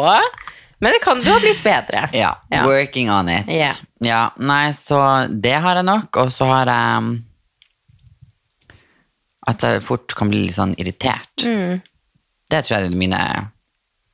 Men 0.83 0.93
det 0.97 1.01
kan 1.05 1.21
du 1.23 1.29
ha 1.31 1.39
blitt 1.41 1.63
bedre. 1.63 2.09
Ja, 2.17 2.33
Ja. 2.51 2.65
working 2.67 3.11
on 3.11 3.29
it. 3.31 3.47
Ja. 3.49 3.75
Ja, 4.03 4.23
nei, 4.43 4.73
så 4.75 4.99
det 5.31 5.55
har 5.63 5.79
jeg 5.79 5.87
nok, 5.87 6.17
og 6.19 6.33
så 6.35 6.49
har 6.51 6.67
jeg 6.67 7.21
At 9.47 9.63
jeg 9.67 9.83
fort 9.83 10.15
kan 10.15 10.31
bli 10.31 10.45
litt 10.45 10.55
sånn 10.55 10.75
irritert. 10.79 11.43
Mm. 11.43 11.81
Det 12.51 12.61
tror 12.65 12.77
jeg 12.79 12.91
er 12.93 12.97
mine 12.97 13.19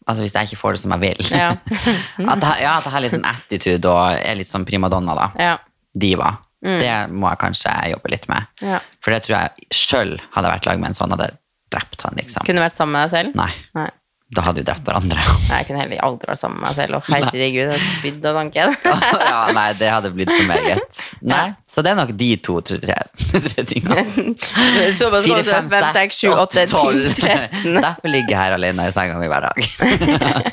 Altså 0.09 0.23
hvis 0.25 0.33
jeg 0.39 0.49
ikke 0.49 0.57
får 0.57 0.73
det 0.77 0.81
som 0.81 0.93
jeg 0.97 1.01
vil. 1.03 1.27
Ja. 1.37 1.49
at, 2.33 2.41
jeg, 2.41 2.63
ja, 2.65 2.77
at 2.79 2.87
jeg 2.87 2.93
har 2.95 3.03
litt 3.05 3.13
sånn 3.13 3.27
attitude 3.29 3.91
og 3.93 4.15
er 4.17 4.39
litt 4.39 4.49
sånn 4.49 4.65
primadonna, 4.65 5.13
da. 5.19 5.27
Ja. 5.37 5.57
Diva. 5.93 6.31
Det 6.65 6.95
må 7.13 7.29
jeg 7.29 7.39
kanskje 7.43 7.75
jobbe 7.93 8.11
litt 8.15 8.25
med. 8.31 8.49
Mm. 8.63 8.71
Ja. 8.73 8.79
For 9.05 9.13
det 9.13 9.21
tror 9.27 9.37
jeg 9.37 9.69
sjøl 9.77 10.15
hadde 10.33 10.49
jeg 10.49 10.55
vært 10.57 10.69
lag 10.71 10.81
med 10.81 10.89
en 10.91 10.97
sånn, 10.97 11.13
hadde 11.13 11.29
drept 11.69 12.01
han, 12.07 12.17
liksom. 12.17 12.47
Kunne 12.49 12.65
vært 12.65 12.79
sammen 12.79 12.97
med 12.97 13.05
deg 13.05 13.13
selv? 13.19 13.37
Nei. 13.37 13.51
Nei. 13.77 13.91
Da 14.29 14.43
hadde 14.45 14.61
vi 14.61 14.67
drept 14.69 14.85
hverandre. 14.85 15.23
Nei, 15.49 15.59
Jeg 15.63 15.67
kunne 15.71 15.81
heller 15.81 16.01
aldri 16.05 16.29
vært 16.29 16.41
sammen 16.43 16.59
med 16.61 16.67
meg 16.67 16.75
selv. 16.77 16.99
Og 16.99 17.07
herregud, 17.15 17.61
jeg 17.63 17.71
har 17.71 17.81
spydd 17.81 18.27
av 18.29 18.37
tanken. 18.37 18.75
ja, 19.31 19.39
nei, 19.57 19.69
det 19.79 19.89
hadde 19.89 20.11
blitt 20.13 20.33
for 20.35 20.51
meget. 20.51 21.01
Nei, 21.33 21.47
Så 21.65 21.85
det 21.85 21.95
er 21.95 21.97
nok 22.03 22.13
de 22.21 22.29
to, 22.45 22.59
tre, 22.69 22.77
tre, 22.85 22.99
tre 23.47 23.65
tingene. 23.73 24.05
Så 25.01 25.09
fem, 25.17 25.73
seks, 25.97 26.21
sju, 26.21 26.29
åtte, 26.35 26.67
ti, 26.69 27.09
tretten. 27.23 27.81
Derfor 27.87 28.13
ligger 28.13 28.35
jeg 28.37 28.43
her 28.43 28.59
alene 28.59 28.91
i 28.91 28.95
senga 28.95 29.17
mi 29.17 29.33
hver 29.33 29.49
dag. 29.49 30.53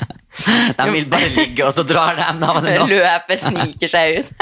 De 0.76 0.88
vil 0.92 1.06
bare 1.12 1.28
ligge, 1.32 1.64
og 1.64 1.72
så 1.72 1.84
drar 1.86 2.16
de 2.16 2.26
navnet. 2.40 2.82
Løper, 2.88 3.38
sniker 3.40 3.88
seg 3.88 4.18
ut. 4.20 4.32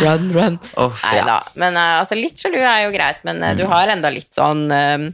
run, 0.00 0.26
run. 0.32 0.58
Uff, 0.80 1.04
Nei 1.06 1.16
ja. 1.20 1.24
da. 1.28 1.38
Men 1.60 1.76
eh, 1.76 1.94
altså, 2.02 2.16
litt 2.16 2.40
sjalu 2.40 2.60
er 2.60 2.86
jo 2.86 2.92
greit, 2.96 3.20
men 3.28 3.40
eh, 3.44 3.56
du 3.56 3.64
har 3.68 3.92
enda 3.92 4.12
litt 4.12 4.32
sånn 4.36 4.66
eh, 4.72 5.10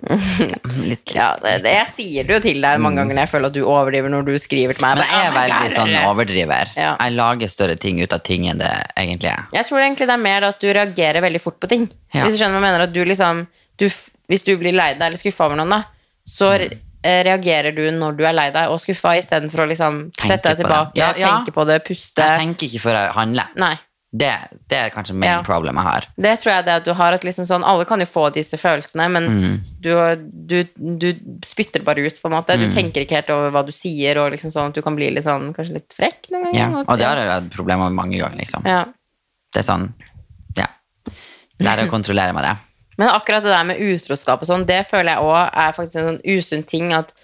Litt, 0.00 1.10
ja, 1.14 1.34
det, 1.42 1.58
det, 1.64 1.72
Jeg 1.74 1.88
sier 1.92 2.24
det 2.28 2.36
jo 2.36 2.40
til 2.44 2.60
deg 2.64 2.80
mange 2.80 3.00
ganger 3.02 3.16
når 3.18 3.24
jeg 3.26 3.30
føler 3.34 3.50
at 3.50 3.56
du 3.56 3.60
overdriver 3.68 4.12
når 4.12 4.24
du 4.30 4.32
skriver 4.40 4.78
til 4.78 4.84
meg. 4.86 5.00
Men 5.00 5.10
jeg 5.10 5.24
er 5.26 5.30
«Oh 5.30 5.36
veldig 5.36 5.72
sånn 5.76 5.94
overdriver. 6.08 6.72
Ja. 6.78 6.92
Jeg 7.02 7.16
lager 7.18 7.52
større 7.52 7.76
ting 7.80 8.00
ut 8.00 8.14
av 8.16 8.22
ting 8.26 8.46
enn 8.50 8.62
det 8.62 8.70
egentlig 8.96 9.30
er. 9.32 9.44
Jeg 9.58 9.68
tror 9.68 9.82
egentlig 9.84 10.08
det 10.08 10.16
er 10.16 10.22
mer 10.24 10.46
at 10.48 10.60
du 10.62 10.68
reagerer 10.72 11.24
veldig 11.26 11.42
fort 11.44 11.58
på 11.60 11.68
ting. 11.72 11.88
Ja. 12.14 12.24
Hvis 12.24 12.38
du 12.38 12.42
skjønner 12.42 12.56
hva 12.56 12.62
jeg 12.62 12.68
mener 12.70 12.86
at 12.86 12.94
du 12.96 13.02
liksom 13.04 13.42
du, 13.80 13.86
Hvis 14.30 14.46
du 14.46 14.54
blir 14.60 14.72
lei 14.76 14.92
deg 14.94 15.06
eller 15.10 15.20
skuffa 15.20 15.46
over 15.50 15.60
noen, 15.60 15.74
da, 15.76 15.82
så 16.28 16.54
Mm. 16.60 16.78
eh, 17.02 17.22
reagerer 17.24 17.72
du 17.74 17.82
når 17.96 18.16
du 18.18 18.24
er 18.28 18.34
lei 18.36 18.50
deg 18.52 18.68
og 18.70 18.78
skuffa, 18.80 19.14
istedenfor 19.18 19.64
å 19.64 19.68
liksom 19.70 20.00
Tenke 20.12 20.26
sette 20.28 20.48
deg 20.52 20.58
tilbake, 20.64 20.96
Ja, 21.00 21.12
ja. 21.16 21.30
tenke 21.40 21.52
på 21.56 21.64
det, 21.66 21.78
puste. 21.84 22.20
Jeg 22.20 22.38
tenker 22.42 22.66
ikke 22.68 22.80
før 22.88 22.98
jeg 22.98 23.12
handler. 23.16 23.48
Nei. 23.56 23.74
Det, 24.12 24.30
det 24.66 24.74
er 24.76 24.88
kanskje 24.90 25.14
main 25.14 25.30
Ja. 25.30 25.42
problem 25.46 25.76
jeg 25.78 25.84
har. 25.86 26.06
Det 26.18 26.32
tror 26.40 26.50
jeg 26.52 26.64
det 26.66 26.72
at 26.80 26.84
du 26.84 26.92
har 26.98 27.12
at 27.14 27.22
liksom 27.22 27.44
sånn 27.46 27.62
Alle 27.62 27.84
kan 27.86 28.00
jo 28.02 28.06
få 28.10 28.32
disse 28.34 28.58
følelsene, 28.58 29.06
men 29.08 29.28
Mm. 29.30 29.60
du, 29.80 30.24
du, 30.26 30.64
du 30.98 31.14
spytter 31.46 31.84
bare 31.86 32.02
ut, 32.02 32.18
på 32.20 32.26
en 32.26 32.34
måte. 32.34 32.56
Du 32.58 32.66
Mm. 32.66 32.72
tenker 32.74 33.02
ikke 33.06 33.14
helt 33.20 33.30
over 33.30 33.50
hva 33.54 33.62
du 33.64 33.70
sier, 33.70 34.18
og 34.18 34.32
liksom 34.32 34.50
sånn 34.50 34.68
at 34.68 34.74
du 34.74 34.82
kan 34.82 34.96
bli 34.96 35.10
litt 35.14 35.24
sånn 35.24 35.54
Kanskje 35.54 35.74
litt 35.74 35.94
frekk 35.96 36.30
noen 36.32 36.52
Ja. 36.54 36.66
Og 36.88 36.98
det 36.98 37.06
har 37.06 37.16
jeg 37.16 37.28
hatt 37.30 37.50
problemer 37.50 37.86
med 37.88 37.92
mange 37.92 38.18
ganger, 38.18 38.36
liksom. 38.38 38.66
ja. 38.66 38.84
Det 39.54 39.60
er 39.60 39.72
sånn, 39.72 39.92
ja. 40.56 40.66
Lære 41.60 41.86
å 41.86 41.90
kontrollere 41.96 42.32
meg 42.34 42.42
det. 42.44 42.56
Men 42.98 43.08
akkurat 43.08 43.42
det 43.42 43.50
der 43.54 43.64
med 43.64 43.78
utroskap 43.80 44.42
og 44.42 44.46
sånn, 44.48 44.66
det 44.66 44.86
føler 44.90 45.14
jeg 45.14 45.22
òg 45.22 45.50
er 45.54 45.72
faktisk 45.72 45.96
en 45.96 46.08
sånn 46.18 46.22
usunn 46.26 46.66
ting 46.66 46.92
at 46.92 47.14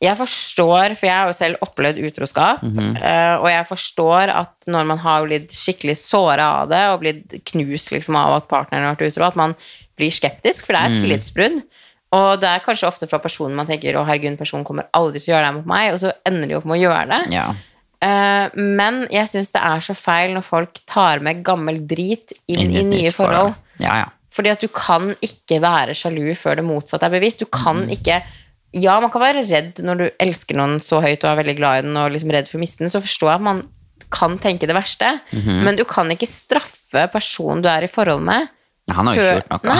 jeg 0.00 0.14
forstår, 0.14 0.94
for 0.94 1.06
jeg 1.08 1.16
har 1.16 1.26
jo 1.26 1.34
selv 1.34 1.56
opplevd 1.64 1.98
utroskap, 2.06 2.60
eh, 2.62 3.34
og 3.40 3.48
jeg 3.50 3.66
forstår 3.66 4.30
at 4.30 4.68
når 4.70 4.84
man 4.86 4.98
har 5.02 5.24
blitt 5.26 5.50
skikkelig 5.50 5.96
såra 5.98 6.46
av 6.62 6.68
det, 6.70 6.82
og 6.92 7.00
blitt 7.02 7.34
knust 7.50 7.90
liksom, 7.90 8.14
av 8.16 8.36
at 8.36 8.46
partneren 8.50 8.86
har 8.86 8.94
vært 8.94 9.10
utro, 9.12 9.24
at 9.26 9.38
man 9.40 9.56
blir 9.98 10.10
skeptisk, 10.14 10.66
for 10.66 10.76
det 10.76 10.82
er 10.84 10.92
et 10.92 11.00
tillitsbrudd. 11.02 11.56
Og 12.14 12.40
det 12.40 12.48
er 12.48 12.62
kanskje 12.64 12.86
ofte 12.88 13.08
fra 13.10 13.18
personen 13.20 13.56
man 13.58 13.66
tenker 13.68 13.96
å 13.98 14.04
herregud, 14.06 14.38
personen 14.38 14.64
kommer 14.64 14.86
aldri 14.96 15.20
til 15.20 15.32
å 15.32 15.36
gjøre 15.36 15.48
det 15.50 15.56
mot 15.58 15.66
meg, 15.74 15.90
og 15.92 15.98
så 16.00 16.12
ender 16.30 16.46
de 16.48 16.56
opp 16.56 16.64
med 16.70 16.78
å 16.78 16.82
gjøre 16.86 17.08
det. 17.10 17.34
Ja. 17.34 17.48
Eh, 18.00 18.54
men 18.54 19.00
jeg 19.10 19.26
syns 19.26 19.50
det 19.50 19.60
er 19.66 19.82
så 19.82 19.96
feil 19.98 20.30
når 20.36 20.46
folk 20.46 20.78
tar 20.86 21.18
med 21.26 21.42
gammel 21.44 21.82
drit 21.90 22.32
inn, 22.46 22.68
Inn 22.70 22.76
i 22.78 22.84
nye 22.86 23.10
forhold. 23.10 23.50
forhold. 23.58 23.82
Ja, 23.82 23.96
ja. 24.04 24.08
Fordi 24.30 24.52
at 24.54 24.62
du 24.62 24.68
kan 24.70 25.10
ikke 25.18 25.58
være 25.60 25.96
sjalu 25.98 26.30
før 26.38 26.60
det 26.60 26.64
motsatte 26.68 27.08
er 27.08 27.10
bevisst. 27.18 27.40
Du 27.42 27.46
kan 27.50 27.82
Mm. 27.88 27.90
ikke 27.98 28.20
Ja, 28.76 28.98
man 29.00 29.10
kan 29.10 29.22
være 29.22 29.46
redd 29.48 29.78
når 29.84 29.96
du 30.02 30.06
elsker 30.20 30.56
noen 30.58 30.78
så 30.84 31.00
høyt 31.00 31.22
og 31.24 31.30
er 31.30 31.38
veldig 31.42 31.56
glad 31.56 31.78
i 31.78 31.86
den 31.86 31.96
og 31.96 32.10
liksom 32.12 32.32
redd 32.34 32.48
for 32.50 32.58
å 32.58 32.60
miste 32.60 32.84
den, 32.84 32.90
så 32.92 33.00
forstår 33.00 33.30
jeg 33.30 33.40
at 33.40 33.46
man 33.46 33.62
kan 34.12 34.36
tenke 34.40 34.66
det 34.68 34.76
verste, 34.76 35.20
Mhm. 35.32 35.62
men 35.64 35.76
du 35.76 35.84
kan 35.84 36.08
ikke 36.12 36.28
straffe 36.28 37.06
personen 37.12 37.62
du 37.62 37.68
er 37.68 37.84
i 37.84 37.90
forhold 37.92 38.22
med. 38.24 38.48
Han 38.92 39.06
har 39.06 39.14
jo 39.16 39.22
ikke 39.22 39.42
gjort 39.42 39.64
noe. 39.64 39.74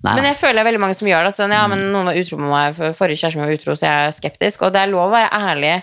Nei. 0.00 0.14
Men 0.16 0.24
jeg 0.24 0.36
føler 0.40 0.54
det 0.54 0.60
er 0.62 0.68
veldig 0.70 0.80
mange 0.80 0.94
som 0.96 1.08
gjør 1.10 1.26
det. 1.28 1.34
Sånn, 1.36 1.52
ja, 1.52 1.66
men 1.68 1.92
noen 1.92 2.06
var 2.08 2.16
utro 2.16 2.38
med 2.40 2.48
meg, 2.48 2.74
for 2.78 2.94
forrige 2.96 3.20
kjæreste 3.20 3.36
var 3.42 3.50
utro, 3.52 3.74
så 3.76 3.84
jeg 3.84 4.06
er 4.06 4.14
skeptisk. 4.16 4.62
Og 4.64 4.72
det 4.72 4.80
er 4.80 4.88
lov 4.88 5.10
å 5.10 5.12
være 5.12 5.28
ærlig. 5.36 5.82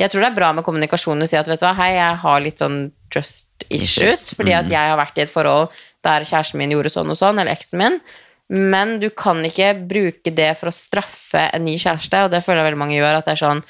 Jeg 0.00 0.08
tror 0.10 0.22
det 0.24 0.28
er 0.30 0.36
bra 0.38 0.52
med 0.56 0.64
kommunikasjon 0.64 1.20
å 1.20 1.28
si 1.28 1.36
at 1.36 1.50
vet 1.50 1.60
du 1.60 1.66
hva, 1.66 1.74
hei, 1.76 1.90
jeg 1.98 2.16
har 2.22 2.40
litt 2.40 2.62
sånn 2.62 2.78
trust 3.12 3.44
issues, 3.68 3.98
Issues, 3.98 4.24
fordi 4.38 4.54
at 4.56 4.70
jeg 4.72 4.88
har 4.88 4.96
vært 4.96 5.18
i 5.18 5.24
et 5.26 5.28
forhold 5.34 5.68
der 6.06 6.24
kjæresten 6.24 6.56
min 6.62 6.70
gjorde 6.72 6.94
sånn 6.94 7.10
og 7.12 7.18
sånn, 7.20 7.36
eller 7.42 7.52
eksen 7.52 7.76
min. 7.82 8.00
Men 8.48 8.96
du 9.02 9.10
kan 9.12 9.42
ikke 9.44 9.74
bruke 9.90 10.32
det 10.32 10.54
for 10.56 10.70
å 10.70 10.74
straffe 10.74 11.42
en 11.52 11.66
ny 11.66 11.76
kjæreste, 11.80 12.24
og 12.24 12.32
det 12.32 12.40
føler 12.44 12.62
jeg 12.62 12.70
veldig 12.70 12.80
mange 12.80 12.96
gjør. 12.96 13.20
At 13.20 13.28
det 13.28 13.36
er 13.36 13.44
sånn 13.44 13.62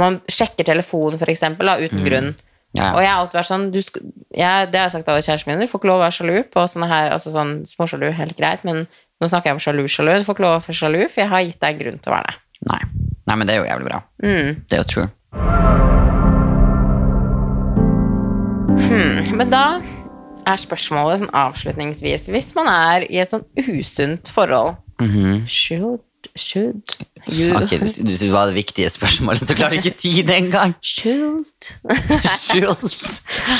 Man 0.00 0.22
sjekker 0.24 0.64
telefonen, 0.64 1.20
for 1.20 1.28
eksempel, 1.28 1.68
da, 1.68 1.76
uten 1.76 2.00
grunn. 2.06 2.30
Ja. 2.72 2.94
Og 2.94 3.02
jeg 3.04 3.10
har 3.12 3.18
alltid 3.20 3.36
vært 3.36 3.50
sånn 3.50 3.66
du 3.68 3.82
sk 3.84 3.98
jeg, 4.32 4.70
Det 4.72 4.78
har 4.80 4.86
jeg 4.86 4.94
sagt 4.94 5.04
til 5.04 5.12
alle 5.12 5.24
kjæresten 5.26 5.50
min, 5.50 5.60
du 5.60 5.68
får 5.68 5.82
ikke 5.82 5.90
lov 5.90 5.98
å 5.98 6.04
være 6.06 6.16
sjalu 6.16 6.38
på 6.48 6.62
sånne 6.72 6.88
her, 6.88 7.10
altså 7.12 7.32
sånn 7.34 7.50
småsjalu, 7.68 8.06
helt 8.16 8.38
greit, 8.38 8.64
men 8.64 8.86
nå 9.20 9.28
snakker 9.28 9.52
jeg 9.52 9.58
om 9.58 9.62
sjalu-sjalu. 9.62 10.14
Du 10.18 10.24
får 10.24 10.38
ikke 10.38 10.46
lov 10.46 10.56
å 10.56 10.62
være 10.64 10.78
sjalu, 10.80 11.02
for 11.04 11.20
jeg 11.20 11.30
har 11.30 11.44
gitt 11.44 11.60
deg 11.60 11.74
en 11.74 11.82
grunn 11.84 12.00
til 12.00 12.10
å 12.10 12.16
være 12.16 12.32
det. 12.32 12.38
Nei. 12.72 12.82
nei, 13.28 13.36
men 13.36 13.44
det 13.46 13.52
er 13.54 13.60
jo 13.60 13.68
jævlig 13.68 13.90
bra. 13.90 13.98
Mm. 14.24 14.48
Det 14.64 14.78
er 14.78 14.80
jo 14.80 14.88
true. 14.94 15.08
Men 19.36 19.52
da 19.52 19.64
er 20.48 20.60
spørsmålet 20.60 21.22
sånn 21.22 21.34
avslutningsvis 21.42 22.28
Hvis 22.32 22.52
man 22.58 22.70
er 22.72 23.06
i 23.08 23.20
et 23.22 23.30
sånn 23.32 23.44
usunt 23.56 24.30
forhold 24.32 24.78
Should, 25.50 26.02
should 26.38 26.94
you 27.26 27.54
Ok, 27.58 27.74
du, 27.80 27.86
du, 28.06 28.12
det 28.12 28.30
var 28.30 28.50
det 28.50 28.54
viktige 28.54 28.90
spørsmålet, 28.90 29.42
så 29.46 29.56
klarer 29.58 29.74
du 29.74 29.82
ikke 29.82 29.94
å 29.94 29.98
si 29.98 30.22
det 30.26 30.36
engang. 30.44 30.74
Should 30.94 31.72
should 32.46 32.86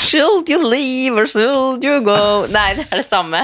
Should 0.03 0.51
you 0.51 0.61
leave 0.63 1.19
or 1.19 1.27
should 1.27 1.83
you 1.83 1.99
go? 2.03 2.45
Nei, 2.51 2.73
det 2.79 2.87
er 2.89 3.01
det 3.01 3.07
samme. 3.07 3.43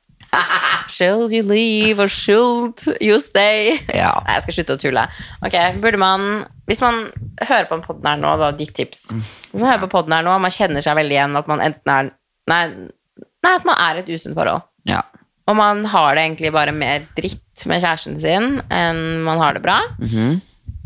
should 0.96 1.32
you 1.32 1.42
leave 1.42 1.98
or 1.98 2.08
should 2.08 2.84
you 3.00 3.18
stay? 3.20 3.80
Ja. 3.88 4.14
Nei, 4.24 4.36
jeg 4.38 4.46
skal 4.46 4.58
slutte 4.60 4.76
å 4.78 4.82
tulle. 4.84 5.06
Ok, 5.46 5.56
burde 5.82 6.00
man 6.00 6.30
Hvis 6.70 6.82
man 6.84 7.08
hører 7.40 7.66
på 7.70 7.80
podden 7.88 8.06
her 8.12 8.20
nå, 8.20 8.36
da, 8.40 8.52
ditt 8.54 8.72
tips 8.76 9.08
Hvis 9.10 9.60
man 9.60 9.72
hører 9.72 9.84
på 9.86 9.92
podden 9.96 10.14
her 10.14 10.26
nå, 10.26 10.36
man 10.42 10.54
kjenner 10.54 10.84
seg 10.84 10.98
veldig 11.00 11.16
igjen 11.16 11.38
at 11.40 11.50
man 11.50 11.64
enten 11.64 11.94
er 11.96 12.12
Nei, 12.48 12.66
nei 13.44 13.54
at 13.56 13.64
man 13.68 13.76
er 13.78 13.96
i 13.96 14.04
et 14.04 14.08
usunt 14.08 14.34
forhold. 14.38 14.62
ja. 14.88 15.02
Og 15.50 15.56
man 15.56 15.80
har 15.84 16.14
det 16.14 16.22
egentlig 16.22 16.52
bare 16.54 16.70
mer 16.70 17.00
dritt 17.16 17.64
med 17.66 17.80
kjæresten 17.82 18.20
sin 18.22 18.60
enn 18.70 18.98
man 19.26 19.38
har 19.38 19.54
det 19.56 19.62
bra. 19.64 19.80
Mm 19.98 20.08
-hmm. 20.08 20.40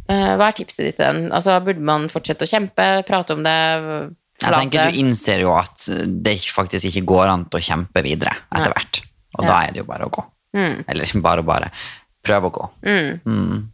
Hva 0.09 0.47
er 0.49 0.53
tipset 0.57 0.87
ditt 0.87 0.97
til 0.97 1.05
den? 1.05 1.33
Altså, 1.33 1.61
burde 1.61 1.81
man 1.81 2.09
fortsette 2.09 2.45
å 2.45 2.49
kjempe, 2.49 3.05
prate 3.07 3.33
om 3.35 3.43
det? 3.45 4.11
Jeg 4.41 4.53
tenker? 4.55 4.91
Du 4.91 4.99
innser 4.99 5.41
jo 5.41 5.53
at 5.53 5.85
det 6.07 6.39
faktisk 6.41 6.85
ikke 6.85 7.05
går 7.05 7.29
an 7.29 7.45
til 7.45 7.61
å 7.61 7.63
kjempe 7.63 8.03
videre 8.03 8.33
etter 8.55 8.73
hvert. 8.73 9.01
Og 9.39 9.45
Ja. 9.45 9.49
da 9.51 9.63
er 9.67 9.71
det 9.73 9.77
jo 9.79 9.85
bare 9.85 10.05
å 10.07 10.11
gå. 10.11 10.25
Mm. 10.57 10.85
Eller 10.89 11.21
bare 11.29 11.39
og 11.41 11.45
bare. 11.47 11.71
Prøve 12.25 12.47
å 12.47 12.51
gå. 12.53 12.71
Mm. 12.87 13.21
Mm. 13.27 13.69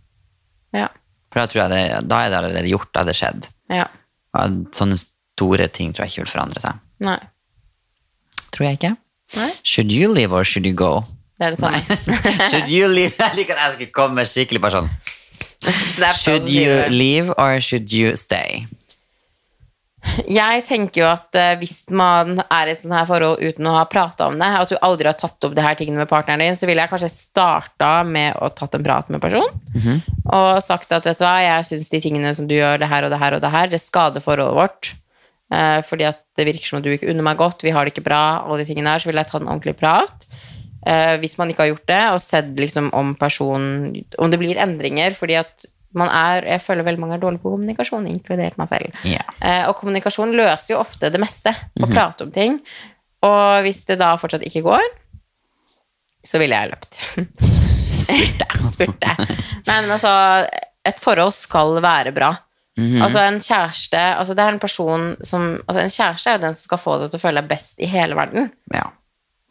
Ja. 0.73 0.89
For 1.33 1.41
da 1.41 1.47
tror 1.47 1.63
jeg 1.63 1.71
det, 1.71 2.09
da 2.09 2.17
er 2.25 2.31
det 2.31 2.39
allerede 2.39 2.69
gjort, 2.69 2.93
da 2.93 3.01
er 3.01 3.05
det 3.05 3.15
skjedd. 3.17 3.47
ja. 3.71 3.87
Sånne 4.73 4.97
store 4.99 5.69
ting 5.69 5.93
tror 5.93 6.05
jeg 6.07 6.11
ikke 6.11 6.25
vil 6.25 6.33
forandre 6.41 6.61
seg. 6.61 6.75
Nei. 6.99 7.19
Tror 8.55 8.67
jeg 8.67 8.81
ikke. 8.81 8.95
Nei, 9.37 9.51
Should 9.63 9.93
you 9.95 10.11
leave 10.13 10.35
or 10.35 10.45
should 10.45 10.67
you 10.67 10.75
go? 10.75 11.05
det 11.41 11.47
er 11.47 11.55
det 11.55 11.61
samme. 11.63 11.79
should 12.51 12.69
you 12.69 12.89
leave? 12.91 13.15
Jeg 13.17 13.37
liker 13.39 13.57
at 13.57 13.63
jeg 13.69 13.77
skulle 13.79 13.95
komme 13.97 14.27
skikkelig 14.29 14.61
bare 14.61 14.81
sånn. 14.81 14.91
Should 16.19 16.49
you 16.53 16.83
leave 16.93 17.33
or 17.39 17.61
should 17.65 17.89
you 17.93 18.13
stay? 18.17 18.67
Jeg 20.31 20.63
tenker 20.65 21.03
jo 21.03 21.07
at 21.11 21.37
eh, 21.37 21.55
hvis 21.61 21.83
man 21.93 22.39
er 22.41 22.71
i 22.71 22.73
et 22.73 22.81
sånt 22.81 22.95
her 22.97 23.05
forhold 23.09 23.43
uten 23.45 23.67
å 23.69 23.75
ha 23.77 23.83
prata 23.89 24.31
om 24.31 24.39
det, 24.41 24.49
at 24.63 24.71
du 24.73 24.79
aldri 24.81 25.11
har 25.11 25.17
tatt 25.21 25.45
opp 25.45 25.53
det 25.57 25.65
her 25.65 25.77
tingene 25.77 26.01
med 26.01 26.09
partneren 26.09 26.41
din, 26.41 26.57
så 26.57 26.69
ville 26.69 26.81
jeg 26.81 26.93
kanskje 26.93 27.11
starta 27.13 27.91
med 28.09 28.39
å 28.41 28.49
tatt 28.57 28.79
en 28.79 28.87
prat 28.87 29.11
med 29.13 29.21
personen. 29.21 30.01
Og 30.33 30.63
sagt 30.65 30.93
at 30.97 31.05
vet 31.09 31.21
du 31.21 31.27
hva, 31.27 31.35
jeg 31.45 31.69
syns 31.69 31.93
de 31.93 32.01
tingene 32.01 32.33
som 32.37 32.49
du 32.49 32.57
gjør, 32.57 32.81
det 32.81 32.89
her 32.89 33.05
og 33.07 33.13
det 33.13 33.21
her 33.21 33.37
og 33.37 33.45
det 33.45 33.53
her, 33.53 33.69
det 33.73 33.83
skader 33.85 34.25
forholdet 34.25 34.57
vårt. 34.57 34.95
Eh, 35.51 35.81
fordi 35.87 36.07
at 36.07 36.23
det 36.39 36.47
virker 36.47 36.69
som 36.69 36.79
at 36.79 36.87
du 36.87 36.93
ikke 36.95 37.11
unner 37.11 37.27
meg 37.27 37.41
godt, 37.41 37.65
vi 37.67 37.75
har 37.75 37.85
det 37.85 37.95
ikke 37.95 38.07
bra, 38.07 38.23
alle 38.45 38.63
de 38.63 38.69
tingene 38.69 38.93
der, 38.93 39.03
så 39.03 39.11
vil 39.11 39.19
jeg 39.19 39.31
ta 39.31 39.41
en 39.41 39.51
ordentlig 39.51 39.75
prat. 39.81 40.29
Eh, 40.87 41.17
hvis 41.21 41.37
man 41.41 41.51
ikke 41.51 41.67
har 41.67 41.73
gjort 41.73 41.91
det, 41.91 42.05
og 42.15 42.23
sett 42.25 42.55
liksom 42.57 42.89
om 42.97 43.13
personen 43.21 43.99
Om 44.17 44.31
det 44.33 44.39
blir 44.41 44.57
endringer, 44.57 45.13
fordi 45.13 45.37
at 45.37 45.67
man 45.93 46.09
er 46.09 46.47
Jeg 46.47 46.63
føler 46.65 46.87
veldig 46.87 47.03
mange 47.03 47.19
er 47.19 47.21
dårlige 47.21 47.43
på 47.43 47.53
kommunikasjon, 47.53 48.07
inkludert 48.09 48.57
meg 48.57 48.71
selv. 48.71 48.95
Yeah. 49.05 49.27
Eh, 49.43 49.67
og 49.69 49.77
kommunikasjon 49.81 50.33
løser 50.39 50.77
jo 50.77 50.81
ofte 50.81 51.11
det 51.11 51.21
meste, 51.21 51.53
å 51.83 51.91
prate 51.91 52.25
om 52.25 52.33
ting. 52.33 52.61
Og 53.27 53.61
hvis 53.67 53.83
det 53.91 53.99
da 54.01 54.15
fortsatt 54.17 54.47
ikke 54.47 54.63
går, 54.65 54.87
så 56.25 56.41
ville 56.41 56.57
jeg 56.57 56.71
løpt. 56.71 57.03
Spurte. 58.07 58.49
Spurte. 58.75 59.17
Men 59.67 59.91
altså, 59.91 60.13
et 60.87 61.03
forhold 61.03 61.35
skal 61.37 61.81
være 61.83 62.15
bra. 62.17 62.33
Altså 62.79 63.19
en 63.27 63.41
kjæreste 63.43 63.99
altså 63.99 64.35
Det 64.39 64.45
er 64.45 64.53
en 64.55 64.61
person 64.63 65.17
som 65.27 65.43
altså 65.67 65.81
En 65.83 65.91
kjæreste 65.91 66.31
er 66.31 66.37
jo 66.39 66.43
den 66.47 66.55
som 66.55 66.69
skal 66.69 66.79
få 66.79 66.95
deg 67.01 67.11
til 67.11 67.19
å 67.19 67.25
føle 67.25 67.43
deg 67.43 67.49
best 67.51 67.81
i 67.83 67.89
hele 67.91 68.15
verden. 68.17 68.51
ja. 68.73 68.87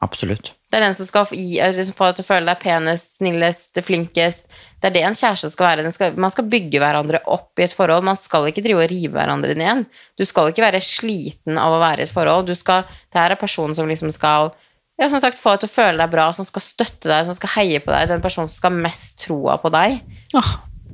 Absolutt. 0.02 0.54
Det 0.72 0.78
er 0.78 0.86
den 0.86 0.94
som 0.96 1.06
skal 1.06 1.26
få 1.28 1.36
gi- 1.36 1.60
eller 1.60 1.84
som 1.84 1.94
deg 2.08 2.16
til 2.16 2.24
å 2.24 2.28
føle 2.30 2.48
deg 2.48 2.60
penest, 2.62 3.18
snillest, 3.18 3.76
flinkest. 3.84 4.46
Det 4.80 4.88
er 4.88 4.94
det 4.96 5.02
en 5.04 5.18
kjæreste 5.18 5.50
skal 5.52 5.68
være. 5.68 5.84
Den 5.84 5.92
skal, 5.92 6.14
man 6.16 6.32
skal 6.32 6.48
bygge 6.48 6.80
hverandre 6.80 7.20
opp 7.28 7.60
i 7.60 7.66
et 7.66 7.76
forhold. 7.76 8.06
Man 8.08 8.16
skal 8.16 8.48
ikke 8.48 8.64
drive 8.64 8.86
og 8.86 8.90
rive 8.94 9.12
hverandre 9.18 9.58
ned. 9.60 9.84
Du 10.16 10.24
skal 10.24 10.54
ikke 10.54 10.64
være 10.64 10.80
sliten 10.80 11.60
av 11.60 11.76
å 11.76 11.82
være 11.84 12.06
i 12.06 12.08
et 12.08 12.14
forhold. 12.16 12.48
Du 12.48 12.56
skal, 12.56 12.88
det 13.12 13.20
her 13.20 13.36
er 13.36 13.42
personen 13.42 13.76
som 13.76 13.92
liksom 13.92 14.14
skal 14.16 14.54
ja, 15.00 15.10
som 15.12 15.20
sagt, 15.20 15.40
få 15.40 15.58
deg 15.58 15.66
til 15.66 15.70
å 15.70 15.76
føle 15.76 15.98
deg 16.00 16.12
bra, 16.16 16.30
som 16.36 16.48
skal 16.48 16.64
støtte 16.64 17.08
deg, 17.12 17.28
som 17.28 17.36
skal 17.36 17.54
heie 17.58 17.84
på 17.84 17.92
deg. 17.92 18.08
Den 18.08 18.24
personen 18.24 18.48
som 18.48 18.56
skal 18.56 18.72
ha 18.76 18.82
mest 18.88 19.20
troa 19.28 19.60
på 19.60 19.72
deg. 19.76 20.00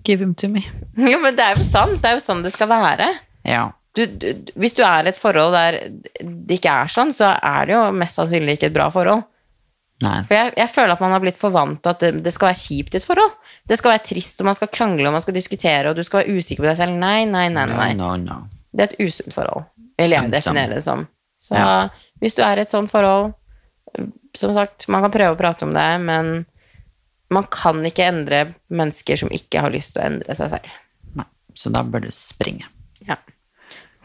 Give 0.06 0.22
him 0.24 0.34
to 0.38 0.48
me. 0.52 0.62
Jo, 0.98 1.20
men 1.24 1.36
det 1.38 1.44
er 1.46 1.58
jo 1.60 1.66
sant. 1.68 1.98
Det 2.04 2.12
er 2.12 2.20
jo 2.20 2.24
sånn 2.26 2.44
det 2.46 2.54
skal 2.56 2.70
være. 2.72 3.08
Ja. 3.46 3.66
Du, 3.96 4.02
du, 4.06 4.28
hvis 4.60 4.74
du 4.76 4.82
er 4.84 5.08
i 5.08 5.12
et 5.14 5.20
forhold 5.20 5.54
der 5.56 5.78
det 6.20 6.58
ikke 6.60 6.74
er 6.84 6.90
sånn, 6.92 7.14
så 7.16 7.30
er 7.40 7.70
det 7.70 7.76
jo 7.78 7.84
mest 7.96 8.18
sannsynlig 8.20 8.58
ikke 8.58 8.70
et 8.72 8.76
bra 8.76 8.90
forhold. 8.92 9.24
Nei. 10.04 10.18
For 10.28 10.36
jeg, 10.36 10.52
jeg 10.60 10.72
føler 10.74 10.92
at 10.98 11.04
man 11.06 11.14
har 11.16 11.22
blitt 11.24 11.38
for 11.40 11.54
vant 11.56 11.78
til 11.80 11.94
at 11.94 12.02
det, 12.04 12.10
det 12.26 12.34
skal 12.36 12.50
være 12.50 12.60
kjipt 12.60 12.98
i 12.98 13.00
et 13.00 13.06
forhold. 13.08 13.32
Det 13.64 13.78
skal 13.80 13.94
være 13.94 14.04
trist, 14.10 14.42
og 14.44 14.50
man 14.50 14.58
skal 14.58 14.68
krangle, 14.76 15.08
og 15.08 15.16
man 15.16 15.24
skal 15.24 15.38
diskutere, 15.38 15.94
og 15.94 15.96
du 15.96 16.04
skal 16.04 16.22
være 16.24 16.36
usikker 16.36 16.66
på 16.66 16.68
deg 16.68 16.82
selv. 16.82 16.98
Nei, 17.00 17.22
nei, 17.30 17.46
nei. 17.54 17.64
nei. 17.72 17.88
No, 17.96 18.12
no, 18.20 18.36
no. 18.36 18.68
Det 18.76 18.84
er 18.84 18.92
et 18.92 19.08
usunt 19.08 19.32
forhold, 19.38 19.70
vil 20.02 20.18
jeg 20.18 20.34
definere 20.34 20.76
det 20.76 20.84
som. 20.84 21.06
Så 21.40 21.56
Ja. 21.56 21.88
hvis 22.20 22.36
du 22.36 22.44
er 22.44 22.60
i 22.60 22.66
et 22.66 22.74
sånt 22.76 22.92
forhold, 22.92 23.32
som 24.36 24.52
sagt, 24.58 24.90
man 24.92 25.06
kan 25.06 25.14
prøve 25.16 25.38
å 25.38 25.40
prate 25.40 25.64
om 25.64 25.72
det, 25.76 25.88
men 26.04 26.34
man 27.36 27.48
kan 27.52 27.84
ikke 27.88 28.08
endre 28.10 28.42
mennesker 28.74 29.20
som 29.20 29.32
ikke 29.34 29.64
har 29.66 29.74
lyst 29.74 29.96
til 29.96 30.04
å 30.04 30.10
endre 30.10 30.38
seg 30.38 30.54
selv. 30.56 30.76
Nei. 31.20 31.28
Så 31.58 31.72
da 31.74 31.84
bør 31.84 32.08
du 32.08 32.12
springe. 32.16 32.68
Ja. 33.08 33.20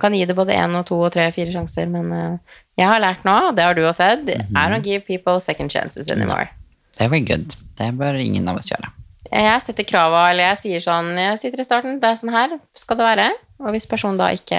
Kan 0.00 0.16
gi 0.16 0.24
det 0.26 0.36
både 0.38 0.56
én 0.56 0.76
og 0.78 0.86
to 0.88 0.98
og 1.00 1.12
tre 1.14 1.28
og 1.28 1.36
fire 1.36 1.52
sjanser, 1.54 1.90
men 1.90 2.12
uh, 2.14 2.62
jeg 2.80 2.88
har 2.88 3.02
lært 3.02 3.26
nå, 3.28 3.34
og 3.50 3.58
det 3.58 3.66
har 3.66 3.76
du 3.76 3.82
også 3.84 4.00
sett, 4.00 4.30
I 4.32 4.64
don't 4.72 4.86
give 4.86 5.04
people 5.08 5.40
second 5.44 5.72
chances 5.72 6.12
anymore. 6.12 6.48
Det 6.96 7.08
very 7.08 7.24
good. 7.24 7.56
Det 7.78 7.92
bør 7.96 8.18
ingen 8.20 8.48
av 8.48 8.60
oss 8.60 8.70
gjøre. 8.72 8.90
Jeg 9.30 9.60
setter 9.62 9.86
krava, 9.86 10.24
eller 10.32 10.48
jeg 10.50 10.58
sier 10.58 10.82
sånn 10.82 11.12
Jeg 11.14 11.36
sitter 11.38 11.60
i 11.62 11.66
starten, 11.66 12.00
det 12.02 12.08
er 12.08 12.16
sånn 12.18 12.32
her 12.34 12.56
skal 12.74 12.98
det 12.98 13.06
være. 13.06 13.28
Og 13.62 13.70
hvis 13.76 13.86
personen 13.86 14.18
da 14.18 14.32
ikke 14.34 14.58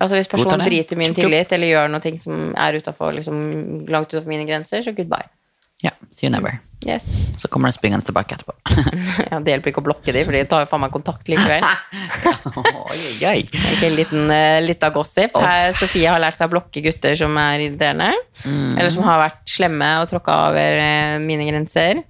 Altså 0.00 0.16
hvis 0.16 0.30
personen 0.32 0.64
bryter 0.64 0.96
min 0.96 1.12
tillit, 1.12 1.50
eller 1.52 1.68
gjør 1.68 1.90
noe 1.92 2.12
som 2.22 2.54
er 2.56 2.78
utenfor, 2.80 3.12
liksom, 3.18 3.40
langt 3.92 4.08
utenfor 4.14 4.30
mine 4.32 4.46
grenser, 4.48 4.80
så 4.80 4.94
goodbye. 4.96 5.28
Ja, 5.84 5.94
see 6.10 6.28
you 6.28 6.32
never. 6.34 6.58
Yes. 6.86 7.16
Så 7.38 7.48
kommer 7.48 7.68
den 7.68 7.72
springende 7.72 8.04
tilbake 8.04 8.34
etterpå. 8.34 8.54
Ja, 9.30 9.38
det 9.40 9.52
hjelper 9.52 9.70
ikke 9.70 9.82
å 9.82 9.84
blokke 9.84 10.14
de, 10.16 10.22
for 10.24 10.34
de 10.34 10.40
tar 10.48 10.64
jo 10.64 10.68
faen 10.70 10.80
meg 10.82 10.92
kontakt 10.94 11.28
likevel. 11.28 11.64
oi. 12.90 13.42
Ikke 13.44 13.88
en 13.90 13.96
liten, 13.98 14.32
uh, 14.32 14.60
litt 14.64 14.82
av 14.86 14.94
gossip. 14.96 15.36
Her, 15.36 15.74
Sofie 15.76 16.08
har 16.08 16.22
lært 16.22 16.38
seg 16.38 16.48
å 16.48 16.54
blokke 16.54 16.82
gutter 16.84 17.18
som 17.20 17.36
er 17.40 17.66
irriterende. 17.66 18.14
Mm. 18.44 18.78
Eller 18.78 18.90
som 18.94 19.04
har 19.06 19.20
vært 19.26 19.42
slemme 19.50 19.90
og 20.00 20.08
tråkka 20.10 20.38
over 20.48 20.80
eh, 20.80 21.16
mine 21.22 21.48
grenser. 21.50 22.00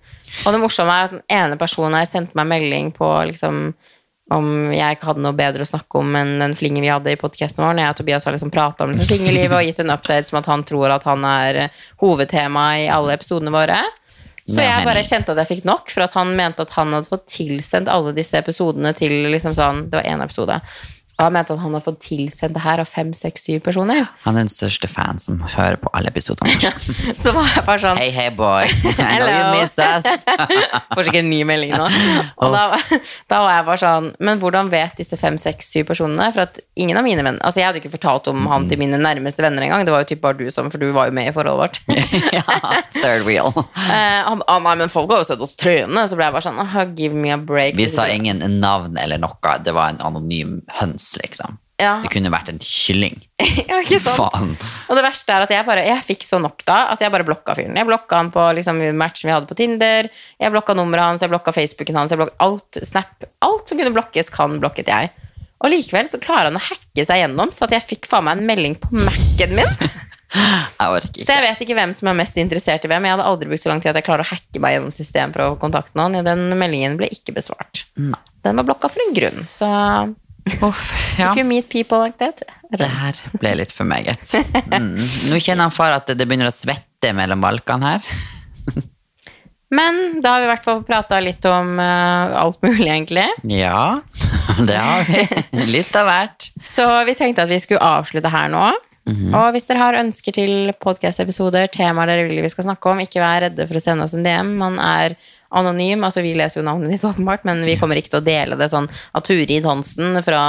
Og 0.45 0.55
det 0.55 0.62
morsomme 0.62 0.95
er 0.95 1.09
at 1.09 1.16
den 1.16 1.25
ene 1.35 1.59
personen 1.61 1.99
her 1.99 2.07
sendte 2.09 2.39
meg 2.39 2.49
melding 2.53 2.93
på 2.95 3.09
liksom 3.33 3.73
om 4.31 4.70
jeg 4.70 4.97
ikke 4.97 5.09
hadde 5.11 5.24
noe 5.24 5.37
bedre 5.37 5.64
å 5.64 5.68
snakke 5.68 6.01
om 6.01 6.14
enn 6.18 6.37
den 6.43 6.57
flingen 6.59 6.85
vi 6.85 6.91
hadde 6.93 7.12
i 7.12 7.18
podkasten 7.18 7.64
vår. 7.64 7.74
Når 7.74 7.85
jeg 7.85 7.95
og 7.95 8.01
Tobias 8.01 8.26
har 8.28 8.37
liksom 8.37 8.53
prata 8.55 8.87
om 8.87 8.93
liksom 8.95 9.09
singellivet 9.11 9.57
og 9.59 9.66
gitt 9.66 9.83
en 9.83 9.95
update 9.95 10.31
som 10.31 10.39
at 10.41 10.51
han 10.51 10.62
tror 10.68 10.95
at 10.95 11.07
han 11.09 11.26
er 11.26 11.64
hovedtema 12.03 12.66
i 12.83 12.87
alle 12.93 13.16
episodene 13.18 13.55
våre. 13.55 13.81
Så 14.51 14.64
jeg 14.64 14.87
bare 14.87 15.03
kjente 15.07 15.35
at 15.35 15.43
jeg 15.43 15.51
fikk 15.51 15.66
nok, 15.68 15.91
for 15.93 16.05
at 16.07 16.14
han 16.16 16.33
mente 16.39 16.64
at 16.64 16.72
han 16.74 16.95
hadde 16.97 17.11
fått 17.11 17.28
tilsendt 17.31 17.91
alle 17.93 18.14
disse 18.16 18.39
episodene 18.41 18.91
til 18.99 19.12
liksom 19.31 19.55
sånn 19.55 19.85
Det 19.91 20.01
var 20.01 20.09
én 20.11 20.24
episode. 20.24 20.57
Han 21.21 21.35
mente 21.37 21.55
at 21.55 21.61
han 21.62 21.75
har 21.77 21.85
fått 21.85 22.01
tilsendt 22.05 22.57
det 22.57 22.62
her 22.64 22.81
av 22.83 22.89
fem, 22.89 23.12
seks, 23.16 23.45
syv 23.47 23.62
personer. 23.66 24.07
Han 24.25 24.37
er 24.37 24.47
den 24.47 24.53
største 24.53 24.89
fan 24.91 25.21
som 25.23 25.41
hører 25.45 25.79
på 25.81 25.93
alle 25.97 26.12
episodene. 26.12 26.57
Så 27.18 27.35
var 27.37 27.49
jeg 27.51 27.64
bare 27.66 27.83
sånn 27.83 28.01
Hey, 28.01 28.12
hey, 28.14 28.31
boy. 28.35 28.68
Hello. 28.99 29.66
Får 30.95 31.07
sikkert 31.09 31.27
ny 31.29 31.43
melding 31.49 31.75
nå. 31.77 31.87
Og 32.41 32.55
da, 32.55 32.79
da 33.31 33.43
var 33.45 33.55
jeg 33.59 33.66
bare 33.68 33.81
sånn 33.83 34.09
Men 34.23 34.41
hvordan 34.43 34.71
vet 34.73 34.97
disse 35.01 35.18
fem, 35.21 35.37
seks, 35.41 35.71
syv 35.75 35.89
personene? 35.91 36.31
For 36.35 36.45
at 36.47 36.61
ingen 36.81 36.99
av 36.99 37.07
mine 37.07 37.25
venner 37.25 37.41
Altså, 37.45 37.62
jeg 37.62 37.68
hadde 37.68 37.83
ikke 37.83 37.93
fortalt 37.95 38.31
om 38.33 38.47
han 38.51 38.68
til 38.71 38.81
mine 38.81 38.99
nærmeste 39.01 39.45
venner 39.45 39.64
engang. 39.64 39.85
Det 39.87 39.95
var 39.95 40.05
jo 40.05 40.11
typ 40.12 40.23
bare 40.25 40.39
du 40.39 40.51
som, 40.53 40.71
for 40.73 40.81
du 40.83 40.91
var 40.97 41.11
jo 41.11 41.16
med 41.16 41.31
i 41.31 41.35
forholdet 41.35 41.61
vårt. 41.61 41.81
ja, 42.39 42.45
third 42.97 43.27
wheel. 43.27 43.53
Eh, 43.57 44.21
han, 44.27 44.43
ah, 44.47 44.61
nei, 44.64 44.77
men 44.83 44.93
folk 44.93 45.11
har 45.12 45.23
jo 45.23 45.29
sett 45.31 45.45
oss 45.45 45.57
trøne. 45.61 46.05
så 46.09 46.18
ble 46.18 46.29
jeg 46.29 46.37
bare 46.37 46.47
sånn 46.47 46.95
Give 46.99 47.16
me 47.16 47.33
a 47.35 47.39
break. 47.39 47.77
Vi 47.79 47.89
sa 47.93 48.07
ingen 48.11 48.43
navn 48.61 48.99
eller 49.01 49.21
noe. 49.21 49.57
Det 49.64 49.75
var 49.77 49.95
en 49.95 50.01
anonym 50.05 50.61
høns, 50.81 51.09
liksom. 51.18 51.58
Ja. 51.80 51.94
Det 52.04 52.11
kunne 52.12 52.30
vært 52.32 52.50
en 52.52 52.61
kylling. 52.61 53.16
ja, 53.70 53.80
ikke 53.80 54.00
sant? 54.02 54.18
Faen. 54.18 54.50
Og 54.90 54.98
det 54.98 55.04
verste 55.06 55.32
er 55.32 55.46
at 55.46 55.54
jeg 55.54 55.64
bare 55.64 55.86
Jeg 55.86 56.04
fikk 56.04 56.26
så 56.28 56.40
nok 56.42 56.61
da 56.68 56.82
at 56.92 57.00
jeg 57.00 57.12
bare 57.12 57.26
blokka 57.26 57.56
fyren. 57.56 57.78
Jeg 57.80 57.88
blokka 57.88 58.20
han 58.20 58.30
på 58.34 58.44
liksom, 58.58 58.82
matchen 59.00 59.30
vi 59.30 59.34
hadde 59.34 59.48
på 59.48 59.56
Tinder, 59.58 60.11
jeg 60.12 60.54
blokka 60.54 60.76
nummeret 60.76 61.08
hans, 61.08 61.24
jeg 61.24 61.32
blokka 61.32 61.54
Facebooken 61.56 62.02
hans, 62.02 62.12
jeg 62.12 62.20
blokka 62.20 62.36
alt 62.44 62.82
Snap. 62.86 63.26
Alt 63.46 63.72
som 63.72 63.80
kunne 63.80 63.94
blokkes, 63.96 64.30
kan 64.34 64.61
blokket 64.61 64.92
jeg. 64.92 65.11
Og 65.61 65.72
likevel 65.72 66.06
så 66.08 66.20
klarer 66.20 66.48
han 66.48 66.61
å 66.61 66.62
hacke 66.70 67.04
seg 67.04 67.20
gjennom, 67.20 67.50
så 67.52 67.66
at 67.66 67.74
jeg 67.76 67.88
fikk 67.94 68.08
faen 68.08 68.28
meg 68.28 68.38
en 68.38 68.48
melding 68.48 68.78
på 68.80 68.92
Mac-en 68.96 69.58
min. 69.58 69.74
Jeg 70.30 70.94
orker 70.94 71.24
Så 71.26 71.34
jeg 71.34 71.42
vet 71.42 71.62
ikke 71.64 71.74
hvem 71.74 71.92
som 71.96 72.06
er 72.06 72.14
mest 72.20 72.36
interessert 72.38 72.84
i 72.86 72.90
hvem. 72.90 73.02
Jeg 73.02 73.16
hadde 73.16 73.26
aldri 73.26 73.48
brukt 73.50 73.62
så 73.64 73.72
lang 73.72 73.80
tid 73.82 73.90
at 73.90 73.98
jeg 73.98 74.06
klarer 74.06 74.22
å 74.22 74.30
hacke 74.30 74.61
meg 74.62 74.76
gjennom 74.76 74.92
systemet 74.94 75.34
for 75.34 75.42
å 75.42 75.56
kontakte 75.58 75.98
noen. 75.98 76.20
Den 76.22 76.44
meldingen 76.54 76.94
ble 77.00 77.08
ikke 77.11 77.34
besvart. 77.34 77.82
Den 77.98 78.61
var 78.61 78.68
blokka 78.68 78.92
for 78.92 79.02
en 79.02 79.16
grunn, 79.16 79.42
så 79.50 79.66
Uff, 80.66 80.92
ja. 81.18 81.30
if 81.30 81.38
you 81.38 81.44
meet 81.46 81.68
people 81.72 82.01
like 82.03 82.18
that 82.18 82.42
Det 82.70 82.86
her 82.86 83.16
ble 83.40 83.55
litt 83.62 83.72
for 83.74 83.88
meget. 83.88 84.34
Mm. 84.70 85.01
Nå 85.30 85.38
kjenner 85.42 85.66
han 85.66 85.74
far 85.74 85.96
at 85.96 86.11
det 86.14 86.26
begynner 86.26 86.51
å 86.51 86.55
svette 86.55 87.11
mellom 87.16 87.42
valkene 87.42 87.94
her. 87.94 88.11
Men 89.74 90.20
da 90.22 90.34
har 90.34 90.42
vi 90.42 90.46
i 90.48 90.51
hvert 90.51 90.66
fall 90.66 90.84
prata 90.86 91.18
litt 91.22 91.46
om 91.46 91.76
uh, 91.78 92.36
alt 92.42 92.59
mulig, 92.62 92.86
egentlig. 92.86 93.26
Ja, 93.51 94.01
det 94.59 94.78
har 94.78 95.07
vi. 95.07 95.24
Litt 95.76 95.94
av 95.98 96.09
hvert. 96.11 96.48
Så 96.66 96.86
vi 97.07 97.14
tenkte 97.18 97.46
at 97.46 97.51
vi 97.51 97.59
skulle 97.62 97.82
avslutte 97.82 98.32
her 98.34 98.51
nå. 98.51 98.70
Og 99.11 99.55
hvis 99.55 99.66
dere 99.66 99.82
har 99.82 99.98
ønsker 100.01 100.34
til 100.36 100.72
podkast-episoder, 100.82 101.70
temaer 101.72 102.12
dere 102.12 102.28
vil 102.28 102.42
vi 102.44 102.53
skal 102.53 102.68
snakke 102.68 102.92
om, 102.92 103.01
ikke 103.03 103.22
vær 103.22 103.44
redde 103.46 103.66
for 103.66 103.78
å 103.78 103.82
sende 103.82 104.07
oss 104.07 104.14
en 104.14 104.26
DM. 104.26 104.53
Man 104.61 104.78
er 104.82 105.16
anonym. 105.51 106.05
altså 106.05 106.22
Vi 106.24 106.32
leser 106.38 106.61
jo 106.61 106.66
navnet 106.66 106.92
ditt, 106.94 107.05
åpenbart, 107.05 107.44
men 107.48 107.62
vi 107.66 107.76
kommer 107.80 107.98
ikke 107.98 108.14
til 108.14 108.20
å 108.20 108.26
dele 108.26 108.59
det 108.61 108.70
sånn 108.72 108.88
at 108.88 109.26
Turid 109.26 109.66
Hansen 109.66 110.20
fra 110.26 110.42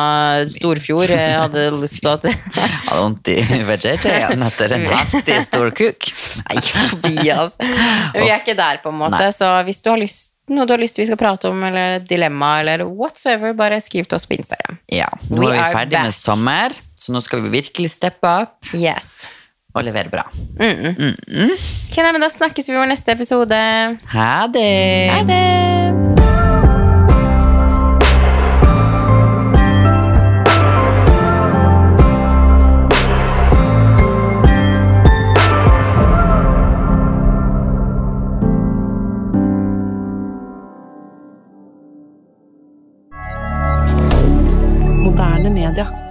Storfjord 0.52 1.14
eh, 1.16 1.38
hadde 1.42 1.68
lyst 1.78 2.02
til 2.04 2.12
at 2.14 2.28
Hadde 2.62 3.00
vondt 3.00 3.32
i 3.32 3.40
vegetaen 3.68 4.44
etter 4.46 4.76
en 4.78 4.88
heftig 4.92 5.40
stor 5.48 5.72
kuk. 5.76 6.12
Nei, 6.48 6.60
Tobias. 6.92 7.56
Vi 7.62 8.28
er 8.28 8.38
ikke 8.38 8.58
der, 8.58 8.82
på 8.84 8.92
en 8.92 9.00
måte. 9.02 9.20
Nei. 9.20 9.34
Så 9.36 9.50
hvis 9.68 9.82
du 9.84 9.92
har 9.94 10.02
lyst, 10.02 10.32
noe 10.52 10.68
du 10.68 10.76
har 10.76 10.82
lyst 10.82 11.00
vi 11.00 11.08
skal 11.10 11.20
prate 11.20 11.50
om, 11.52 11.64
eller 11.68 12.02
dilemma, 12.08 12.58
eller 12.62 12.86
whatsoever, 12.86 13.56
bare 13.58 13.82
skriv 13.84 14.10
til 14.10 14.20
oss 14.20 14.28
på 14.30 14.38
Instagram. 14.38 14.80
Ja, 14.92 15.10
nå 15.32 15.46
We 15.46 15.54
er 15.56 15.62
vi 15.62 15.78
ferdig 15.78 16.02
med 16.10 16.18
sommer, 16.18 16.76
så 17.00 17.16
nå 17.16 17.24
skal 17.24 17.46
vi 17.46 17.56
virkelig 17.62 17.96
steppe 17.98 18.36
opp 18.44 18.74
Yes 18.78 19.22
og 19.74 19.84
levere 19.84 20.10
bra. 20.10 20.26
Mm. 20.60 20.68
Mm 20.68 21.14
-mm. 21.28 21.52
Okay, 21.92 22.12
men 22.12 22.22
da 22.22 22.30
snakkes 22.30 22.70
vi 22.70 22.74
i 22.74 22.78
vår 22.78 22.86
neste 22.86 23.12
episode. 23.12 23.56
Ha 24.08 24.48
det. 24.48 25.10
Ha 25.12 25.24
det. 25.24 25.62
D'accord. 45.76 46.11